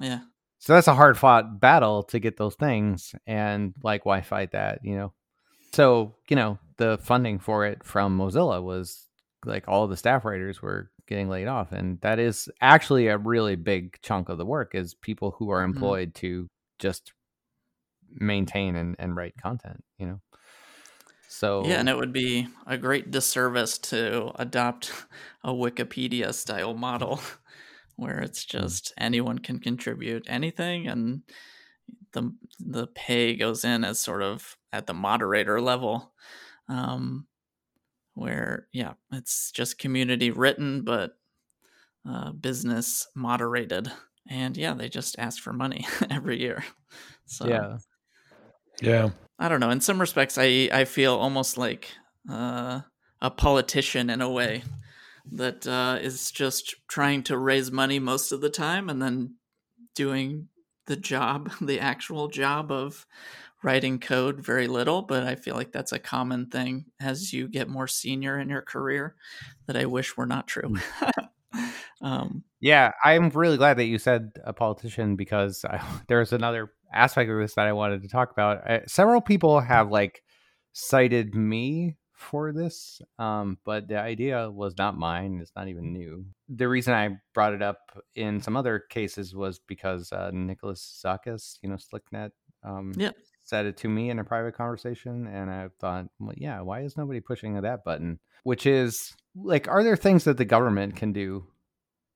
Yeah. 0.00 0.20
So 0.58 0.74
that's 0.74 0.88
a 0.88 0.94
hard 0.94 1.16
fought 1.16 1.60
battle 1.60 2.02
to 2.04 2.18
get 2.18 2.36
those 2.36 2.56
things. 2.56 3.14
And 3.26 3.74
like, 3.82 4.04
why 4.04 4.22
fight 4.22 4.52
that, 4.52 4.80
you 4.82 4.96
know? 4.96 5.12
So, 5.72 6.16
you 6.28 6.34
know, 6.34 6.58
the 6.78 6.98
funding 6.98 7.38
for 7.38 7.64
it 7.64 7.84
from 7.84 8.18
Mozilla 8.18 8.60
was 8.62 9.06
like 9.44 9.68
all 9.68 9.86
the 9.86 9.96
staff 9.96 10.24
writers 10.24 10.60
were 10.60 10.90
getting 11.08 11.28
laid 11.28 11.48
off. 11.48 11.72
And 11.72 12.00
that 12.02 12.18
is 12.20 12.50
actually 12.60 13.08
a 13.08 13.18
really 13.18 13.56
big 13.56 13.98
chunk 14.02 14.28
of 14.28 14.38
the 14.38 14.46
work 14.46 14.74
is 14.74 14.94
people 14.94 15.32
who 15.32 15.50
are 15.50 15.62
Mhm. 15.62 15.64
employed 15.64 16.14
to 16.16 16.48
just 16.78 17.12
maintain 18.10 18.76
and, 18.76 18.96
and 18.98 19.16
write 19.16 19.36
content, 19.36 19.84
you 19.98 20.06
know? 20.06 20.20
So 21.28 21.76
Yeah, 21.76 21.80
and 21.80 21.88
it 21.88 21.96
would 21.96 22.12
be 22.12 22.46
a 22.66 22.78
great 22.78 23.10
disservice 23.10 23.78
to 23.78 24.32
adopt 24.40 24.92
a 25.42 25.50
Wikipedia 25.50 26.32
style 26.32 26.74
model 26.74 27.20
where 27.96 28.20
it's 28.20 28.44
just 28.44 28.92
anyone 28.96 29.38
can 29.38 29.58
contribute 29.58 30.24
anything 30.28 30.86
and 30.86 31.22
the 32.12 32.32
the 32.60 32.86
pay 32.88 33.36
goes 33.36 33.64
in 33.64 33.84
as 33.84 34.00
sort 34.00 34.22
of 34.22 34.56
at 34.72 34.86
the 34.86 34.94
moderator 34.94 35.60
level. 35.60 36.14
Um, 36.68 37.28
where 38.18 38.66
yeah, 38.72 38.94
it's 39.12 39.50
just 39.52 39.78
community 39.78 40.30
written 40.30 40.82
but 40.82 41.12
uh, 42.08 42.32
business 42.32 43.06
moderated. 43.14 43.90
And 44.28 44.56
yeah, 44.56 44.74
they 44.74 44.88
just 44.88 45.16
ask 45.18 45.42
for 45.42 45.52
money 45.52 45.86
every 46.10 46.40
year. 46.40 46.64
So 47.26 47.48
yeah. 47.48 47.78
Yeah. 48.80 49.10
I 49.38 49.48
don't 49.48 49.60
know. 49.60 49.70
In 49.70 49.80
some 49.80 50.00
respects, 50.00 50.36
I 50.38 50.68
I 50.72 50.84
feel 50.84 51.14
almost 51.14 51.56
like 51.56 51.88
uh, 52.30 52.80
a 53.20 53.30
politician 53.30 54.10
in 54.10 54.20
a 54.20 54.30
way 54.30 54.62
that 55.32 55.66
uh, 55.66 55.98
is 56.00 56.30
just 56.30 56.74
trying 56.88 57.22
to 57.24 57.38
raise 57.38 57.70
money 57.70 57.98
most 57.98 58.32
of 58.32 58.40
the 58.40 58.50
time, 58.50 58.88
and 58.88 59.00
then 59.00 59.36
doing 59.94 60.48
the 60.86 60.96
job, 60.96 61.52
the 61.60 61.78
actual 61.78 62.28
job 62.28 62.72
of 62.72 63.06
writing 63.62 63.98
code 63.98 64.40
very 64.40 64.66
little. 64.68 65.02
But 65.02 65.24
I 65.24 65.34
feel 65.34 65.54
like 65.54 65.72
that's 65.72 65.92
a 65.92 65.98
common 65.98 66.46
thing 66.46 66.86
as 67.00 67.32
you 67.32 67.48
get 67.48 67.68
more 67.68 67.88
senior 67.88 68.38
in 68.38 68.48
your 68.48 68.62
career. 68.62 69.16
That 69.66 69.76
I 69.76 69.86
wish 69.86 70.16
were 70.16 70.26
not 70.26 70.46
true. 70.46 70.76
um, 72.00 72.44
Yeah, 72.60 72.92
I'm 73.04 73.30
really 73.30 73.56
glad 73.56 73.78
that 73.78 73.86
you 73.86 73.98
said 73.98 74.32
a 74.44 74.52
politician 74.52 75.16
because 75.16 75.64
I, 75.64 75.84
there's 76.08 76.32
another 76.32 76.72
aspect 76.92 77.30
of 77.30 77.38
this 77.38 77.54
that 77.54 77.66
I 77.66 77.72
wanted 77.72 78.02
to 78.02 78.08
talk 78.08 78.30
about. 78.30 78.68
Uh, 78.68 78.80
several 78.86 79.20
people 79.20 79.60
have 79.60 79.90
like 79.90 80.22
cited 80.72 81.34
me 81.34 81.96
for 82.12 82.52
this, 82.52 83.00
um, 83.18 83.58
but 83.64 83.86
the 83.86 83.98
idea 83.98 84.50
was 84.50 84.76
not 84.76 84.98
mine. 84.98 85.38
It's 85.40 85.52
not 85.54 85.68
even 85.68 85.92
new. 85.92 86.24
The 86.48 86.68
reason 86.68 86.92
I 86.92 87.16
brought 87.32 87.54
it 87.54 87.62
up 87.62 88.02
in 88.16 88.40
some 88.40 88.56
other 88.56 88.80
cases 88.80 89.34
was 89.36 89.60
because 89.60 90.12
uh, 90.12 90.30
Nicholas 90.32 91.00
Zakas, 91.04 91.58
you 91.62 91.68
know, 91.68 91.76
Slicknet, 91.76 92.30
um, 92.64 92.92
Yep. 92.96 93.16
Said 93.48 93.66
it 93.66 93.76
to 93.78 93.88
me 93.88 94.10
in 94.10 94.18
a 94.18 94.24
private 94.24 94.54
conversation, 94.54 95.26
and 95.26 95.50
I 95.50 95.68
thought, 95.80 96.06
well, 96.20 96.34
yeah, 96.36 96.60
why 96.60 96.82
is 96.82 96.96
nobody 96.96 97.20
pushing 97.20 97.60
that 97.60 97.84
button? 97.84 98.18
Which 98.44 98.66
is 98.66 99.14
like, 99.34 99.68
are 99.68 99.82
there 99.82 99.96
things 99.96 100.24
that 100.24 100.36
the 100.36 100.44
government 100.44 100.96
can 100.96 101.12
do 101.12 101.46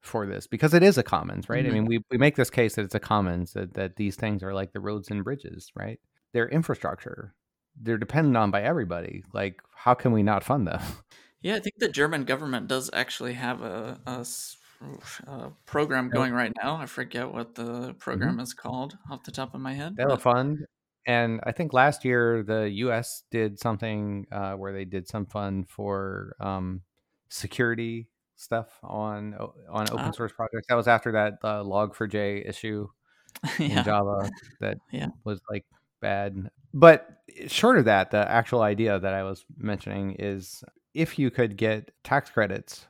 for 0.03 0.27
this 0.27 0.47
because 0.47 0.75
it 0.75 0.83
is 0.83 0.99
a 0.99 1.03
commons, 1.03 1.49
right? 1.49 1.65
Mhm. 1.65 1.69
I 1.69 1.71
mean, 1.73 1.85
we, 1.87 2.01
we 2.11 2.19
make 2.19 2.37
this 2.37 2.51
case 2.51 2.75
that 2.75 2.85
it's 2.85 2.95
a 2.95 3.01
commons, 3.01 3.53
that, 3.53 3.75
that 3.75 3.97
these 3.97 4.17
things 4.17 4.43
are 4.43 4.53
like 4.53 4.73
the 4.73 4.81
roads 4.81 5.11
and 5.11 5.23
bridges, 5.25 5.71
right? 5.77 6.01
They're 6.33 6.49
infrastructure. 6.49 7.35
They're 7.81 7.99
dependent 7.99 8.37
on 8.37 8.51
by 8.51 8.63
everybody. 8.63 9.23
Like, 9.33 9.63
how 9.75 9.95
can 9.95 10.13
we 10.13 10.23
not 10.23 10.45
fund 10.45 10.67
them? 10.67 10.81
Yeah, 11.41 11.57
I 11.57 11.61
think 11.61 11.77
the 11.79 11.89
German 11.89 12.25
government 12.25 12.69
does 12.69 12.89
actually 12.93 13.35
have 13.35 13.63
a 13.63 13.99
uh, 14.07 15.51
program 15.67 16.09
going 16.09 16.33
right 16.33 16.53
now. 16.63 16.77
I 16.77 16.87
forget 16.87 17.33
what 17.33 17.55
the 17.55 17.63
Mm-hmm. 17.63 17.99
program 17.99 18.41
is 18.41 18.55
called 18.55 18.97
off 19.11 19.25
the 19.25 19.33
top 19.33 19.55
of 19.55 19.61
my 19.61 19.73
head. 19.75 19.97
They 19.97 20.03
have 20.03 20.13
a 20.13 20.19
fund, 20.19 20.59
and 21.07 21.41
I 21.45 21.53
think 21.53 21.73
last 21.73 22.05
year 22.05 22.43
the 22.43 22.69
U.S. 22.71 23.25
did 23.31 23.59
something 23.59 24.27
uh, 24.33 24.53
where 24.55 24.73
they 24.73 24.85
did 24.85 25.09
some 25.09 25.27
fund 25.27 25.69
for 25.69 26.37
um, 26.41 26.83
security 27.29 28.09
stuff 28.37 28.69
on 28.83 29.35
on 29.71 29.89
open 29.91 30.07
Ah. 30.07 30.11
source 30.13 30.33
projects. 30.33 30.67
That 30.69 30.75
was 30.75 30.89
after 30.89 31.13
that 31.13 31.35
uh, 31.43 31.63
Log4j 31.63 32.49
issue 32.49 32.89
in 33.59 33.71
yeah. 33.71 33.83
Java 33.83 34.31
that 34.61 34.79
Yeah. 34.91 35.09
was 35.25 35.41
like 35.51 35.65
bad. 36.01 36.51
But 36.75 37.09
short 37.49 37.79
of 37.79 37.85
that, 37.87 38.11
the 38.11 38.29
actual 38.31 38.63
idea 38.63 38.99
that 38.99 39.15
I 39.15 39.23
was 39.23 39.45
mentioning 39.59 40.17
is 40.19 40.65
if 40.95 41.19
you 41.19 41.31
could 41.31 41.57
get 41.57 41.91
tax 42.05 42.31
credits, 42.31 42.87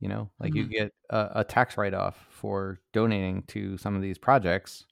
you 0.00 0.08
know, 0.08 0.30
like 0.40 0.54
you 0.54 0.64
Mhm. 0.66 0.70
get 0.70 0.94
a, 1.10 1.30
a 1.36 1.44
tax 1.44 1.76
write 1.76 1.94
off 1.94 2.26
for 2.30 2.80
donating 2.92 3.42
to 3.48 3.76
some 3.78 3.94
of 3.94 4.02
these 4.02 4.18
projects, 4.18 4.86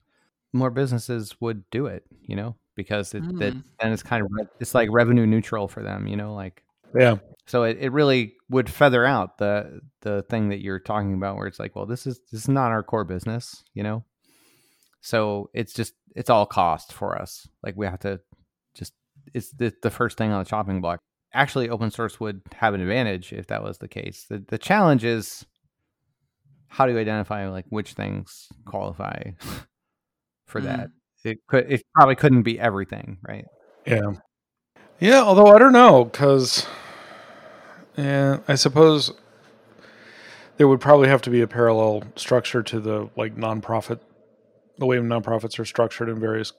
more 0.59 0.71
businesses 0.71 1.35
would 1.41 1.69
do 1.71 1.87
it, 1.87 2.05
you 2.23 2.37
know, 2.37 2.57
because 2.77 3.15
it, 3.15 3.23
that 3.39 3.55
Mm. 3.55 3.63
then 3.81 3.93
it's 3.93 4.03
kind 4.03 4.23
of 4.25 4.31
it's 4.61 4.75
like 4.75 4.89
revenue 4.93 5.27
neutral 5.27 5.69
for 5.69 5.83
them, 5.83 6.07
you 6.07 6.17
know, 6.17 6.35
like 6.35 6.63
Yeah. 6.95 7.17
so 7.47 7.63
it, 7.65 7.79
it 7.81 7.93
really 7.93 8.35
would 8.51 8.69
feather 8.71 9.05
out 9.05 9.39
the 9.39 9.81
the 10.03 10.23
thing 10.29 10.49
that 10.51 10.61
you're 10.61 10.81
talking 10.81 11.15
about 11.15 11.37
where 11.37 11.47
it's 11.47 11.59
like 11.59 11.75
well 11.77 11.87
this 11.87 12.07
is 12.07 12.21
this 12.31 12.43
is 12.43 12.49
not 12.49 12.71
our 12.73 12.83
core 12.83 13.05
business 13.05 13.63
you 13.75 13.83
know? 13.83 14.05
So 15.01 15.51
it's 15.55 15.73
just 15.73 15.95
it's 16.17 16.31
all 16.31 16.47
cost 16.47 16.93
for 16.93 17.21
us. 17.21 17.49
Like 17.63 17.77
we 17.77 17.87
have 17.87 18.01
to 18.01 18.21
just 18.75 18.93
it's 19.35 19.51
the, 19.53 19.73
the 19.83 19.91
first 19.91 20.19
thing 20.19 20.33
on 20.33 20.43
the 20.43 20.49
chopping 20.49 20.81
block. 20.81 20.99
Actually 21.35 21.69
open 21.69 21.91
source 21.91 22.19
would 22.19 22.41
have 22.55 22.75
an 22.75 22.81
advantage 22.81 23.33
if 23.33 23.47
that 23.49 23.63
was 23.63 23.79
the 23.79 23.89
case. 23.89 24.25
The, 24.29 24.45
the 24.49 24.59
challenge 24.59 25.05
is 25.05 25.45
how 26.69 26.87
do 26.87 26.93
you 26.93 26.99
identify 26.99 27.49
like 27.49 27.67
which 27.69 27.93
things 27.93 28.49
qualify 28.67 29.23
for 30.49 30.61
that 30.61 30.89
mm. 30.89 30.91
it 31.31 31.39
could 31.47 31.71
it 31.71 31.83
probably 31.95 32.17
couldn't 32.17 32.43
be 32.43 32.59
everything 32.59 33.19
right 33.23 33.47
Yeah. 33.87 34.13
Yeah, 35.01 35.23
although 35.23 35.47
I 35.47 35.59
don't 35.59 35.73
know, 35.73 36.05
because 36.05 36.67
yeah, 37.97 38.39
I 38.49 38.57
suppose 38.57 39.13
there 40.57 40.67
would 40.67 40.81
probably 40.81 41.09
have 41.09 41.23
to 41.23 41.31
be 41.31 41.41
a 41.41 41.47
parallel 41.47 42.03
structure 42.17 42.63
to 42.65 42.81
the 42.81 43.09
like 43.17 43.37
nonprofit, 43.37 44.01
the 44.79 44.87
way 44.87 44.97
nonprofits 44.97 45.59
are 45.59 45.65
structured 45.65 46.09
in 46.09 46.19
various 46.19 46.53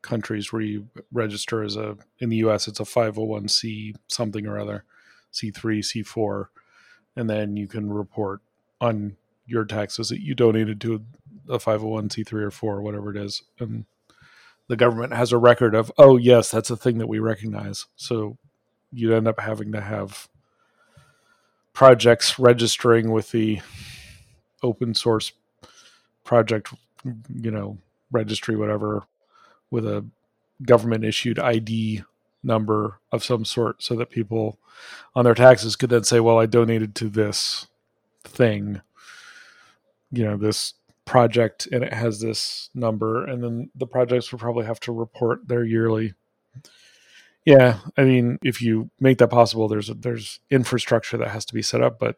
countries, 0.00 0.52
where 0.52 0.62
you 0.62 0.88
register 1.12 1.64
as 1.64 1.76
a 1.76 1.96
in 2.20 2.28
the 2.28 2.36
U.S. 2.36 2.68
it's 2.68 2.80
a 2.80 2.84
five 2.84 3.16
hundred 3.16 3.26
one 3.26 3.48
c 3.48 3.96
something 4.06 4.46
or 4.46 4.60
other, 4.60 4.84
C 5.32 5.50
three, 5.50 5.82
C 5.82 6.04
four, 6.04 6.50
and 7.16 7.28
then 7.28 7.56
you 7.56 7.66
can 7.66 7.92
report 7.92 8.42
on 8.80 9.16
your 9.44 9.64
taxes 9.64 10.08
that 10.08 10.20
you 10.22 10.36
donated 10.36 10.80
to 10.82 11.02
a 11.48 11.58
five 11.58 11.80
hundred 11.80 11.90
one 11.92 12.10
c 12.10 12.24
three 12.24 12.44
or 12.44 12.50
four, 12.50 12.82
whatever 12.82 13.10
it 13.10 13.16
is, 13.16 13.42
and 13.58 13.84
the 14.68 14.76
government 14.76 15.12
has 15.12 15.32
a 15.32 15.38
record 15.38 15.74
of 15.74 15.92
oh 15.98 16.16
yes 16.16 16.50
that's 16.50 16.70
a 16.70 16.76
thing 16.76 16.98
that 16.98 17.08
we 17.08 17.18
recognize. 17.18 17.86
So 17.96 18.38
you'd 18.92 19.12
end 19.12 19.28
up 19.28 19.40
having 19.40 19.72
to 19.72 19.80
have 19.80 20.28
projects 21.72 22.38
registering 22.38 23.10
with 23.10 23.30
the 23.30 23.60
open 24.62 24.94
source 24.94 25.32
project 26.24 26.72
you 27.34 27.50
know 27.50 27.78
registry 28.10 28.56
whatever 28.56 29.04
with 29.70 29.86
a 29.86 30.04
government 30.64 31.04
issued 31.04 31.38
id 31.38 32.04
number 32.42 33.00
of 33.10 33.24
some 33.24 33.44
sort 33.44 33.82
so 33.82 33.94
that 33.96 34.10
people 34.10 34.58
on 35.14 35.24
their 35.24 35.34
taxes 35.34 35.74
could 35.74 35.90
then 35.90 36.04
say 36.04 36.20
well 36.20 36.38
i 36.38 36.46
donated 36.46 36.94
to 36.94 37.08
this 37.08 37.66
thing 38.22 38.80
you 40.12 40.24
know 40.24 40.36
this 40.36 40.74
project 41.04 41.68
and 41.72 41.82
it 41.82 41.92
has 41.92 42.20
this 42.20 42.70
number 42.74 43.24
and 43.24 43.42
then 43.42 43.70
the 43.74 43.86
projects 43.86 44.30
would 44.30 44.40
probably 44.40 44.64
have 44.64 44.80
to 44.80 44.92
report 44.92 45.46
their 45.48 45.64
yearly. 45.64 46.14
Yeah 47.44 47.80
i 47.96 48.04
mean 48.04 48.38
if 48.42 48.62
you 48.62 48.90
make 49.00 49.18
that 49.18 49.28
possible 49.28 49.66
there's 49.66 49.88
there's 49.88 50.38
infrastructure 50.50 51.16
that 51.16 51.28
has 51.30 51.44
to 51.46 51.54
be 51.54 51.62
set 51.62 51.82
up 51.82 51.98
but 51.98 52.16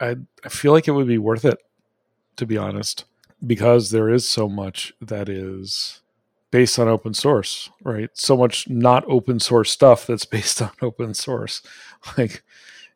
i 0.00 0.16
i 0.42 0.48
feel 0.48 0.72
like 0.72 0.88
it 0.88 0.92
would 0.92 1.06
be 1.06 1.18
worth 1.18 1.44
it 1.44 1.58
to 2.36 2.46
be 2.46 2.56
honest 2.56 3.04
because 3.46 3.90
there 3.90 4.08
is 4.08 4.26
so 4.26 4.48
much 4.48 4.94
that 5.02 5.28
is 5.28 6.00
based 6.50 6.78
on 6.78 6.88
open 6.88 7.12
source 7.12 7.68
right? 7.82 8.10
So 8.14 8.36
much 8.36 8.68
not 8.68 9.04
open 9.08 9.40
source 9.40 9.70
stuff 9.70 10.06
that's 10.06 10.24
based 10.36 10.62
on 10.62 10.70
open 10.80 11.14
source. 11.14 11.62
Like 12.16 12.42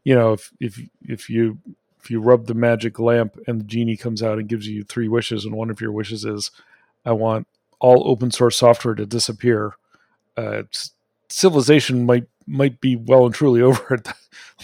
you 0.04 0.14
know 0.14 0.32
if 0.32 0.52
if 0.60 0.80
if 1.02 1.30
you 1.30 1.58
if 2.06 2.10
you 2.12 2.20
rub 2.20 2.46
the 2.46 2.54
magic 2.54 3.00
lamp 3.00 3.36
and 3.48 3.58
the 3.60 3.64
genie 3.64 3.96
comes 3.96 4.22
out 4.22 4.38
and 4.38 4.48
gives 4.48 4.68
you 4.68 4.84
three 4.84 5.08
wishes 5.08 5.44
and 5.44 5.56
one 5.56 5.70
of 5.70 5.80
your 5.80 5.90
wishes 5.90 6.24
is 6.24 6.52
i 7.04 7.10
want 7.10 7.48
all 7.80 8.08
open 8.08 8.30
source 8.30 8.56
software 8.56 8.94
to 8.94 9.04
disappear 9.04 9.74
uh, 10.36 10.62
civilization 11.28 12.06
might 12.06 12.26
might 12.46 12.80
be 12.80 12.94
well 12.94 13.26
and 13.26 13.34
truly 13.34 13.60
over 13.68 13.94
it 13.94 14.06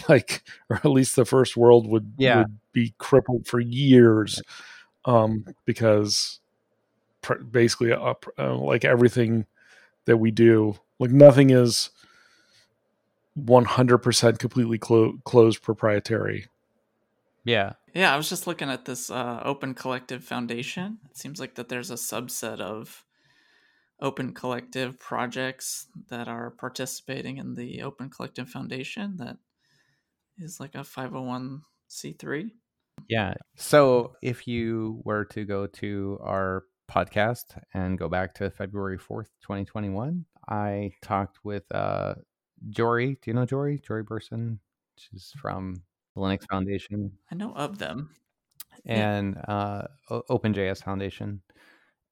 like 0.07 0.41
or 0.69 0.77
at 0.77 0.85
least 0.85 1.17
the 1.17 1.25
first 1.25 1.57
world 1.57 1.85
would, 1.85 2.13
Yeah. 2.17 2.37
would 2.37 2.57
be 2.71 2.93
crippled 2.97 3.45
for 3.45 3.59
years 3.59 4.41
um 5.03 5.43
because 5.65 6.39
pr- 7.21 7.33
basically 7.43 7.91
uh, 7.91 8.13
uh, 8.39 8.55
like 8.55 8.85
everything 8.85 9.45
that 10.05 10.15
we 10.15 10.31
do 10.31 10.75
like 10.97 11.11
nothing 11.11 11.49
is 11.49 11.89
100% 13.37 14.39
completely 14.39 14.77
clo- 14.77 15.17
closed 15.25 15.61
proprietary 15.61 16.45
yeah 17.45 17.73
Yeah, 17.93 18.13
I 18.13 18.17
was 18.17 18.29
just 18.29 18.47
looking 18.47 18.69
at 18.69 18.85
this 18.85 19.09
uh, 19.09 19.41
Open 19.43 19.73
Collective 19.73 20.23
Foundation. 20.23 20.99
It 21.09 21.17
seems 21.17 21.39
like 21.39 21.55
that 21.55 21.69
there's 21.69 21.91
a 21.91 21.95
subset 21.95 22.59
of 22.59 23.03
Open 24.01 24.33
Collective 24.33 24.99
projects 24.99 25.87
that 26.09 26.27
are 26.27 26.51
participating 26.51 27.37
in 27.37 27.55
the 27.55 27.81
Open 27.83 28.09
Collective 28.09 28.49
Foundation 28.49 29.17
that 29.17 29.37
is 30.37 30.59
like 30.59 30.75
a 30.75 30.79
501c3. 30.79 32.51
Yeah. 33.07 33.33
So 33.55 34.13
if 34.21 34.47
you 34.47 35.01
were 35.05 35.25
to 35.25 35.45
go 35.45 35.67
to 35.67 36.19
our 36.21 36.65
podcast 36.89 37.57
and 37.73 37.97
go 37.97 38.09
back 38.09 38.33
to 38.35 38.49
February 38.49 38.97
4th, 38.97 39.29
2021, 39.41 40.25
I 40.49 40.91
talked 41.01 41.39
with 41.43 41.63
uh 41.73 42.15
Jory. 42.69 43.17
Do 43.21 43.29
you 43.31 43.33
know 43.33 43.45
Jory? 43.45 43.81
Jory 43.85 44.03
Burson. 44.03 44.59
She's 44.97 45.33
from 45.37 45.83
the 46.15 46.21
Linux 46.21 46.47
Foundation 46.49 47.11
I 47.31 47.35
know 47.35 47.53
of 47.53 47.77
them. 47.79 48.09
Yeah. 48.85 49.09
and 49.15 49.37
uh 49.47 49.83
OpenJS 50.09 50.83
Foundation 50.83 51.41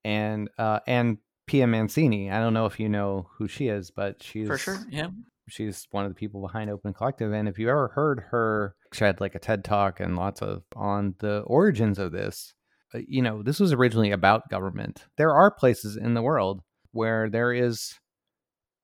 and 0.04 0.50
uh 0.58 0.80
and 0.88 1.18
Pia 1.48 1.68
Mancini. 1.68 2.32
I 2.32 2.40
don't 2.40 2.54
know 2.54 2.66
if 2.66 2.80
you 2.80 2.88
know 2.88 3.28
who 3.38 3.48
she 3.48 3.68
is, 3.68 3.92
but 3.92 4.24
she's 4.24 4.48
For 4.48 4.58
sure. 4.58 4.78
Yeah. 4.90 5.08
she's 5.50 5.88
one 5.92 6.06
of 6.06 6.12
the 6.12 6.16
people 6.16 6.42
behind 6.42 6.70
Open 6.70 6.94
Collective. 6.94 7.34
And 7.34 7.50
if 7.50 7.60
you 7.60 7.70
ever 7.70 7.90
heard 7.90 8.24
her, 8.32 8.76
she 8.94 9.04
had 9.04 9.20
like 9.20 9.36
a 9.36 9.40
TED 9.40 9.64
talk 9.66 10.00
and 10.00 10.16
lots 10.16 10.42
of 10.42 10.64
on 10.76 11.16
the 11.20 11.40
origins 11.42 12.00
of 12.00 12.12
this. 12.14 12.54
Uh, 12.94 13.00
you 13.08 13.22
know, 13.22 13.44
this 13.44 13.60
was 13.60 13.74
originally 13.74 14.12
about 14.12 14.50
government. 14.50 15.06
There 15.18 15.34
are 15.34 15.52
places 15.52 15.98
in 15.98 16.14
the 16.14 16.22
world 16.22 16.62
where 16.94 17.30
there 17.30 17.52
is 17.52 17.96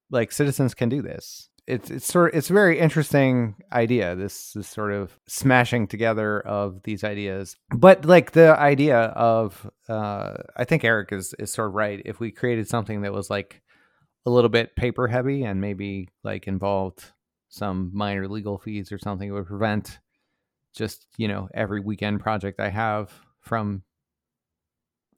like 0.10 0.32
citizens 0.32 0.74
can 0.74 0.90
do 0.90 1.02
this. 1.02 1.50
It's 1.68 1.90
it's 1.92 2.06
sort 2.06 2.34
of, 2.34 2.38
it's 2.38 2.50
a 2.50 2.54
very 2.54 2.80
interesting 2.80 3.56
idea. 3.74 4.16
This 4.16 4.54
this 4.54 4.68
sort 4.70 4.94
of 4.94 5.12
smashing 5.28 5.88
together 5.88 6.40
of 6.40 6.82
these 6.84 7.04
ideas, 7.04 7.58
but 7.76 8.06
like 8.06 8.32
the 8.32 8.58
idea 8.58 8.98
of 8.98 9.70
uh, 9.90 10.34
I 10.56 10.64
think 10.64 10.84
Eric 10.86 11.12
is 11.12 11.34
is 11.40 11.52
sort 11.52 11.68
of 11.70 11.74
right. 11.76 12.02
If 12.06 12.20
we 12.22 12.32
created 12.32 12.68
something 12.70 13.02
that 13.02 13.12
was 13.14 13.30
like 13.30 13.62
a 14.26 14.30
little 14.30 14.50
bit 14.50 14.76
paper 14.76 15.08
heavy 15.08 15.44
and 15.44 15.60
maybe 15.62 16.08
like 16.24 16.48
involved 16.48 17.12
some 17.50 17.92
minor 17.94 18.28
legal 18.28 18.58
fees 18.58 18.92
or 18.92 18.98
something 19.00 19.30
it 19.30 19.32
would 19.32 19.46
prevent 19.48 20.00
just 20.76 21.08
you 21.16 21.30
know 21.30 21.48
every 21.54 21.80
weekend 21.80 22.20
project 22.20 22.60
i 22.60 22.68
have 22.68 23.10
from 23.40 23.82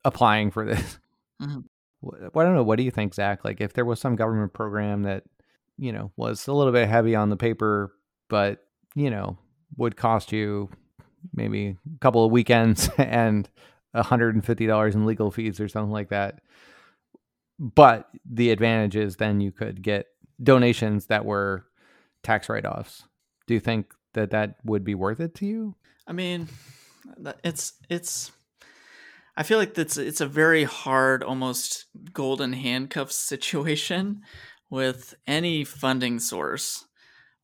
applying 0.05 0.51
for 0.51 0.65
this 0.65 0.99
Mhm. 1.41 1.63
Wh- 2.03 2.37
i 2.37 2.43
don't 2.43 2.53
know 2.53 2.63
what 2.63 2.75
do 2.77 2.83
you 2.83 2.91
think 2.91 3.13
zach 3.15 3.43
like 3.43 3.61
if 3.61 3.73
there 3.73 3.85
was 3.85 3.99
some 3.99 4.15
government 4.15 4.53
program 4.53 5.03
that 5.03 5.23
you 5.79 5.91
know 5.91 6.11
was 6.17 6.47
a 6.47 6.53
little 6.53 6.73
bit 6.73 6.87
heavy 6.87 7.15
on 7.15 7.29
the 7.29 7.37
paper 7.37 7.93
but 8.27 8.65
you 8.95 9.09
know 9.09 9.37
would 9.77 9.95
cost 9.95 10.31
you 10.31 10.69
maybe 11.33 11.77
a 11.95 11.99
couple 11.99 12.25
of 12.25 12.31
weekends 12.31 12.89
and 12.97 13.49
$150 13.95 14.95
in 14.95 15.05
legal 15.05 15.31
fees 15.31 15.59
or 15.59 15.67
something 15.67 15.91
like 15.91 16.09
that. 16.09 16.41
But 17.57 18.09
the 18.29 18.51
advantage 18.51 18.95
is 18.95 19.17
then 19.17 19.41
you 19.41 19.51
could 19.51 19.81
get 19.81 20.07
donations 20.41 21.07
that 21.07 21.25
were 21.25 21.65
tax 22.23 22.47
write-offs. 22.47 23.03
Do 23.47 23.53
you 23.53 23.59
think 23.59 23.93
that 24.13 24.31
that 24.31 24.55
would 24.63 24.83
be 24.83 24.95
worth 24.95 25.19
it 25.19 25.35
to 25.35 25.45
you? 25.45 25.75
I 26.07 26.13
mean, 26.13 26.47
it's 27.43 27.73
it's. 27.89 28.31
I 29.35 29.43
feel 29.43 29.57
like 29.57 29.73
that's 29.73 29.97
it's 29.97 30.21
a 30.21 30.27
very 30.27 30.63
hard, 30.63 31.23
almost 31.23 31.85
golden 32.13 32.53
handcuffs 32.53 33.15
situation 33.27 34.21
with 34.69 35.15
any 35.27 35.63
funding 35.63 36.19
source, 36.19 36.85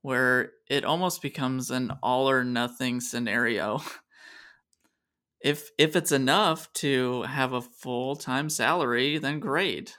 where 0.02 0.52
it 0.70 0.86
almost 0.86 1.22
becomes 1.22 1.72
an 1.72 1.92
all 2.04 2.30
or 2.30 2.44
nothing 2.44 3.02
scenario. 3.02 3.82
if 5.42 5.70
if 5.78 5.96
it's 5.96 6.12
enough 6.12 6.72
to 6.74 7.22
have 7.24 7.54
a 7.54 7.62
full-time 7.62 8.50
salary, 8.50 9.18
then 9.18 9.40
great. 9.40 9.96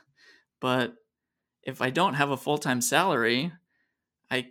But 0.61 0.95
if 1.63 1.81
I 1.81 1.91
don't 1.91 2.15
have 2.15 2.31
a 2.31 2.37
full-time 2.37 2.81
salary, 2.81 3.53
I 4.31 4.49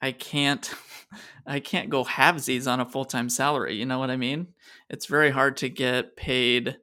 I 0.00 0.12
can't 0.12 0.72
I 1.46 1.60
can't 1.60 1.90
go 1.90 2.04
halvesies 2.04 2.70
on 2.70 2.80
a 2.80 2.88
full-time 2.88 3.28
salary, 3.28 3.74
you 3.74 3.86
know 3.86 3.98
what 3.98 4.10
I 4.10 4.16
mean? 4.16 4.48
It's 4.88 5.06
very 5.06 5.30
hard 5.30 5.56
to 5.58 5.68
get 5.68 6.16
paid 6.16 6.76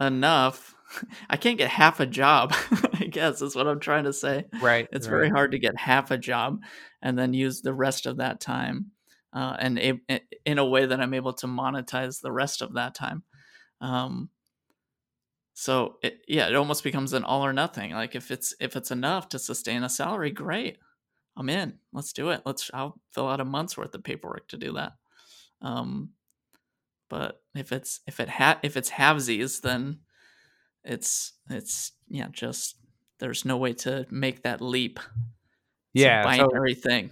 enough. 0.00 0.74
I 1.28 1.36
can't 1.36 1.58
get 1.58 1.70
half 1.70 2.00
a 2.00 2.06
job, 2.06 2.54
I 3.00 3.06
guess 3.06 3.42
is 3.42 3.54
what 3.54 3.66
I'm 3.68 3.80
trying 3.80 4.04
to 4.04 4.12
say. 4.12 4.46
Right. 4.60 4.88
It's 4.92 5.06
right. 5.06 5.10
very 5.10 5.28
hard 5.30 5.52
to 5.52 5.58
get 5.58 5.78
half 5.78 6.10
a 6.10 6.18
job 6.18 6.60
and 7.02 7.18
then 7.18 7.34
use 7.34 7.60
the 7.60 7.74
rest 7.74 8.06
of 8.06 8.18
that 8.18 8.40
time 8.40 8.92
uh, 9.32 9.56
and 9.58 9.78
a- 9.78 10.20
in 10.44 10.58
a 10.58 10.66
way 10.66 10.86
that 10.86 11.00
I'm 11.00 11.14
able 11.14 11.32
to 11.34 11.46
monetize 11.46 12.20
the 12.20 12.32
rest 12.32 12.62
of 12.62 12.74
that 12.74 12.94
time. 12.94 13.22
Um, 13.80 14.30
so 15.54 15.96
it, 16.02 16.22
yeah, 16.26 16.48
it 16.48 16.56
almost 16.56 16.84
becomes 16.84 17.12
an 17.12 17.24
all 17.24 17.44
or 17.44 17.52
nothing. 17.52 17.92
Like 17.92 18.14
if 18.14 18.30
it's 18.30 18.54
if 18.60 18.76
it's 18.76 18.90
enough 18.90 19.28
to 19.30 19.38
sustain 19.38 19.84
a 19.84 19.88
salary, 19.88 20.30
great, 20.30 20.78
I'm 21.36 21.48
in. 21.50 21.74
Let's 21.92 22.12
do 22.12 22.30
it. 22.30 22.42
Let's. 22.46 22.70
I'll 22.72 22.98
fill 23.10 23.28
out 23.28 23.40
a 23.40 23.44
month's 23.44 23.76
worth 23.76 23.94
of 23.94 24.02
paperwork 24.02 24.48
to 24.48 24.56
do 24.56 24.72
that. 24.72 24.92
Um, 25.60 26.10
but 27.10 27.42
if 27.54 27.72
it's 27.72 28.00
if 28.06 28.20
it 28.20 28.28
ha- 28.28 28.60
if 28.62 28.76
it's 28.76 28.90
halvesies, 28.90 29.60
then 29.60 29.98
it's 30.84 31.32
it's 31.48 31.92
yeah, 32.08 32.28
just 32.32 32.76
there's 33.18 33.44
no 33.44 33.56
way 33.56 33.72
to 33.74 34.06
make 34.10 34.42
that 34.42 34.60
leap. 34.60 34.98
It's 34.98 36.04
Yeah. 36.04 36.22
So, 36.22 36.48
binary 36.48 36.74
thing. 36.74 37.10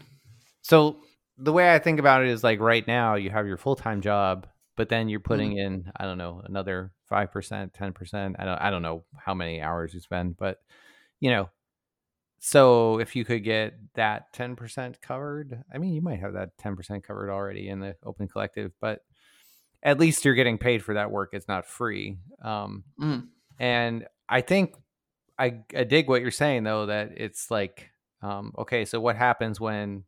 so 0.62 1.00
the 1.36 1.52
way 1.52 1.72
I 1.72 1.78
think 1.78 2.00
about 2.00 2.22
it 2.22 2.28
is 2.28 2.42
like 2.42 2.60
right 2.60 2.86
now 2.86 3.14
you 3.14 3.30
have 3.30 3.46
your 3.46 3.56
full 3.58 3.76
time 3.76 4.00
job, 4.00 4.46
but 4.76 4.88
then 4.88 5.08
you're 5.08 5.20
putting 5.20 5.56
in 5.56 5.90
I 5.96 6.04
don't 6.04 6.18
know 6.18 6.42
another 6.44 6.92
five 7.08 7.30
percent, 7.32 7.74
ten 7.74 7.92
percent. 7.92 8.36
I 8.38 8.44
don't 8.44 8.58
I 8.60 8.70
don't 8.70 8.82
know 8.82 9.04
how 9.16 9.34
many 9.34 9.60
hours 9.60 9.94
you 9.94 10.00
spend, 10.00 10.36
but 10.36 10.58
you 11.20 11.30
know. 11.30 11.48
So 12.40 13.00
if 13.00 13.16
you 13.16 13.24
could 13.24 13.42
get 13.42 13.74
that 13.94 14.32
ten 14.32 14.54
percent 14.56 15.00
covered, 15.02 15.62
I 15.74 15.78
mean 15.78 15.92
you 15.94 16.02
might 16.02 16.20
have 16.20 16.34
that 16.34 16.56
ten 16.58 16.76
percent 16.76 17.04
covered 17.04 17.30
already 17.30 17.68
in 17.68 17.80
the 17.80 17.96
open 18.04 18.28
collective, 18.28 18.72
but 18.80 19.00
at 19.82 19.98
least 19.98 20.24
you're 20.24 20.34
getting 20.34 20.58
paid 20.58 20.82
for 20.84 20.94
that 20.94 21.10
work. 21.10 21.30
It's 21.32 21.48
not 21.48 21.66
free. 21.66 22.18
Um, 22.42 22.84
Mm. 23.00 23.28
And 23.58 24.06
I 24.28 24.40
think 24.40 24.74
I, 25.38 25.60
I 25.76 25.84
dig 25.84 26.08
what 26.08 26.20
you're 26.20 26.30
saying 26.30 26.64
though 26.64 26.86
that 26.86 27.12
it's 27.16 27.50
like 27.50 27.90
um, 28.22 28.52
okay, 28.58 28.84
so 28.84 29.00
what 29.00 29.16
happens 29.16 29.60
when 29.60 30.04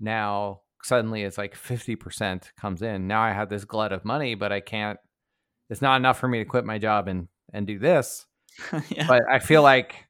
now 0.00 0.60
suddenly 0.82 1.22
it's 1.22 1.36
like 1.36 1.54
50% 1.54 2.50
comes 2.58 2.82
in. 2.82 3.06
Now 3.06 3.20
I 3.22 3.32
have 3.32 3.50
this 3.50 3.64
glut 3.64 3.92
of 3.92 4.04
money, 4.04 4.34
but 4.34 4.52
I 4.52 4.60
can't 4.60 4.98
it's 5.70 5.82
not 5.82 5.96
enough 5.96 6.18
for 6.18 6.28
me 6.28 6.38
to 6.38 6.44
quit 6.44 6.64
my 6.64 6.78
job 6.78 7.08
and 7.08 7.28
and 7.52 7.66
do 7.66 7.78
this. 7.78 8.26
yeah. 8.88 9.06
But 9.06 9.22
I 9.30 9.38
feel 9.38 9.62
like 9.62 10.06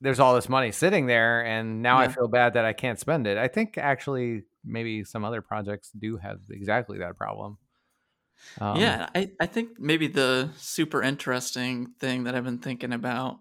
there's 0.00 0.20
all 0.20 0.34
this 0.34 0.48
money 0.48 0.70
sitting 0.70 1.06
there 1.06 1.44
and 1.44 1.82
now 1.82 1.98
I 1.98 2.08
feel 2.08 2.28
bad 2.28 2.54
that 2.54 2.64
I 2.64 2.72
can't 2.72 2.98
spend 2.98 3.26
it. 3.26 3.38
I 3.38 3.48
think 3.48 3.78
actually 3.78 4.42
maybe 4.64 5.04
some 5.04 5.24
other 5.24 5.40
projects 5.40 5.90
do 5.98 6.16
have 6.16 6.40
exactly 6.50 6.98
that 6.98 7.16
problem. 7.16 7.58
Um, 8.60 9.00
yeah, 9.00 9.08
I, 9.14 9.32
I 9.40 9.46
think 9.46 9.78
maybe 9.80 10.08
the 10.08 10.52
super 10.56 11.02
interesting 11.02 11.94
thing 12.00 12.24
that 12.24 12.34
I've 12.34 12.44
been 12.44 12.58
thinking 12.58 12.92
about 12.92 13.40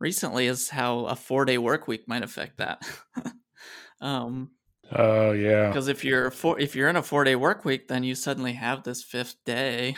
recently 0.00 0.46
is 0.46 0.70
how 0.70 1.06
a 1.06 1.16
four 1.16 1.44
day 1.46 1.58
work 1.58 1.88
week 1.88 2.08
might 2.08 2.24
affect 2.24 2.58
that. 2.58 2.82
um, 4.00 4.52
Oh 4.92 5.32
yeah. 5.32 5.72
because 5.72 5.88
if 5.88 6.04
you're 6.04 6.30
four, 6.30 6.58
if 6.60 6.74
you're 6.76 6.88
in 6.88 6.96
a 6.96 7.02
four 7.02 7.24
day 7.24 7.36
work 7.36 7.64
week, 7.64 7.88
then 7.88 8.04
you 8.04 8.14
suddenly 8.14 8.52
have 8.54 8.82
this 8.82 9.02
fifth 9.02 9.36
day 9.44 9.96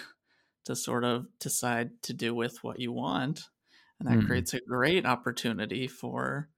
to 0.66 0.76
sort 0.76 1.04
of 1.04 1.26
decide 1.40 2.02
to 2.04 2.14
do 2.14 2.34
with 2.34 2.64
what 2.64 2.80
you 2.80 2.92
want, 2.92 3.42
and 4.00 4.08
that 4.08 4.20
Mhm. 4.20 4.24
creates 4.24 4.54
a 4.54 4.60
great 4.62 5.06
opportunity 5.06 5.88
for 5.88 6.50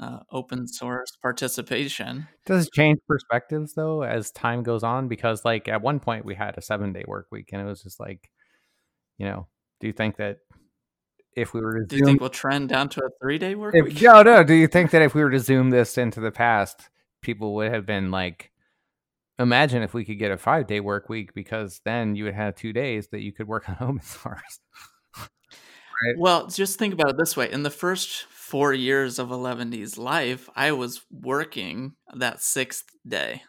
uh, 0.00 0.20
open 0.32 0.66
source 0.66 1.16
participation. 1.20 2.26
Does 2.46 2.66
it 2.66 2.72
change 2.72 2.98
perspectives 3.06 3.74
though 3.74 4.02
as 4.02 4.30
time 4.30 4.62
goes 4.62 4.82
on? 4.82 5.08
Because 5.08 5.44
like 5.44 5.68
at 5.68 5.82
one 5.82 6.00
point 6.00 6.24
we 6.24 6.34
had 6.34 6.56
a 6.56 6.62
seven 6.62 6.92
day 6.92 7.04
work 7.06 7.26
week 7.30 7.50
and 7.52 7.60
it 7.60 7.66
was 7.66 7.82
just 7.82 8.00
like, 8.00 8.30
you 9.18 9.26
know, 9.26 9.46
do 9.80 9.86
you 9.86 9.92
think 9.92 10.16
that 10.16 10.38
if 11.36 11.52
we 11.52 11.60
were 11.60 11.80
to 11.80 11.86
Do 11.86 11.96
you 11.96 12.04
think 12.04 12.20
we'll 12.20 12.30
trend 12.30 12.70
down 12.70 12.88
to 12.90 13.04
a 13.04 13.10
three 13.20 13.38
day 13.38 13.54
work 13.54 13.74
if, 13.74 13.84
week? 13.84 14.02
no, 14.02 14.22
no, 14.22 14.42
do 14.42 14.54
you 14.54 14.66
think 14.66 14.90
that 14.92 15.02
if 15.02 15.14
we 15.14 15.22
were 15.22 15.30
to 15.30 15.38
zoom 15.38 15.70
this 15.70 15.98
into 15.98 16.20
the 16.20 16.32
past, 16.32 16.88
people 17.20 17.54
would 17.56 17.72
have 17.72 17.84
been 17.84 18.10
like, 18.10 18.50
imagine 19.38 19.82
if 19.82 19.92
we 19.92 20.04
could 20.04 20.18
get 20.18 20.30
a 20.30 20.38
five 20.38 20.66
day 20.66 20.80
work 20.80 21.08
week 21.08 21.34
because 21.34 21.80
then 21.84 22.14
you 22.14 22.24
would 22.24 22.34
have 22.34 22.54
two 22.54 22.72
days 22.72 23.08
that 23.08 23.20
you 23.20 23.32
could 23.32 23.46
work 23.46 23.68
on 23.68 23.76
open 23.80 24.02
source. 24.02 24.60
right? 25.18 26.16
Well, 26.16 26.46
just 26.46 26.78
think 26.78 26.94
about 26.94 27.10
it 27.10 27.16
this 27.18 27.36
way. 27.36 27.50
In 27.50 27.62
the 27.62 27.70
first 27.70 28.24
four 28.50 28.72
years 28.74 29.18
of 29.18 29.30
Eleventy's 29.30 29.98
life, 29.98 30.48
I 30.56 30.72
was 30.72 31.02
working 31.10 31.94
that 32.14 32.42
sixth 32.42 32.86
day. 33.06 33.42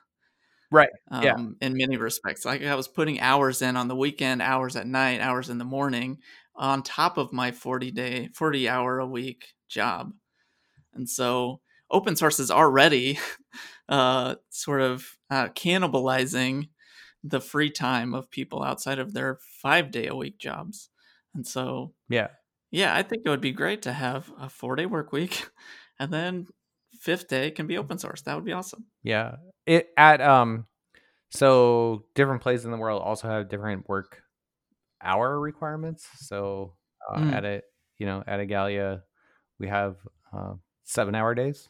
Right. 0.71 0.89
Um, 1.09 1.25
Yeah. 1.25 1.35
In 1.61 1.75
many 1.75 1.97
respects. 1.97 2.45
Like 2.45 2.63
I 2.63 2.75
was 2.75 2.87
putting 2.87 3.19
hours 3.19 3.61
in 3.61 3.75
on 3.75 3.87
the 3.87 3.95
weekend, 3.95 4.41
hours 4.41 4.75
at 4.75 4.87
night, 4.87 5.19
hours 5.19 5.49
in 5.49 5.57
the 5.57 5.65
morning, 5.65 6.19
on 6.55 6.83
top 6.83 7.17
of 7.17 7.33
my 7.33 7.51
40 7.51 7.91
day, 7.91 8.29
40 8.33 8.69
hour 8.69 8.99
a 8.99 9.07
week 9.07 9.53
job. 9.67 10.13
And 10.93 11.09
so 11.09 11.61
open 11.91 12.15
source 12.15 12.39
is 12.39 12.51
already 12.51 13.19
uh, 13.89 14.35
sort 14.49 14.81
of 14.81 15.17
uh, 15.29 15.49
cannibalizing 15.49 16.69
the 17.23 17.41
free 17.41 17.71
time 17.71 18.13
of 18.13 18.31
people 18.31 18.63
outside 18.63 18.99
of 18.99 19.13
their 19.13 19.39
five 19.61 19.91
day 19.91 20.07
a 20.07 20.15
week 20.15 20.39
jobs. 20.39 20.89
And 21.35 21.47
so 21.47 21.93
Yeah. 22.09 22.27
Yeah, 22.71 22.95
I 22.95 23.03
think 23.03 23.23
it 23.25 23.29
would 23.29 23.41
be 23.41 23.51
great 23.51 23.83
to 23.83 23.93
have 23.93 24.31
a 24.39 24.49
four 24.49 24.75
day 24.75 24.85
work 24.85 25.11
week 25.11 25.47
and 25.99 26.11
then 26.11 26.47
fifth 26.99 27.27
day 27.27 27.51
can 27.51 27.67
be 27.67 27.77
open 27.77 27.97
source. 27.97 28.21
That 28.23 28.35
would 28.35 28.45
be 28.45 28.53
awesome. 28.53 28.85
Yeah. 29.03 29.35
It 29.65 29.89
at 29.97 30.21
um 30.21 30.65
so 31.29 32.05
different 32.15 32.41
places 32.41 32.65
in 32.65 32.71
the 32.71 32.77
world 32.77 33.01
also 33.01 33.27
have 33.29 33.49
different 33.49 33.87
work 33.87 34.21
hour 35.01 35.39
requirements. 35.39 36.07
So 36.17 36.73
uh, 37.09 37.19
Mm. 37.19 37.33
at 37.33 37.45
a 37.45 37.61
you 37.97 38.05
know 38.05 38.23
at 38.27 38.39
Igalia 38.39 39.01
we 39.59 39.67
have 39.67 39.97
uh, 40.33 40.53
seven 40.83 41.15
hour 41.15 41.35
days. 41.35 41.69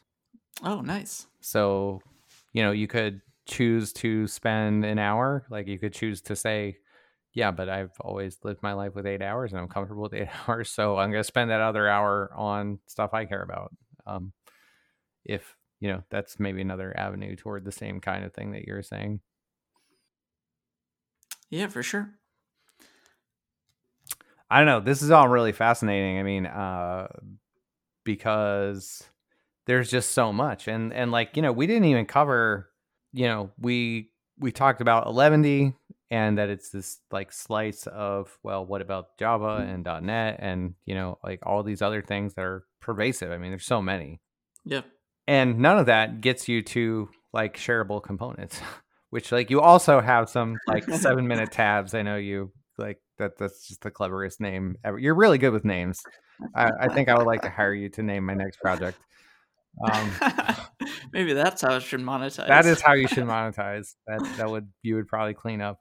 Oh, 0.62 0.80
nice. 0.80 1.26
So 1.40 2.00
you 2.52 2.62
know 2.62 2.72
you 2.72 2.86
could 2.86 3.20
choose 3.46 3.92
to 3.94 4.26
spend 4.26 4.84
an 4.84 4.98
hour. 4.98 5.46
Like 5.50 5.66
you 5.66 5.78
could 5.78 5.92
choose 5.92 6.20
to 6.22 6.36
say, 6.36 6.78
yeah, 7.34 7.50
but 7.50 7.68
I've 7.68 7.92
always 8.00 8.38
lived 8.42 8.62
my 8.62 8.74
life 8.74 8.94
with 8.94 9.06
eight 9.06 9.22
hours 9.22 9.52
and 9.52 9.60
I'm 9.60 9.68
comfortable 9.68 10.02
with 10.02 10.14
eight 10.14 10.28
hours. 10.48 10.70
So 10.70 10.98
I'm 10.98 11.10
going 11.10 11.22
to 11.22 11.26
spend 11.26 11.50
that 11.50 11.60
other 11.60 11.88
hour 11.88 12.30
on 12.36 12.78
stuff 12.86 13.14
I 13.14 13.24
care 13.24 13.42
about. 13.42 13.72
Um, 14.06 14.32
if 15.24 15.56
you 15.80 15.88
know 15.88 16.02
that's 16.10 16.38
maybe 16.40 16.60
another 16.60 16.96
avenue 16.96 17.36
toward 17.36 17.64
the 17.64 17.72
same 17.72 18.00
kind 18.00 18.24
of 18.24 18.32
thing 18.32 18.52
that 18.52 18.64
you're 18.64 18.82
saying. 18.82 19.20
Yeah, 21.50 21.68
for 21.68 21.82
sure. 21.82 22.10
I 24.50 24.58
don't 24.58 24.66
know. 24.66 24.80
This 24.80 25.02
is 25.02 25.10
all 25.10 25.28
really 25.28 25.52
fascinating. 25.52 26.18
I 26.18 26.22
mean, 26.22 26.46
uh, 26.46 27.08
because 28.04 29.02
there's 29.66 29.90
just 29.90 30.12
so 30.12 30.32
much, 30.32 30.68
and 30.68 30.92
and 30.92 31.10
like 31.10 31.36
you 31.36 31.42
know, 31.42 31.52
we 31.52 31.66
didn't 31.66 31.86
even 31.86 32.06
cover. 32.06 32.68
You 33.12 33.26
know, 33.26 33.50
we 33.58 34.10
we 34.38 34.52
talked 34.52 34.80
about 34.80 35.06
Eleventy 35.06 35.74
and 36.12 36.36
that 36.36 36.50
it's 36.50 36.68
this 36.68 36.98
like 37.10 37.32
slice 37.32 37.86
of 37.86 38.36
well, 38.42 38.66
what 38.66 38.82
about 38.82 39.16
Java 39.18 39.64
and 39.66 39.82
.NET 40.06 40.36
and 40.40 40.74
you 40.84 40.94
know 40.94 41.18
like 41.24 41.40
all 41.44 41.62
these 41.62 41.80
other 41.80 42.02
things 42.02 42.34
that 42.34 42.42
are 42.44 42.64
pervasive. 42.80 43.30
I 43.32 43.38
mean, 43.38 43.50
there's 43.50 43.64
so 43.64 43.80
many, 43.80 44.20
Yeah. 44.64 44.82
and 45.26 45.58
none 45.58 45.78
of 45.78 45.86
that 45.86 46.20
gets 46.20 46.48
you 46.48 46.60
to 46.62 47.08
like 47.32 47.56
shareable 47.56 48.02
components, 48.02 48.60
which 49.10 49.32
like 49.32 49.48
you 49.50 49.60
also 49.60 50.00
have 50.00 50.28
some 50.28 50.58
like 50.66 50.84
seven 50.84 51.26
minute 51.26 51.50
tabs. 51.60 51.94
I 51.94 52.02
know 52.02 52.16
you 52.16 52.52
like 52.76 52.98
that. 53.18 53.38
That's 53.38 53.66
just 53.68 53.80
the 53.82 53.90
cleverest 53.90 54.40
name 54.40 54.76
ever. 54.84 54.98
You're 54.98 55.14
really 55.14 55.38
good 55.38 55.52
with 55.52 55.64
names. 55.64 56.00
I, 56.56 56.70
I 56.80 56.88
think 56.88 57.08
I 57.08 57.16
would 57.16 57.26
like 57.26 57.42
to 57.42 57.50
hire 57.50 57.72
you 57.74 57.88
to 57.90 58.02
name 58.02 58.26
my 58.26 58.34
next 58.34 58.58
project. 58.60 58.98
Um, 59.90 60.10
Maybe 61.12 61.32
that's 61.34 61.62
how 61.62 61.76
it 61.76 61.82
should 61.82 62.00
monetize. 62.00 62.48
that 62.48 62.66
is 62.66 62.80
how 62.82 62.92
you 62.94 63.06
should 63.08 63.24
monetize. 63.24 63.94
That 64.06 64.20
that 64.38 64.50
would 64.50 64.68
you 64.82 64.96
would 64.96 65.06
probably 65.08 65.34
clean 65.34 65.60
up. 65.60 65.78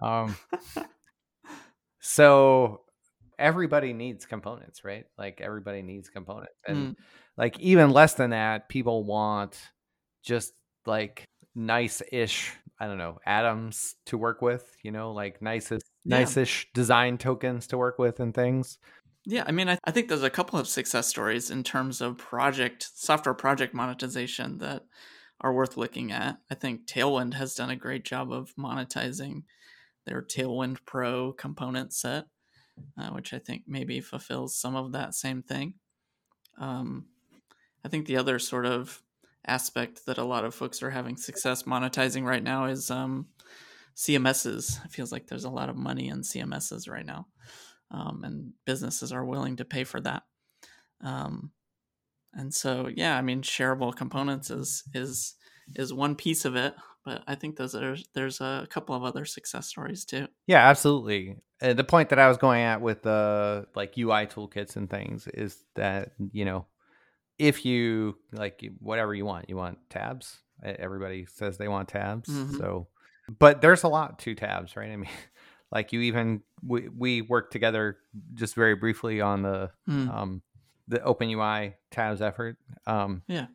Um, 0.00 0.36
so 2.00 2.82
everybody 3.38 3.92
needs 3.92 4.26
components, 4.26 4.84
right? 4.84 5.04
Like 5.16 5.40
everybody 5.40 5.82
needs 5.82 6.08
components, 6.08 6.54
and 6.66 6.96
Mm. 6.96 6.96
like 7.36 7.58
even 7.60 7.90
less 7.90 8.14
than 8.14 8.30
that, 8.30 8.68
people 8.68 9.04
want 9.04 9.58
just 10.22 10.52
like 10.86 11.24
nice-ish. 11.54 12.52
I 12.80 12.86
don't 12.86 12.98
know 12.98 13.18
atoms 13.26 13.96
to 14.06 14.16
work 14.18 14.42
with. 14.42 14.64
You 14.82 14.92
know, 14.92 15.12
like 15.12 15.42
nicest, 15.42 15.84
Yeah. 16.04 16.18
nice-ish 16.18 16.68
design 16.74 17.18
tokens 17.18 17.66
to 17.68 17.78
work 17.78 17.98
with 17.98 18.20
and 18.20 18.34
things. 18.34 18.78
Yeah, 19.24 19.44
I 19.46 19.52
mean, 19.52 19.68
I, 19.68 19.78
I 19.84 19.90
think 19.90 20.08
there's 20.08 20.22
a 20.22 20.30
couple 20.30 20.58
of 20.58 20.66
success 20.68 21.06
stories 21.06 21.50
in 21.50 21.62
terms 21.62 22.00
of 22.00 22.16
project 22.16 22.88
software 22.94 23.34
project 23.34 23.74
monetization 23.74 24.58
that 24.58 24.84
are 25.40 25.52
worth 25.52 25.76
looking 25.76 26.10
at. 26.12 26.38
I 26.50 26.54
think 26.54 26.86
Tailwind 26.86 27.34
has 27.34 27.54
done 27.54 27.68
a 27.70 27.76
great 27.76 28.04
job 28.04 28.32
of 28.32 28.54
monetizing 28.56 29.42
their 30.08 30.22
Tailwind 30.22 30.78
Pro 30.86 31.32
component 31.32 31.92
set, 31.92 32.24
uh, 32.98 33.10
which 33.10 33.34
I 33.34 33.38
think 33.38 33.64
maybe 33.66 34.00
fulfills 34.00 34.56
some 34.58 34.74
of 34.74 34.92
that 34.92 35.14
same 35.14 35.42
thing. 35.42 35.74
Um, 36.58 37.06
I 37.84 37.88
think 37.88 38.06
the 38.06 38.16
other 38.16 38.38
sort 38.38 38.66
of 38.66 39.02
aspect 39.46 40.06
that 40.06 40.18
a 40.18 40.24
lot 40.24 40.44
of 40.44 40.54
folks 40.54 40.82
are 40.82 40.90
having 40.90 41.16
success 41.16 41.62
monetizing 41.64 42.24
right 42.24 42.42
now 42.42 42.64
is 42.64 42.90
um, 42.90 43.26
CMSs. 43.96 44.84
It 44.84 44.90
feels 44.90 45.12
like 45.12 45.26
there's 45.26 45.44
a 45.44 45.50
lot 45.50 45.68
of 45.68 45.76
money 45.76 46.08
in 46.08 46.22
CMSs 46.22 46.88
right 46.88 47.06
now, 47.06 47.26
um, 47.90 48.22
and 48.24 48.52
businesses 48.64 49.12
are 49.12 49.24
willing 49.24 49.56
to 49.56 49.64
pay 49.64 49.84
for 49.84 50.00
that. 50.00 50.22
Um, 51.02 51.52
and 52.34 52.52
so, 52.52 52.88
yeah, 52.94 53.16
I 53.16 53.22
mean, 53.22 53.42
shareable 53.42 53.94
components 53.94 54.50
is 54.50 54.84
is 54.94 55.34
is 55.76 55.92
one 55.92 56.14
piece 56.14 56.44
of 56.44 56.56
it, 56.56 56.74
but 57.08 57.24
I 57.26 57.36
think 57.36 57.56
there's 57.56 58.04
there's 58.12 58.40
a 58.42 58.66
couple 58.68 58.94
of 58.94 59.02
other 59.02 59.24
success 59.24 59.66
stories 59.66 60.04
too. 60.04 60.28
Yeah, 60.46 60.68
absolutely. 60.68 61.38
Uh, 61.62 61.72
the 61.72 61.82
point 61.82 62.10
that 62.10 62.18
I 62.18 62.28
was 62.28 62.36
going 62.36 62.60
at 62.60 62.82
with 62.82 63.02
the 63.02 63.66
like 63.74 63.96
UI 63.96 64.26
toolkits 64.26 64.76
and 64.76 64.90
things 64.90 65.26
is 65.28 65.56
that 65.74 66.12
you 66.32 66.44
know 66.44 66.66
if 67.38 67.64
you 67.64 68.18
like 68.30 68.62
whatever 68.80 69.14
you 69.14 69.24
want, 69.24 69.48
you 69.48 69.56
want 69.56 69.78
tabs. 69.88 70.40
Everybody 70.62 71.24
says 71.24 71.56
they 71.56 71.68
want 71.68 71.88
tabs, 71.88 72.28
mm-hmm. 72.28 72.58
so 72.58 72.88
but 73.38 73.62
there's 73.62 73.84
a 73.84 73.88
lot 73.88 74.18
to 74.18 74.34
tabs, 74.34 74.76
right? 74.76 74.90
I 74.90 74.96
mean, 74.96 75.08
like 75.72 75.94
you 75.94 76.02
even 76.02 76.42
we 76.62 76.90
we 76.90 77.22
worked 77.22 77.54
together 77.54 77.96
just 78.34 78.54
very 78.54 78.74
briefly 78.74 79.22
on 79.22 79.40
the 79.40 79.70
mm. 79.88 80.14
um 80.14 80.42
the 80.88 81.02
Open 81.02 81.30
UI 81.30 81.74
tabs 81.90 82.20
effort. 82.20 82.58
Um, 82.86 83.22
yeah, 83.28 83.46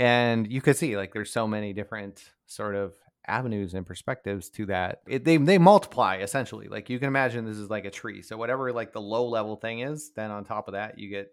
and 0.00 0.50
you 0.50 0.62
could 0.62 0.78
see 0.78 0.96
like 0.96 1.12
there's 1.12 1.30
so 1.30 1.46
many 1.46 1.74
different 1.74 2.24
sort 2.46 2.74
of 2.74 2.94
avenues 3.26 3.74
and 3.74 3.86
perspectives 3.86 4.48
to 4.48 4.64
that. 4.66 5.02
It, 5.06 5.24
they 5.26 5.36
they 5.36 5.58
multiply 5.58 6.16
essentially. 6.16 6.68
Like 6.68 6.88
you 6.88 6.98
can 6.98 7.06
imagine 7.06 7.44
this 7.44 7.58
is 7.58 7.68
like 7.68 7.84
a 7.84 7.90
tree. 7.90 8.22
So 8.22 8.38
whatever 8.38 8.72
like 8.72 8.94
the 8.94 9.00
low 9.00 9.28
level 9.28 9.56
thing 9.56 9.80
is, 9.80 10.10
then 10.16 10.30
on 10.30 10.44
top 10.44 10.68
of 10.68 10.72
that 10.72 10.98
you 10.98 11.10
get 11.10 11.28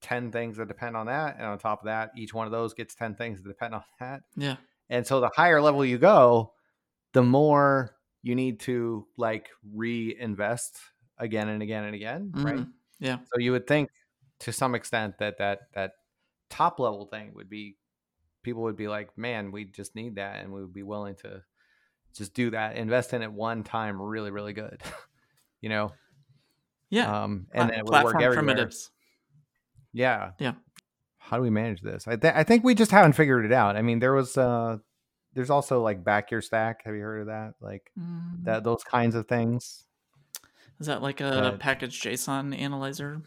10 0.00 0.32
things 0.32 0.56
that 0.56 0.66
depend 0.66 0.96
on 0.96 1.06
that 1.06 1.36
and 1.36 1.46
on 1.46 1.56
top 1.58 1.82
of 1.82 1.84
that 1.84 2.10
each 2.16 2.34
one 2.34 2.44
of 2.44 2.50
those 2.50 2.74
gets 2.74 2.96
10 2.96 3.14
things 3.14 3.40
that 3.40 3.48
depend 3.48 3.72
on 3.76 3.84
that. 4.00 4.22
Yeah. 4.36 4.56
And 4.90 5.06
so 5.06 5.20
the 5.20 5.30
higher 5.36 5.62
level 5.62 5.84
you 5.84 5.96
go, 5.96 6.54
the 7.12 7.22
more 7.22 7.94
you 8.24 8.34
need 8.34 8.58
to 8.60 9.06
like 9.16 9.48
reinvest 9.72 10.80
again 11.18 11.48
and 11.48 11.62
again 11.62 11.84
and 11.84 11.94
again, 11.94 12.32
mm-hmm. 12.34 12.44
right? 12.44 12.66
Yeah. 12.98 13.18
So 13.32 13.38
you 13.38 13.52
would 13.52 13.68
think 13.68 13.90
to 14.40 14.52
some 14.52 14.74
extent 14.74 15.18
that 15.20 15.38
that 15.38 15.60
that 15.74 15.92
top 16.50 16.80
level 16.80 17.06
thing 17.06 17.30
would 17.34 17.48
be 17.48 17.76
people 18.42 18.62
would 18.62 18.76
be 18.76 18.88
like, 18.88 19.16
man, 19.16 19.52
we 19.52 19.64
just 19.64 19.94
need 19.94 20.16
that, 20.16 20.42
and 20.42 20.52
we 20.52 20.60
would 20.60 20.74
be 20.74 20.82
willing 20.82 21.14
to 21.16 21.42
just 22.14 22.34
do 22.34 22.50
that, 22.50 22.76
invest 22.76 23.14
in 23.14 23.22
it 23.22 23.32
one 23.32 23.62
time, 23.62 24.00
really, 24.00 24.30
really 24.30 24.52
good, 24.52 24.82
you 25.60 25.68
know. 25.68 25.92
Yeah. 26.90 27.22
Um, 27.22 27.46
and 27.52 27.70
then 27.70 27.78
it 27.78 27.84
would 27.84 28.04
work 28.04 28.16
everywhere. 28.16 28.34
Primitives. 28.34 28.90
Yeah. 29.94 30.32
Yeah. 30.38 30.54
How 31.18 31.36
do 31.36 31.42
we 31.42 31.50
manage 31.50 31.80
this? 31.80 32.06
I 32.06 32.16
th- 32.16 32.34
I 32.34 32.42
think 32.42 32.64
we 32.64 32.74
just 32.74 32.90
haven't 32.90 33.14
figured 33.14 33.46
it 33.46 33.52
out. 33.52 33.76
I 33.76 33.82
mean, 33.82 33.98
there 33.98 34.12
was 34.12 34.36
uh, 34.36 34.78
there's 35.34 35.50
also 35.50 35.80
like 35.80 36.04
back 36.04 36.30
your 36.30 36.42
stack. 36.42 36.82
Have 36.84 36.94
you 36.94 37.00
heard 37.00 37.20
of 37.22 37.26
that? 37.28 37.54
Like 37.60 37.90
mm. 37.98 38.44
that 38.44 38.64
those 38.64 38.84
kinds 38.84 39.14
of 39.14 39.26
things. 39.26 39.84
Is 40.80 40.86
that 40.86 41.00
like 41.00 41.20
a 41.20 41.56
package 41.60 42.00
JSON 42.00 42.58
analyzer? 42.58 43.22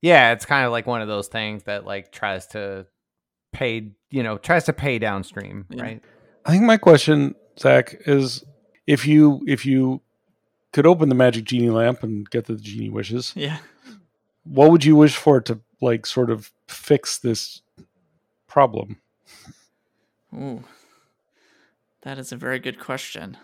Yeah, 0.00 0.32
it's 0.32 0.46
kind 0.46 0.64
of 0.64 0.70
like 0.70 0.86
one 0.86 1.02
of 1.02 1.08
those 1.08 1.28
things 1.28 1.64
that 1.64 1.84
like 1.84 2.12
tries 2.12 2.46
to 2.48 2.86
pay, 3.54 3.90
you 4.10 4.22
know, 4.22 4.36
tries 4.36 4.64
to 4.64 4.72
pay 4.72 4.98
downstream, 4.98 5.66
yeah. 5.70 5.82
right? 5.82 6.02
I 6.44 6.50
think 6.50 6.64
my 6.64 6.76
question, 6.76 7.34
Zach, 7.58 7.94
is 8.06 8.44
if 8.86 9.06
you 9.06 9.42
if 9.46 9.64
you 9.64 10.02
could 10.72 10.86
open 10.86 11.08
the 11.08 11.14
magic 11.14 11.44
genie 11.44 11.70
lamp 11.70 12.02
and 12.02 12.28
get 12.28 12.44
the 12.44 12.56
genie 12.56 12.90
wishes, 12.90 13.32
yeah, 13.34 13.58
what 14.44 14.70
would 14.70 14.84
you 14.84 14.96
wish 14.96 15.16
for 15.16 15.40
to 15.40 15.60
like 15.80 16.04
sort 16.04 16.30
of 16.30 16.52
fix 16.68 17.18
this 17.18 17.62
problem? 18.46 18.98
Ooh, 20.34 20.64
that 22.02 22.18
is 22.18 22.32
a 22.32 22.36
very 22.36 22.58
good 22.58 22.78
question. 22.78 23.36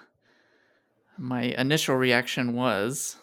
My 1.17 1.43
initial 1.43 1.97
reaction 1.97 2.55
was 2.55 3.17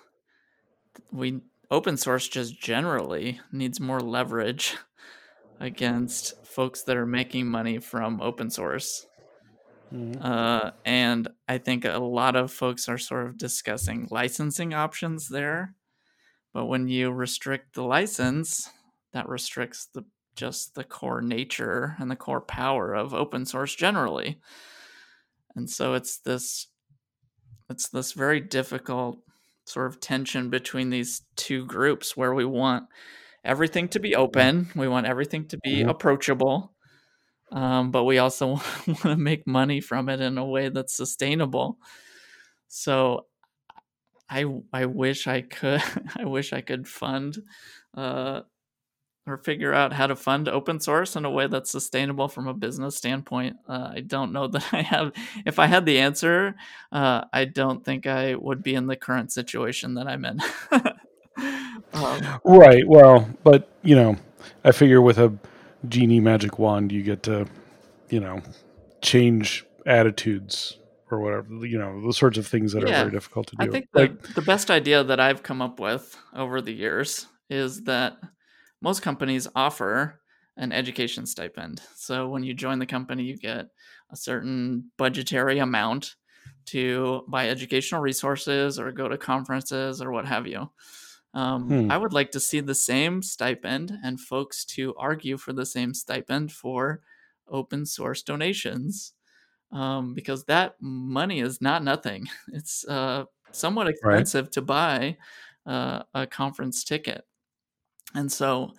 we 1.12 1.42
open 1.70 1.98
source 1.98 2.28
just 2.28 2.60
generally 2.60 3.42
needs 3.52 3.80
more 3.80 4.00
leverage 4.00 4.78
against 5.60 6.46
folks 6.46 6.84
that 6.84 6.98
are 6.98 7.06
making 7.06 7.48
money 7.48 7.80
from 7.80 8.22
open 8.22 8.50
source. 8.50 9.06
Mm-hmm. 9.94 10.22
Uh, 10.22 10.72
and 10.86 11.28
I 11.48 11.58
think 11.58 11.86
a 11.86 11.98
lot 11.98 12.36
of 12.36 12.52
folks 12.52 12.90
are 12.90 12.98
sort 12.98 13.28
of 13.28 13.38
discussing 13.38 14.08
licensing 14.12 14.74
options 14.74 15.30
there. 15.30 15.76
But 16.54 16.66
when 16.66 16.88
you 16.88 17.12
restrict 17.12 17.76
the 17.76 17.84
license, 17.84 18.70
that 19.14 19.30
restricts 19.30 19.88
the 19.94 20.06
just 20.36 20.76
the 20.76 20.84
core 20.84 21.22
nature 21.22 21.96
and 22.00 22.12
the 22.12 22.16
core 22.16 22.42
power 22.42 22.94
of 22.94 23.14
open 23.14 23.46
source 23.46 23.76
generally. 23.76 24.40
And 25.56 25.70
so 25.70 25.96
it's 25.96 26.20
this 26.20 26.68
it's 27.70 27.90
this 27.90 28.14
very 28.14 28.40
difficult 28.40 29.20
sort 29.66 29.88
of 29.88 30.00
tension 30.00 30.50
between 30.50 30.90
these 30.90 31.24
two 31.36 31.66
groups 31.66 32.16
where 32.16 32.34
we 32.34 32.46
want 32.46 32.86
everything 33.48 33.88
to 33.90 34.00
be 34.00 34.16
open, 34.16 34.70
we 34.76 34.88
want 34.88 35.08
everything 35.08 35.48
to 35.48 35.58
be 35.58 35.78
mm-hmm. 35.78 35.90
approachable, 35.90 36.74
um, 37.52 37.92
but 37.92 38.04
we 38.04 38.18
also 38.18 38.48
want 38.88 39.02
to 39.02 39.16
make 39.16 39.48
money 39.48 39.80
from 39.80 40.10
it 40.10 40.22
in 40.22 40.38
a 40.38 40.46
way 40.46 40.70
that's 40.70 40.96
sustainable. 40.96 41.78
So 42.68 43.26
I 44.30 44.46
I 44.74 44.86
wish 44.86 45.28
I 45.28 45.42
could 45.42 45.82
I 46.16 46.26
wish 46.26 46.54
I 46.54 46.62
could 46.62 46.88
fund 46.88 47.38
uh, 47.96 48.42
or 49.26 49.38
figure 49.38 49.74
out 49.74 49.94
how 49.94 50.08
to 50.08 50.16
fund 50.16 50.48
open 50.48 50.80
source 50.80 51.16
in 51.16 51.26
a 51.26 51.32
way 51.32 51.48
that's 51.48 51.72
sustainable 51.72 52.28
from 52.28 52.48
a 52.48 52.54
business 52.54 52.96
standpoint. 52.96 53.58
Uh, 53.68 53.92
I 53.96 54.00
don't 54.02 54.32
know 54.32 54.48
that 54.54 54.74
I 54.74 54.82
have. 54.82 55.12
If 55.46 55.60
I 55.60 55.68
had 55.68 55.86
the 55.86 56.00
answer, 56.00 56.56
uh, 56.92 57.26
I 57.34 57.46
don't 57.46 57.84
think 57.84 58.08
I 58.08 58.36
would 58.36 58.64
be 58.64 58.76
in 58.76 58.88
the 58.88 58.96
current 58.96 59.32
situation 59.32 59.96
that 59.96 60.08
I'm 60.08 60.26
in. 60.26 60.40
Um, 61.94 62.40
right. 62.44 62.88
Well, 62.88 63.30
but 63.44 63.70
you 63.84 63.96
know, 63.96 64.18
I 64.64 64.72
figure 64.72 65.02
with 65.02 65.18
a 65.18 65.34
genie 65.88 66.20
magic 66.20 66.60
wand, 66.60 66.92
you 66.92 67.04
get 67.04 67.24
to, 67.24 67.48
you 68.10 68.20
know, 68.20 68.42
change 69.02 69.66
attitudes 69.86 70.78
or 71.10 71.20
whatever. 71.20 71.66
You 71.66 71.80
know, 71.80 72.06
the 72.06 72.14
sorts 72.14 72.38
of 72.38 72.48
things 72.48 72.74
that 72.74 72.84
yeah, 72.84 72.90
are 72.90 73.04
very 73.04 73.12
difficult 73.12 73.48
to 73.48 73.56
do. 73.58 73.66
I 73.66 73.72
think 73.72 73.88
the, 73.94 74.00
like, 74.02 74.22
the 74.34 74.42
best 74.42 74.70
idea 74.70 75.04
that 75.04 75.20
I've 75.20 75.44
come 75.44 75.62
up 75.62 75.80
with 75.80 76.18
over 76.36 76.62
the 76.62 76.74
years 76.74 77.28
is 77.50 77.84
that 77.84 78.18
most 78.82 79.02
companies 79.02 79.48
offer 79.56 80.20
an 80.58 80.72
education 80.72 81.26
stipend. 81.26 81.82
So 81.96 82.28
when 82.30 82.44
you 82.44 82.54
join 82.54 82.80
the 82.80 82.86
company, 82.86 83.24
you 83.24 83.38
get 83.38 83.68
a 84.12 84.16
certain 84.16 84.92
budgetary 84.98 85.60
amount 85.60 86.16
to 86.68 87.24
buy 87.28 87.50
educational 87.50 88.02
resources 88.02 88.80
or 88.80 88.92
go 88.92 89.08
to 89.08 89.18
conferences 89.18 90.02
or 90.02 90.12
what 90.12 90.26
have 90.26 90.48
you. 90.48 90.70
Um, 91.34 91.68
hmm. 91.68 91.92
I 91.92 91.98
would 91.98 92.14
like 92.14 92.32
to 92.32 92.40
see 92.40 92.60
the 92.62 92.76
same 92.76 93.22
stipend 93.22 93.98
and 94.04 94.20
folks 94.20 94.66
to 94.66 94.96
argue 94.98 95.38
for 95.38 95.54
the 95.54 95.66
same 95.66 95.94
stipend 95.94 96.52
for 96.52 97.02
open 97.50 97.86
source 97.86 98.24
donations 98.24 99.14
um, 99.72 100.14
because 100.14 100.46
that 100.46 100.76
money 100.80 101.40
is 101.40 101.62
not 101.62 101.84
nothing. 101.84 102.28
It's 102.54 102.88
uh, 102.88 103.26
somewhat 103.52 103.88
expensive 103.88 104.46
right. 104.46 104.52
to 104.54 104.62
buy 104.62 105.18
uh, 105.66 106.04
a 106.14 106.26
conference 106.28 106.84
ticket. 106.84 107.26
And 108.14 108.32
so, 108.32 108.72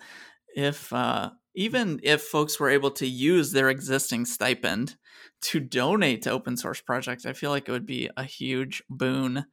if 0.55 0.91
uh, 0.91 1.31
even 1.53 1.99
if 2.03 2.23
folks 2.23 2.59
were 2.59 2.69
able 2.69 2.91
to 2.91 3.07
use 3.07 3.51
their 3.51 3.69
existing 3.69 4.25
stipend 4.25 4.95
to 5.41 5.59
donate 5.59 6.23
to 6.23 6.31
open 6.31 6.57
source 6.57 6.81
projects, 6.81 7.25
I 7.25 7.33
feel 7.33 7.51
like 7.51 7.69
it 7.69 7.71
would 7.71 7.85
be 7.85 8.09
a 8.17 8.23
huge 8.23 8.83
boon 8.89 9.45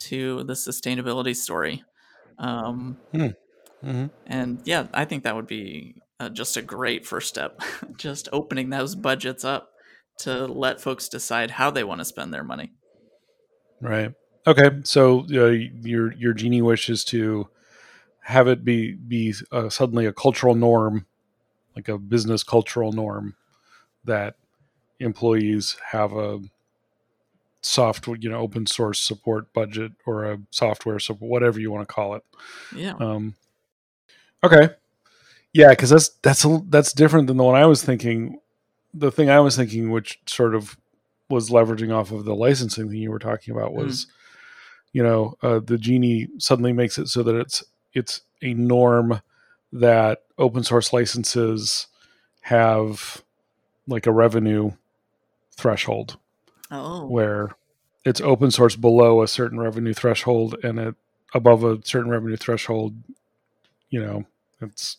to 0.00 0.44
the 0.44 0.52
sustainability 0.52 1.34
story. 1.34 1.82
Um, 2.38 2.98
hmm. 3.12 3.18
mm-hmm. 3.84 4.06
And 4.26 4.60
yeah, 4.64 4.86
I 4.92 5.04
think 5.04 5.24
that 5.24 5.36
would 5.36 5.46
be 5.46 6.02
uh, 6.20 6.28
just 6.28 6.56
a 6.56 6.62
great 6.62 7.06
first 7.06 7.28
step, 7.28 7.60
just 7.96 8.28
opening 8.32 8.70
those 8.70 8.94
budgets 8.94 9.44
up 9.44 9.70
to 10.18 10.46
let 10.46 10.80
folks 10.80 11.08
decide 11.08 11.52
how 11.52 11.70
they 11.70 11.84
want 11.84 12.00
to 12.00 12.04
spend 12.04 12.32
their 12.32 12.44
money. 12.44 12.72
Right. 13.80 14.12
Okay. 14.46 14.70
So 14.84 15.26
uh, 15.32 15.50
your 15.82 16.12
your 16.14 16.32
genie 16.32 16.62
wish 16.62 16.88
is 16.88 17.04
to 17.06 17.48
have 18.22 18.48
it 18.48 18.64
be 18.64 18.94
be 18.94 19.34
uh, 19.52 19.68
suddenly 19.68 20.06
a 20.06 20.12
cultural 20.12 20.54
norm, 20.54 21.06
like 21.74 21.88
a 21.88 21.98
business 21.98 22.42
cultural 22.42 22.92
norm, 22.92 23.36
that 24.04 24.36
employees 24.98 25.76
have 25.90 26.12
a 26.12 26.40
software, 27.66 28.16
you 28.20 28.30
know, 28.30 28.38
open 28.38 28.66
source 28.66 29.00
support 29.00 29.52
budget 29.52 29.92
or 30.06 30.24
a 30.24 30.38
software 30.50 30.98
support, 30.98 31.30
whatever 31.30 31.60
you 31.60 31.70
want 31.70 31.86
to 31.86 31.92
call 31.92 32.14
it. 32.14 32.24
Yeah. 32.74 32.94
Um, 32.98 33.34
okay. 34.42 34.70
Yeah, 35.52 35.70
because 35.70 35.90
that's 35.90 36.08
that's 36.22 36.44
a, 36.44 36.60
that's 36.68 36.92
different 36.92 37.26
than 37.26 37.36
the 37.36 37.44
one 37.44 37.54
I 37.54 37.66
was 37.66 37.82
thinking. 37.82 38.40
The 38.94 39.10
thing 39.10 39.30
I 39.30 39.40
was 39.40 39.56
thinking, 39.56 39.90
which 39.90 40.20
sort 40.26 40.54
of 40.54 40.76
was 41.28 41.50
leveraging 41.50 41.94
off 41.94 42.12
of 42.12 42.24
the 42.24 42.34
licensing 42.34 42.88
thing 42.88 42.98
you 42.98 43.10
were 43.10 43.18
talking 43.18 43.54
about 43.54 43.72
Mm. 43.72 43.84
was 43.84 44.06
you 44.92 45.02
know 45.02 45.36
uh, 45.42 45.58
the 45.58 45.78
genie 45.78 46.28
suddenly 46.38 46.72
makes 46.72 46.98
it 46.98 47.08
so 47.08 47.22
that 47.22 47.34
it's 47.34 47.64
it's 47.94 48.20
a 48.42 48.54
norm 48.54 49.20
that 49.72 50.22
open 50.38 50.62
source 50.62 50.92
licenses 50.92 51.86
have 52.42 53.22
like 53.88 54.06
a 54.06 54.12
revenue 54.12 54.70
threshold 55.56 56.18
Oh, 56.70 57.06
where 57.06 57.50
it's 58.04 58.20
open 58.20 58.50
source 58.50 58.76
below 58.76 59.22
a 59.22 59.28
certain 59.28 59.58
revenue 59.60 59.94
threshold 59.94 60.56
and 60.62 60.78
it 60.78 60.94
above 61.34 61.64
a 61.64 61.78
certain 61.84 62.10
revenue 62.10 62.36
threshold 62.36 62.94
you 63.90 64.00
know 64.00 64.24
it's 64.60 64.96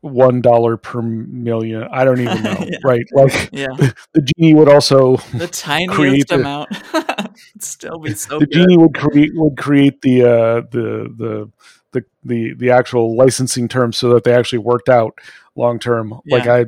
one 0.00 0.40
dollar 0.42 0.76
per 0.76 1.00
million 1.00 1.84
i 1.90 2.04
don't 2.04 2.20
even 2.20 2.42
know 2.42 2.64
Yeah. 2.68 2.78
right 2.84 3.04
like 3.12 3.48
yeah. 3.52 3.68
the 4.12 4.20
genie 4.36 4.54
would 4.54 4.68
also 4.68 5.16
The 5.32 5.48
tiniest 5.48 6.30
amount 6.32 6.68
still 7.60 7.98
be 7.98 8.12
so 8.14 8.38
the 8.38 8.46
good. 8.46 8.52
genie 8.52 8.76
would 8.76 8.94
create 8.94 9.30
would 9.34 9.56
create 9.56 10.02
the 10.02 10.22
uh 10.22 10.60
the 10.70 11.10
the 11.16 11.50
the 11.92 12.04
the, 12.24 12.54
the 12.54 12.70
actual 12.70 13.16
licensing 13.16 13.68
terms 13.68 13.96
so 13.96 14.12
that 14.14 14.24
they 14.24 14.34
actually 14.34 14.58
worked 14.58 14.88
out 14.88 15.18
long 15.56 15.78
term 15.78 16.20
like 16.26 16.46
i 16.46 16.66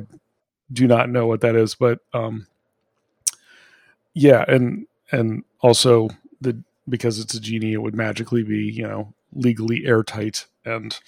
do 0.71 0.87
not 0.87 1.09
know 1.09 1.27
what 1.27 1.41
that 1.41 1.55
is 1.55 1.75
but 1.75 1.99
um 2.13 2.47
yeah 4.17 4.43
and 4.47 4.87
and 5.11 5.43
also 5.61 6.09
the 6.41 6.61
because 6.89 7.19
it's 7.19 7.33
a 7.33 7.39
genie 7.39 7.73
it 7.73 7.81
would 7.81 7.95
magically 7.95 8.43
be 8.43 8.63
you 8.65 8.83
know 8.87 9.13
legally 9.33 9.85
airtight 9.85 10.45
and 10.65 10.99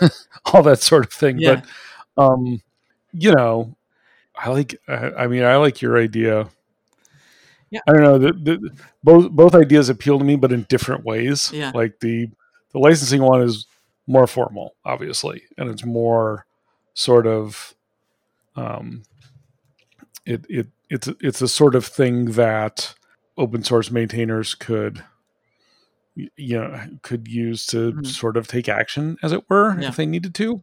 all 0.46 0.62
that 0.62 0.80
sort 0.80 1.04
of 1.04 1.12
thing 1.12 1.38
Yeah. 1.38 1.62
but 2.16 2.22
um 2.22 2.62
you 3.12 3.32
know 3.34 3.76
i 4.36 4.48
like 4.50 4.80
I, 4.88 5.10
I 5.10 5.26
mean 5.26 5.42
i 5.44 5.56
like 5.56 5.82
your 5.82 5.98
idea 5.98 6.48
Yeah. 7.70 7.80
i 7.88 7.92
don't 7.92 8.02
know 8.02 8.18
the, 8.18 8.32
the, 8.32 8.70
both 9.04 9.30
both 9.30 9.54
ideas 9.54 9.88
appeal 9.88 10.18
to 10.18 10.24
me 10.24 10.36
but 10.36 10.52
in 10.52 10.62
different 10.68 11.04
ways 11.04 11.50
Yeah. 11.52 11.72
like 11.74 12.00
the 12.00 12.28
the 12.72 12.78
licensing 12.78 13.22
one 13.22 13.42
is 13.42 13.66
more 14.06 14.26
formal 14.26 14.74
obviously 14.84 15.42
and 15.58 15.68
it's 15.68 15.84
more 15.84 16.46
sort 16.94 17.26
of 17.26 17.74
um 18.54 19.02
it 20.26 20.44
it 20.48 20.66
it's 20.90 21.08
it's 21.20 21.40
a 21.40 21.48
sort 21.48 21.74
of 21.74 21.86
thing 21.86 22.32
that 22.32 22.94
open 23.38 23.62
source 23.64 23.90
maintainers 23.90 24.54
could 24.54 25.02
you 26.14 26.58
know 26.58 26.80
could 27.02 27.28
use 27.28 27.66
to 27.66 27.92
Mhm. 27.92 28.06
sort 28.06 28.36
of 28.36 28.46
take 28.48 28.68
action 28.68 29.16
as 29.22 29.32
it 29.32 29.44
were 29.48 29.78
Yeah. 29.80 29.88
if 29.88 29.96
they 29.96 30.06
needed 30.06 30.34
to 30.36 30.62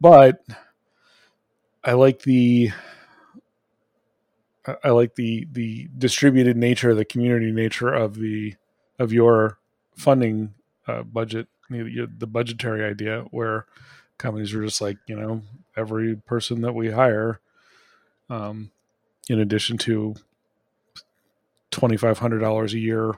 but 0.00 0.40
i 1.84 1.92
like 1.92 2.22
the 2.22 2.70
I- 4.84 4.90
like 4.90 5.14
the 5.14 5.46
the 5.50 5.88
distributed 5.96 6.56
nature 6.56 6.94
the 6.94 7.04
community 7.04 7.50
nature 7.50 7.92
of 7.92 8.16
the 8.16 8.56
of 8.98 9.12
your 9.12 9.58
funding 9.96 10.54
uh, 10.86 11.02
budget 11.04 11.48
the 11.70 12.26
budgetary 12.26 12.84
idea 12.84 13.22
where 13.30 13.66
companies 14.18 14.52
are 14.54 14.62
just 14.64 14.80
like 14.80 14.98
you 15.06 15.16
know 15.16 15.42
every 15.76 16.16
person 16.16 16.60
that 16.62 16.72
we 16.74 16.90
hire 16.90 17.40
um, 18.28 18.70
in 19.28 19.38
addition 19.40 19.78
to 19.78 20.14
twenty 21.70 21.96
five 21.96 22.18
hundred 22.18 22.40
dollars 22.40 22.74
a 22.74 22.78
year 22.78 23.14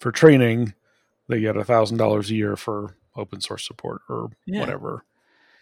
for 0.00 0.10
training, 0.12 0.74
they 1.28 1.40
get 1.40 1.56
a 1.56 1.64
thousand 1.64 1.98
dollars 1.98 2.30
a 2.30 2.34
year 2.34 2.56
for 2.56 2.96
open 3.16 3.40
source 3.40 3.66
support 3.66 4.02
or 4.08 4.30
Yeah. 4.46 4.60
whatever 4.60 5.04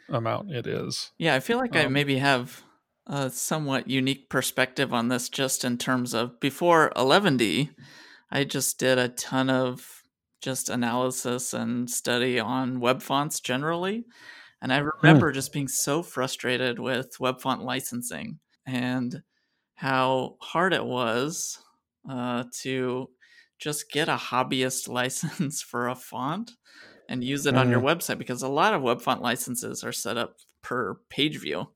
amount 0.09 0.51
it 0.53 0.67
is. 0.67 1.13
Yeah, 1.19 1.35
I 1.35 1.41
feel 1.41 1.59
like 1.59 1.77
I 1.77 1.85
Um, 1.85 1.93
maybe 1.93 2.19
have 2.19 2.63
a 3.07 3.31
somewhat 3.31 3.89
unique 3.89 4.29
perspective 4.29 4.93
on 4.93 5.09
this 5.09 5.29
just 5.29 5.65
in 5.65 5.77
terms 5.79 6.15
of 6.15 6.39
before 6.41 6.93
Eleventy, 6.97 7.71
I 8.31 8.45
just 8.45 8.79
did 8.79 8.99
a 8.99 9.09
ton 9.09 9.51
of 9.51 10.03
just 10.41 10.69
analysis 10.69 11.53
and 11.53 11.89
study 11.91 12.39
on 12.41 12.81
web 12.81 13.03
fonts 13.03 13.41
generally. 13.41 14.05
And 14.61 14.73
I 14.73 14.79
remember 14.79 15.33
just 15.33 15.53
being 15.53 15.69
so 15.69 16.03
frustrated 16.03 16.79
with 16.79 17.19
web 17.21 17.41
font 17.41 17.63
licensing 17.65 18.39
and 18.67 19.23
how 19.83 20.37
hard 20.41 20.73
it 20.73 20.85
was 20.85 21.59
uh, 22.09 22.45
to 22.61 23.11
just 23.59 23.91
get 23.91 24.09
a 24.09 24.15
hobbyist 24.15 24.89
license 25.01 25.61
for 25.61 25.89
a 25.89 25.97
font 25.97 26.53
and 27.09 27.25
use 27.25 27.47
it 27.47 27.57
on 27.57 27.69
your 27.69 27.81
website 27.81 28.17
because 28.17 28.43
a 28.43 28.49
lot 28.49 28.75
of 28.75 28.83
web 28.83 29.03
font 29.03 29.21
licenses 29.21 29.83
are 29.83 29.91
set 29.91 30.17
up 30.17 30.37
per 30.63 30.95
page 31.11 31.41
view 31.41 31.67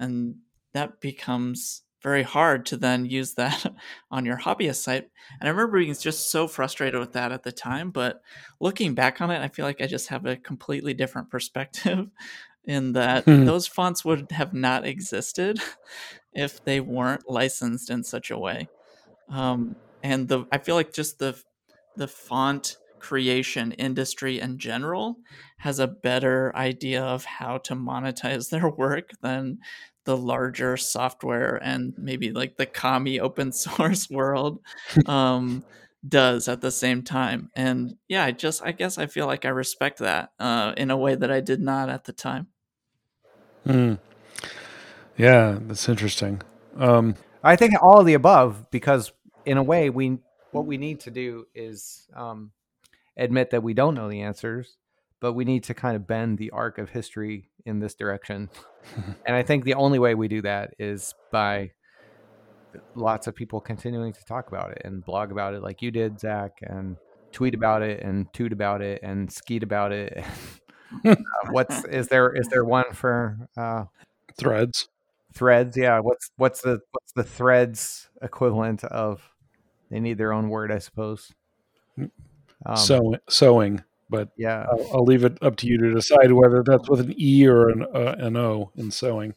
and 0.00 0.34
that 0.74 1.00
becomes 1.00 1.82
very 2.02 2.24
hard 2.24 2.66
to 2.66 2.76
then 2.76 3.06
use 3.06 3.34
that 3.34 3.64
on 4.10 4.24
your 4.24 4.36
hobbyist 4.36 4.82
site 4.82 5.08
and 5.40 5.48
i 5.48 5.50
remember 5.52 5.78
being 5.78 5.94
just 5.94 6.32
so 6.32 6.48
frustrated 6.48 6.98
with 6.98 7.12
that 7.12 7.30
at 7.30 7.44
the 7.44 7.52
time 7.52 7.92
but 7.92 8.20
looking 8.60 8.94
back 8.94 9.20
on 9.20 9.30
it 9.30 9.40
i 9.40 9.46
feel 9.46 9.64
like 9.64 9.80
i 9.80 9.86
just 9.86 10.08
have 10.08 10.26
a 10.26 10.36
completely 10.36 10.92
different 10.92 11.30
perspective 11.30 12.08
in 12.64 12.92
that 12.94 13.24
Hmm. 13.24 13.44
those 13.44 13.68
fonts 13.68 14.04
would 14.04 14.32
have 14.32 14.52
not 14.52 14.84
existed 14.84 15.60
if 16.38 16.64
they 16.64 16.80
weren't 16.80 17.28
licensed 17.28 17.90
in 17.90 18.02
such 18.02 18.30
a 18.30 18.38
way 18.38 18.68
um, 19.30 19.76
and 20.02 20.28
the 20.28 20.44
i 20.52 20.58
feel 20.58 20.74
like 20.74 20.92
just 20.92 21.18
the 21.18 21.36
the 21.96 22.08
font 22.08 22.76
creation 22.98 23.72
industry 23.72 24.40
in 24.40 24.58
general 24.58 25.16
has 25.58 25.78
a 25.78 25.86
better 25.86 26.54
idea 26.56 27.02
of 27.02 27.24
how 27.24 27.58
to 27.58 27.74
monetize 27.74 28.50
their 28.50 28.68
work 28.68 29.10
than 29.22 29.58
the 30.04 30.16
larger 30.16 30.76
software 30.76 31.60
and 31.62 31.92
maybe 31.98 32.32
like 32.32 32.56
the 32.56 32.66
commie 32.66 33.20
open 33.28 33.52
source 33.52 34.08
world 34.08 34.60
um, 35.06 35.62
does 36.06 36.48
at 36.48 36.60
the 36.60 36.70
same 36.70 37.02
time. 37.02 37.50
And 37.54 37.96
yeah, 38.08 38.24
I 38.24 38.30
just 38.32 38.62
I 38.62 38.72
guess 38.72 38.96
I 38.96 39.06
feel 39.06 39.26
like 39.26 39.44
I 39.44 39.50
respect 39.50 39.98
that 39.98 40.30
uh, 40.38 40.72
in 40.76 40.90
a 40.90 40.96
way 40.96 41.14
that 41.14 41.30
I 41.30 41.40
did 41.40 41.60
not 41.60 41.90
at 41.90 42.04
the 42.04 42.12
time. 42.12 42.46
Hmm. 43.64 43.94
Yeah, 45.18 45.58
that's 45.60 45.88
interesting. 45.88 46.40
Um, 46.76 47.16
I 47.42 47.56
think 47.56 47.74
all 47.82 48.00
of 48.00 48.06
the 48.06 48.14
above 48.14 48.70
because 48.70 49.12
in 49.44 49.58
a 49.58 49.62
way 49.62 49.90
we 49.90 50.18
what 50.52 50.64
we 50.64 50.78
need 50.78 51.00
to 51.00 51.10
do 51.10 51.46
is 51.54 52.06
um, 52.14 52.52
admit 53.16 53.50
that 53.50 53.62
we 53.62 53.74
don't 53.74 53.94
know 53.94 54.08
the 54.08 54.22
answers, 54.22 54.76
but 55.20 55.32
we 55.32 55.44
need 55.44 55.64
to 55.64 55.74
kind 55.74 55.96
of 55.96 56.06
bend 56.06 56.38
the 56.38 56.50
arc 56.50 56.78
of 56.78 56.90
history 56.90 57.50
in 57.66 57.80
this 57.80 57.94
direction. 57.94 58.48
and 59.26 59.36
I 59.36 59.42
think 59.42 59.64
the 59.64 59.74
only 59.74 59.98
way 59.98 60.14
we 60.14 60.28
do 60.28 60.40
that 60.42 60.74
is 60.78 61.14
by 61.30 61.72
lots 62.94 63.26
of 63.26 63.34
people 63.34 63.60
continuing 63.60 64.12
to 64.12 64.24
talk 64.24 64.48
about 64.48 64.70
it 64.70 64.82
and 64.84 65.04
blog 65.04 65.32
about 65.32 65.54
it 65.54 65.62
like 65.62 65.82
you 65.82 65.90
did, 65.90 66.20
Zach, 66.20 66.52
and 66.62 66.96
tweet 67.32 67.54
about 67.54 67.82
it 67.82 68.02
and 68.02 68.32
toot 68.32 68.52
about 68.52 68.82
it 68.82 69.00
and 69.02 69.30
skeet 69.30 69.62
about 69.62 69.92
it. 69.92 70.24
uh, 71.04 71.14
what's 71.50 71.84
is 71.84 72.08
there 72.08 72.34
is 72.34 72.48
there 72.48 72.64
one 72.64 72.90
for 72.92 73.36
uh, 73.58 73.84
threads. 74.38 74.88
Threads 75.38 75.76
yeah 75.76 75.98
what's 76.00 76.30
what's 76.36 76.62
the 76.62 76.80
what's 76.90 77.12
the 77.12 77.24
threads 77.24 78.08
equivalent 78.22 78.84
of 78.84 79.22
they 79.90 80.00
need 80.00 80.18
their 80.18 80.32
own 80.32 80.48
word 80.48 80.72
i 80.72 80.78
suppose 80.78 81.32
um, 82.66 82.76
Sew, 82.76 83.16
sewing, 83.28 83.82
but 84.10 84.30
yeah 84.36 84.66
I'll, 84.70 84.90
I'll 84.94 85.04
leave 85.04 85.24
it 85.24 85.38
up 85.42 85.56
to 85.56 85.66
you 85.66 85.78
to 85.78 85.94
decide 85.94 86.32
whether 86.32 86.62
that's 86.62 86.88
with 86.88 87.00
an 87.00 87.14
E 87.18 87.46
or 87.46 87.68
an, 87.68 87.84
uh, 87.94 88.16
an 88.18 88.36
O 88.36 88.72
in 88.76 88.90
sewing. 88.90 89.34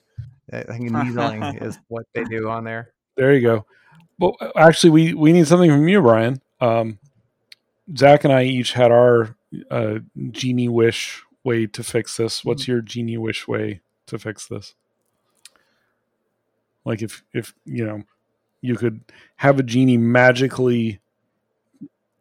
i 0.51 0.61
think 0.63 0.91
needling 0.91 1.43
is 1.61 1.77
what 1.87 2.05
they 2.13 2.23
do 2.23 2.49
on 2.49 2.63
there 2.63 2.93
There 3.15 3.33
you 3.33 3.41
go. 3.41 3.65
Well, 4.19 4.35
actually, 4.55 4.91
we 4.91 5.13
we 5.13 5.33
need 5.33 5.47
something 5.47 5.69
from 5.69 5.87
you, 5.87 6.01
Brian. 6.01 6.41
Um, 6.59 6.99
Zach 7.97 8.23
and 8.23 8.31
I 8.31 8.43
each 8.43 8.73
had 8.73 8.91
our 8.91 9.35
uh, 9.69 9.99
genie 10.29 10.69
wish 10.69 11.23
way 11.43 11.65
to 11.67 11.83
fix 11.83 12.17
this. 12.17 12.45
What's 12.45 12.67
your 12.67 12.81
genie 12.81 13.17
wish 13.17 13.47
way 13.47 13.81
to 14.07 14.19
fix 14.19 14.47
this? 14.47 14.75
Like 16.85 17.01
if 17.01 17.23
if 17.33 17.53
you 17.65 17.85
know 17.85 18.03
you 18.61 18.75
could 18.75 19.01
have 19.37 19.59
a 19.59 19.63
genie 19.63 19.97
magically 19.97 20.99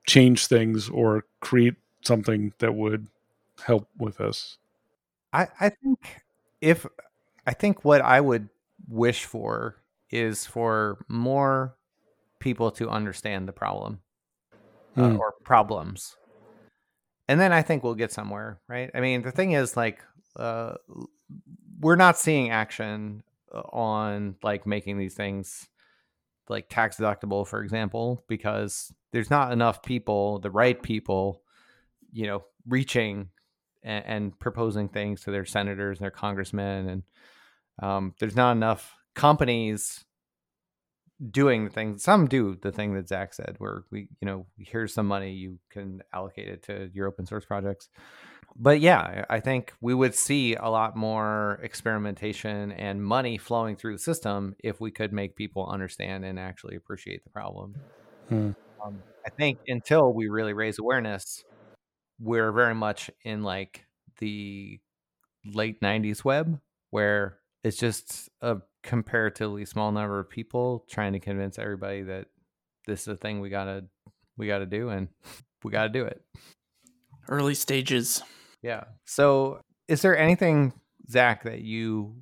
change 0.07 0.47
things 0.47 0.89
or 0.89 1.25
create 1.41 1.75
something 2.03 2.53
that 2.59 2.75
would 2.75 3.07
help 3.65 3.89
with 3.99 4.17
this. 4.17 4.57
i 5.33 5.47
i 5.61 5.69
think 5.69 6.23
if 6.61 6.87
i 7.47 7.53
think 7.53 7.85
what 7.85 8.01
i 8.01 8.21
would 8.21 8.49
wish 8.89 9.25
for 9.27 9.77
is 10.11 10.47
for 10.47 11.05
more 11.09 11.77
people 12.39 12.71
to 12.71 12.89
understand 12.89 13.47
the 13.47 13.53
problem 13.53 14.01
uh, 14.97 15.11
Hmm. 15.11 15.17
or 15.19 15.35
problems 15.45 16.17
and 17.29 17.39
then 17.41 17.53
i 17.53 17.63
think 17.63 17.85
we'll 17.85 17.95
get 17.95 18.11
somewhere 18.13 18.61
right 18.67 18.91
i 18.95 19.01
mean 19.01 19.23
the 19.23 19.31
thing 19.31 19.53
is 19.53 19.77
like 19.77 20.01
uh, 20.37 20.75
we're 21.81 21.97
not 21.97 22.19
seeing 22.19 22.51
action 22.51 23.23
on 23.53 24.37
like 24.43 24.67
making 24.67 24.99
these 24.99 25.15
things 25.15 25.69
like 26.49 26.69
tax 26.69 26.97
deductible 26.97 27.47
for 27.47 27.63
example 27.63 28.25
because 28.29 28.93
there's 29.13 29.31
not 29.31 29.53
enough 29.53 29.83
people 29.83 30.39
the 30.41 30.51
right 30.51 30.83
people 30.83 31.43
you 32.13 32.27
know 32.27 32.45
reaching 32.69 33.29
and, 33.83 34.05
and 34.07 34.39
proposing 34.39 34.89
things 34.89 35.23
to 35.23 35.31
their 35.31 35.45
senators 35.45 35.99
and 35.99 36.05
their 36.05 36.11
congressmen 36.11 36.89
and 36.89 37.03
um, 37.83 38.15
there's 38.21 38.37
not 38.37 38.53
enough 38.53 38.95
companies 39.15 40.05
doing 41.29 41.65
the 41.65 41.71
thing. 41.71 41.99
Some 41.99 42.27
do 42.27 42.57
the 42.61 42.73
thing 42.73 42.95
that 42.95 43.09
Zach 43.09 43.35
said, 43.35 43.57
where 43.59 43.83
we, 43.91 44.09
you 44.21 44.27
know, 44.27 44.47
here's 44.59 44.95
some 44.95 45.07
money, 45.07 45.33
you 45.33 45.59
can 45.71 46.03
allocate 46.13 46.49
it 46.49 46.63
to 46.65 46.91
your 46.93 47.07
open 47.07 47.27
source 47.27 47.45
projects. 47.45 47.89
But 48.57 48.81
yeah, 48.81 49.25
I 49.31 49.41
think 49.41 49.73
we 49.81 49.95
would 49.95 50.15
see 50.15 50.55
a 50.55 50.69
lot 50.69 50.97
more 50.97 51.61
experimentation 51.63 52.73
and 52.73 53.03
money 53.03 53.39
flowing 53.39 53.77
through 53.77 53.95
the 53.95 54.03
system 54.03 54.57
if 54.63 54.81
we 54.81 54.91
could 54.91 55.13
make 55.13 55.37
people 55.37 55.67
understand 55.67 56.25
and 56.25 56.39
actually 56.39 56.77
appreciate 56.77 57.23
the 57.25 57.31
problem. 57.31 57.75
Hmm. 58.29 58.51
Um, 58.85 59.03
I 59.25 59.31
think 59.31 59.59
until 59.69 60.13
we 60.13 60.29
really 60.29 60.53
raise 60.53 60.79
awareness, 60.79 61.45
we're 62.19 62.53
very 62.53 62.75
much 62.75 63.11
in 63.25 63.43
like 63.43 63.87
the 64.19 64.81
late 65.45 65.81
90s 65.81 66.25
web 66.25 66.61
where 66.91 67.39
it's 67.63 67.77
just 67.77 68.29
a 68.41 68.57
comparatively 68.83 69.65
small 69.65 69.93
number 69.93 70.19
of 70.19 70.31
people 70.31 70.85
trying 70.89 71.13
to 71.13 71.21
convince 71.21 71.59
everybody 71.59 72.03
that 72.03 72.27
this 72.87 73.03
is 73.03 73.09
a 73.09 73.17
thing 73.17 73.41
we 73.41 73.51
gotta 73.51 73.85
we 74.37 74.47
gotta 74.47 74.67
do 74.67 74.89
and 74.89 75.09
we 75.65 75.71
gotta 75.71 75.91
do 75.91 76.05
it. 76.05 76.23
Early 77.29 77.55
stages. 77.55 78.23
Yeah. 78.63 78.85
So 79.05 79.61
is 79.89 80.03
there 80.03 80.17
anything 80.17 80.73
zach 81.09 81.45
that 81.45 81.61
you 81.61 82.17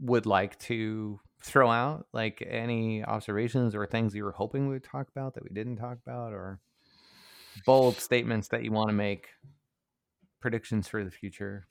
would 0.00 0.26
like 0.26 0.58
to 0.60 1.20
throw 1.42 1.70
out? 1.70 2.06
Like 2.12 2.46
any 2.46 3.04
observations 3.04 3.74
or 3.74 3.86
things 3.86 4.14
you 4.14 4.24
were 4.24 4.32
hoping 4.32 4.68
we 4.68 4.74
would 4.74 4.84
talk 4.84 5.08
about 5.08 5.34
that 5.34 5.44
we 5.44 5.50
didn't 5.50 5.76
talk 5.76 5.98
about 6.06 6.32
or 6.32 6.60
bold 7.64 7.96
statements 7.96 8.48
that 8.48 8.62
you 8.64 8.72
want 8.72 8.88
to 8.88 8.94
make? 8.94 9.28
Predictions 10.40 10.86
for 10.86 11.02
the 11.02 11.10
future? 11.10 11.66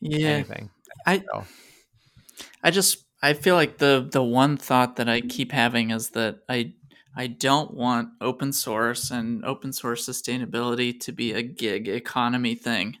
Yeah. 0.00 0.28
Anything? 0.28 0.70
I 1.06 1.22
I 1.32 1.44
just 2.70 3.04
I 3.22 3.32
feel 3.32 3.54
like 3.54 3.78
the 3.78 4.08
the 4.10 4.22
one 4.22 4.56
thought 4.56 4.96
that 4.96 5.08
I 5.08 5.20
keep 5.20 5.52
having 5.52 5.90
is 5.90 6.10
that 6.10 6.40
I 6.48 6.74
I 7.16 7.28
don't 7.28 7.72
want 7.72 8.10
open 8.20 8.52
source 8.52 9.10
and 9.10 9.44
open 9.44 9.72
source 9.72 10.06
sustainability 10.06 10.98
to 11.00 11.12
be 11.12 11.32
a 11.32 11.42
gig 11.42 11.88
economy 11.88 12.54
thing. 12.54 12.96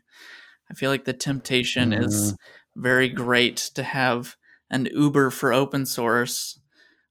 I 0.70 0.74
feel 0.74 0.90
like 0.90 1.04
the 1.04 1.12
temptation 1.12 1.90
mm. 1.90 2.04
is 2.04 2.34
very 2.74 3.08
great 3.08 3.56
to 3.74 3.82
have 3.82 4.36
an 4.70 4.86
Uber 4.86 5.30
for 5.30 5.52
open 5.52 5.86
source 5.86 6.58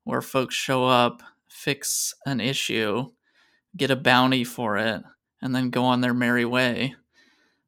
where 0.04 0.22
folks 0.22 0.56
show 0.56 0.86
up, 0.86 1.22
fix 1.48 2.14
an 2.26 2.40
issue, 2.40 3.12
get 3.78 3.92
a 3.92 3.96
bounty 3.96 4.44
for 4.44 4.78
it, 4.78 5.04
and 5.42 5.56
then 5.56 5.70
go 5.70 5.86
on 5.86 6.02
their 6.02 6.14
merry 6.14 6.46
way. 6.46 6.96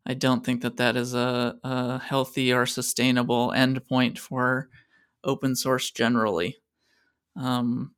I 0.10 0.14
don't 0.14 0.46
think 0.46 0.62
that 0.62 0.78
that 0.78 0.96
is 0.96 1.14
a, 1.14 1.58
a 1.66 2.00
healthy 2.00 2.54
or 2.54 2.66
sustainable 2.66 3.50
endpoint 3.50 4.18
for 4.18 4.70
open 5.22 5.54
source 5.54 5.92
generally. 5.92 6.56
Um, 7.36 7.92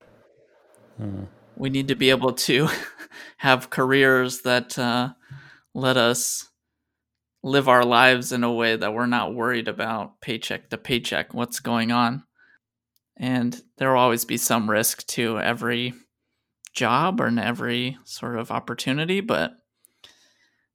hmm. 0.97 1.26
We 1.55 1.70
need 1.70 1.89
to 1.89 1.95
be 1.95 2.10
able 2.10 2.34
to 2.34 2.68
have 3.38 3.70
careers 3.70 4.41
that 4.41 4.78
uh, 4.80 5.10
let 5.76 5.97
us 5.97 6.49
live 7.43 7.70
our 7.70 7.86
lives 7.86 8.32
in 8.32 8.43
a 8.43 8.51
way 8.51 8.76
that 8.76 8.93
we're 8.93 9.05
not 9.05 9.36
worried 9.36 9.68
about 9.68 10.20
paycheck 10.20 10.72
to 10.72 10.80
paycheck, 10.80 11.36
what's 11.36 11.60
going 11.60 11.91
on. 11.91 12.24
And 13.18 13.62
there 13.78 13.91
will 13.91 13.99
always 13.99 14.26
be 14.26 14.38
some 14.38 14.68
risk 14.68 15.05
to 15.07 15.39
every 15.39 15.93
job 16.74 17.22
or 17.22 17.28
in 17.28 17.38
every 17.38 17.99
sort 18.03 18.39
of 18.39 18.49
opportunity, 18.49 19.22
but 19.22 19.59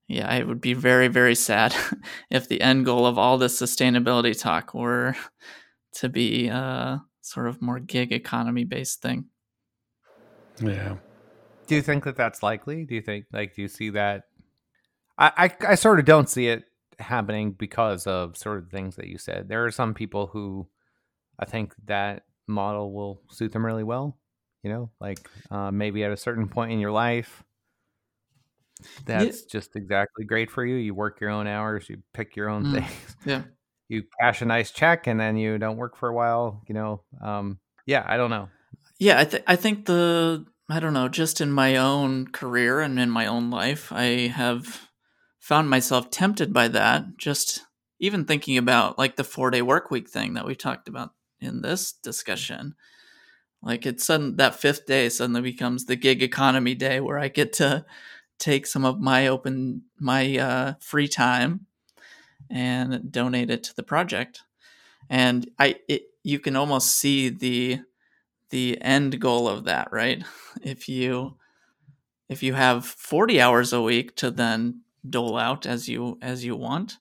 yeah, 0.07 0.35
it 0.35 0.47
would 0.47 0.61
be 0.61 0.75
very, 0.75 1.09
very 1.09 1.35
sad 1.35 1.75
if 2.31 2.49
the 2.49 2.61
end 2.61 2.85
goal 2.85 3.07
of 3.07 3.19
all 3.19 3.39
this 3.39 3.61
sustainability 3.61 4.39
talk 4.39 4.75
were 4.75 5.17
to 5.95 6.09
be 6.09 6.49
a 6.49 7.03
sort 7.21 7.49
of 7.49 7.63
more 7.63 7.81
gig 7.81 8.13
economy 8.13 8.65
based 8.65 9.01
thing. 9.01 9.27
Yeah. 10.61 10.97
Do 11.67 11.75
you 11.75 11.83
think 11.83 12.05
that 12.05 12.17
that's 12.17 12.43
likely? 12.43 12.85
Do 12.85 12.95
you 12.95 13.01
think, 13.01 13.25
like, 13.33 13.55
do 13.55 13.63
you 13.63 13.69
see 13.69 13.91
that? 13.91 14.25
I, 15.17 15.33
I, 15.61 15.71
I 15.73 15.75
sort 15.75 15.99
of 15.99 16.05
don't 16.05 16.29
see 16.29 16.49
it 16.49 16.65
happening 16.99 17.53
because 17.53 18.07
of 18.07 18.37
sort 18.37 18.59
of 18.59 18.71
things 18.71 18.97
that 18.97 19.07
you 19.07 19.19
said. 19.19 19.49
There 19.49 19.65
are 19.65 19.71
some 19.71 19.95
people 19.95 20.27
who 20.27 20.69
I 21.39 21.47
think 21.47 21.75
that 21.87 22.25
model 22.47 22.93
will 22.93 23.23
suit 23.31 23.53
them 23.53 23.65
really 23.65 23.85
well. 23.85 24.19
You 24.63 24.71
know, 24.71 24.91
like 25.01 25.19
uh, 25.51 25.71
maybe 25.71 26.05
at 26.05 26.13
a 26.13 26.17
certain 26.17 26.49
point 26.49 26.73
in 26.73 26.81
your 26.81 26.91
life, 26.91 27.43
that's 29.07 29.41
yeah. 29.43 29.47
just 29.51 29.77
exactly 29.77 30.25
great 30.25 30.51
for 30.51 30.65
you. 30.65 30.77
You 30.77 30.95
work 30.95 31.21
your 31.21 31.31
own 31.31 31.47
hours, 31.47 31.89
you 31.89 32.03
pick 32.13 32.37
your 32.37 32.49
own 32.49 32.65
mm, 32.65 32.73
things. 32.75 33.17
Yeah. 33.25 33.43
You 33.87 34.03
cash 34.19 34.41
a 34.41 34.47
nice 34.47 34.71
check 34.71 35.07
and 35.07 35.21
then 35.21 35.37
you 35.37 35.59
don't 35.59 35.77
work 35.77 35.95
for 35.95 36.09
a 36.09 36.15
while, 36.15 36.63
you 36.67 36.75
know. 36.75 37.03
Um, 37.23 37.61
yeah, 37.85 38.03
I 38.09 38.17
don't 38.17 38.31
know. 38.31 38.49
Yeah, 38.99 39.21
I 39.21 39.25
think 39.27 39.45
I 39.47 39.57
think 39.57 39.85
the 39.85 40.47
I 40.71 40.81
don't 40.81 40.95
know, 40.95 41.09
just 41.09 41.43
in 41.43 41.53
my 41.53 41.77
own 41.77 42.29
career 42.29 42.81
and 42.81 42.99
in 42.99 43.11
my 43.11 43.27
own 43.27 43.51
life, 43.51 43.93
I 43.93 44.29
have 44.29 44.89
found 45.39 45.69
myself 45.69 46.11
tempted 46.11 46.55
by 46.55 46.69
that. 46.69 47.19
Just 47.19 47.61
even 48.01 48.25
thinking 48.25 48.57
about 48.57 48.99
like 48.99 49.17
the 49.17 49.23
4-day 49.23 49.63
work 49.63 49.91
week 49.91 50.09
thing 50.09 50.35
that 50.35 50.47
we 50.47 50.55
talked 50.55 50.89
about 50.89 51.11
in 51.41 51.61
this 51.61 51.93
discussion. 51.93 52.75
Like 53.63 53.87
it's 53.87 54.05
sudden 54.05 54.37
that 54.37 54.55
fifth 54.55 54.87
day 54.87 55.09
suddenly 55.09 55.41
becomes 55.41 55.85
the 55.85 55.97
gig 55.97 56.23
economy 56.23 56.75
day 56.75 57.01
where 57.01 57.19
I 57.19 57.29
get 57.29 57.53
to 57.55 57.85
take 58.39 58.67
some 58.67 58.85
of 58.85 59.01
my 59.01 59.29
open 59.29 59.83
my 59.99 60.39
uh, 60.39 60.75
free 60.81 61.09
time 61.09 61.67
and 62.51 63.11
donate 63.13 63.51
it 63.51 63.65
to 63.65 63.77
the 63.77 63.83
project. 63.83 64.43
And 65.11 65.51
i 65.59 65.77
it, 65.89 66.05
you 66.23 66.39
can 66.39 66.57
almost 66.57 66.97
see 66.99 67.29
the 67.31 67.81
the 68.51 68.81
end 68.83 69.21
goal 69.21 69.49
of 69.49 69.65
that 69.65 69.93
right? 69.93 70.25
If 70.63 70.89
you 70.89 71.37
if 72.29 72.43
you 72.43 72.55
have 72.55 72.87
40 72.87 73.41
hours 73.41 73.73
a 73.73 73.83
week 73.83 74.17
to 74.17 74.31
then 74.31 74.83
dole 75.09 75.37
out 75.39 75.67
as 75.67 75.89
you 75.89 76.19
as 76.23 76.45
you 76.45 76.57
want 76.57 76.99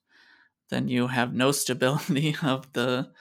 then 0.69 0.87
you 0.87 1.07
have 1.07 1.33
no 1.33 1.51
stability 1.51 2.35
of 2.43 2.71
the 2.73 3.11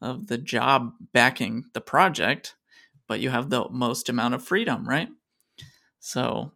of 0.00 0.26
the 0.28 0.38
job 0.38 0.92
backing 1.12 1.64
the 1.72 1.80
project 1.80 2.56
but 3.08 3.20
you 3.20 3.30
have 3.30 3.50
the 3.50 3.68
most 3.70 4.08
amount 4.08 4.34
of 4.34 4.44
freedom 4.44 4.88
right? 4.88 5.08
So 6.00 6.52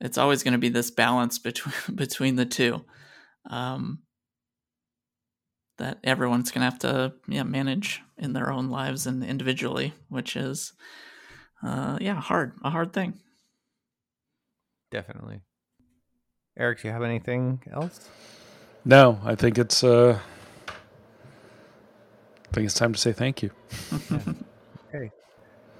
it's 0.00 0.18
always 0.18 0.42
going 0.42 0.52
to 0.52 0.58
be 0.58 0.68
this 0.68 0.90
balance 0.90 1.38
between 1.38 1.74
between 1.94 2.36
the 2.36 2.46
two 2.46 2.84
um, 3.48 4.00
that 5.78 5.98
everyone's 6.04 6.50
going 6.50 6.60
to 6.60 6.70
have 6.70 6.78
to 6.80 7.14
yeah 7.28 7.42
manage 7.42 8.02
in 8.18 8.32
their 8.32 8.52
own 8.52 8.68
lives 8.68 9.06
and 9.06 9.24
individually 9.24 9.92
which 10.08 10.36
is 10.36 10.72
uh, 11.62 11.98
yeah 12.00 12.20
hard 12.20 12.52
a 12.62 12.70
hard 12.70 12.92
thing. 12.92 13.14
Definitely. 14.90 15.40
Eric 16.56 16.82
do 16.82 16.88
you 16.88 16.92
have 16.92 17.02
anything 17.02 17.62
else? 17.72 18.08
No 18.84 19.18
i 19.24 19.34
think 19.34 19.58
it's 19.58 19.82
uh 19.82 20.18
i 20.68 22.52
think 22.52 22.66
it's 22.66 22.74
time 22.74 22.92
to 22.92 22.98
say 22.98 23.12
thank 23.12 23.42
you. 23.42 23.50
Okay. 24.94 25.10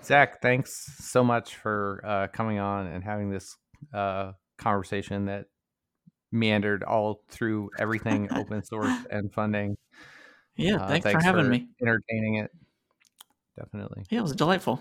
Zach 0.03 0.43
thanks 0.43 0.93
so 0.99 1.23
much 1.23 1.55
for 1.55 2.03
uh, 2.05 2.27
coming 2.33 2.59
on 2.59 2.89
and 2.89 3.05
having 3.05 3.31
this 3.31 3.57
uh, 3.93 4.32
conversation 4.59 5.26
that 5.26 5.47
meandered 6.32 6.82
all 6.82 7.22
through 7.28 7.70
everything 7.78 8.28
open 8.32 8.62
source 8.62 8.93
and 9.11 9.32
funding. 9.32 9.76
Yeah, 10.57 10.76
uh, 10.76 10.89
thanks, 10.89 11.05
thanks, 11.05 11.22
for 11.22 11.26
having 11.26 11.45
for 11.45 11.51
me. 11.51 11.68
Entertaining 11.80 12.37
it. 12.37 12.51
Definitely. 13.57 14.05
Yeah, 14.11 14.20
it 14.20 14.22
was 14.22 14.32
delightful. 14.32 14.80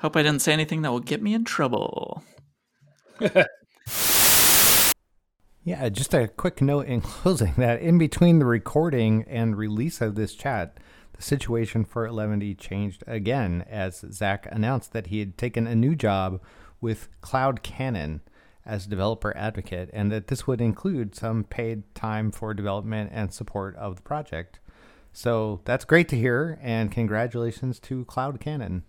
Hope 0.00 0.16
I 0.16 0.22
didn't 0.22 0.42
say 0.42 0.52
anything 0.52 0.82
that 0.82 0.90
will 0.90 1.00
get 1.00 1.22
me 1.22 1.34
in 1.34 1.44
trouble. 1.44 2.22
yeah, 5.64 5.88
just 5.88 6.12
a 6.12 6.28
quick 6.28 6.60
note 6.60 6.86
in 6.86 7.00
closing 7.02 7.54
that 7.56 7.80
in 7.80 7.96
between 7.98 8.38
the 8.38 8.44
recording 8.44 9.24
and 9.28 9.56
release 9.56 10.00
of 10.00 10.14
this 10.14 10.34
chat, 10.34 10.78
the 11.14 11.22
situation 11.22 11.84
for 11.84 12.06
Eleventy 12.06 12.54
changed 12.54 13.02
again 13.06 13.64
as 13.70 14.04
Zach 14.12 14.46
announced 14.50 14.92
that 14.92 15.06
he 15.06 15.20
had 15.20 15.38
taken 15.38 15.66
a 15.66 15.74
new 15.74 15.94
job 15.94 16.40
with 16.80 17.08
CloudCannon 17.20 18.20
as 18.64 18.86
developer 18.86 19.36
advocate, 19.36 19.90
and 19.92 20.10
that 20.10 20.26
this 20.26 20.46
would 20.46 20.60
include 20.60 21.14
some 21.14 21.44
paid 21.44 21.82
time 21.94 22.32
for 22.32 22.52
development 22.52 23.10
and 23.12 23.32
support 23.32 23.76
of 23.76 23.96
the 23.96 24.02
project. 24.02 24.58
So 25.12 25.60
that's 25.64 25.84
great 25.84 26.08
to 26.08 26.16
hear, 26.16 26.58
and 26.60 26.92
congratulations 26.92 27.78
to 27.80 28.04
CloudCannon. 28.04 28.82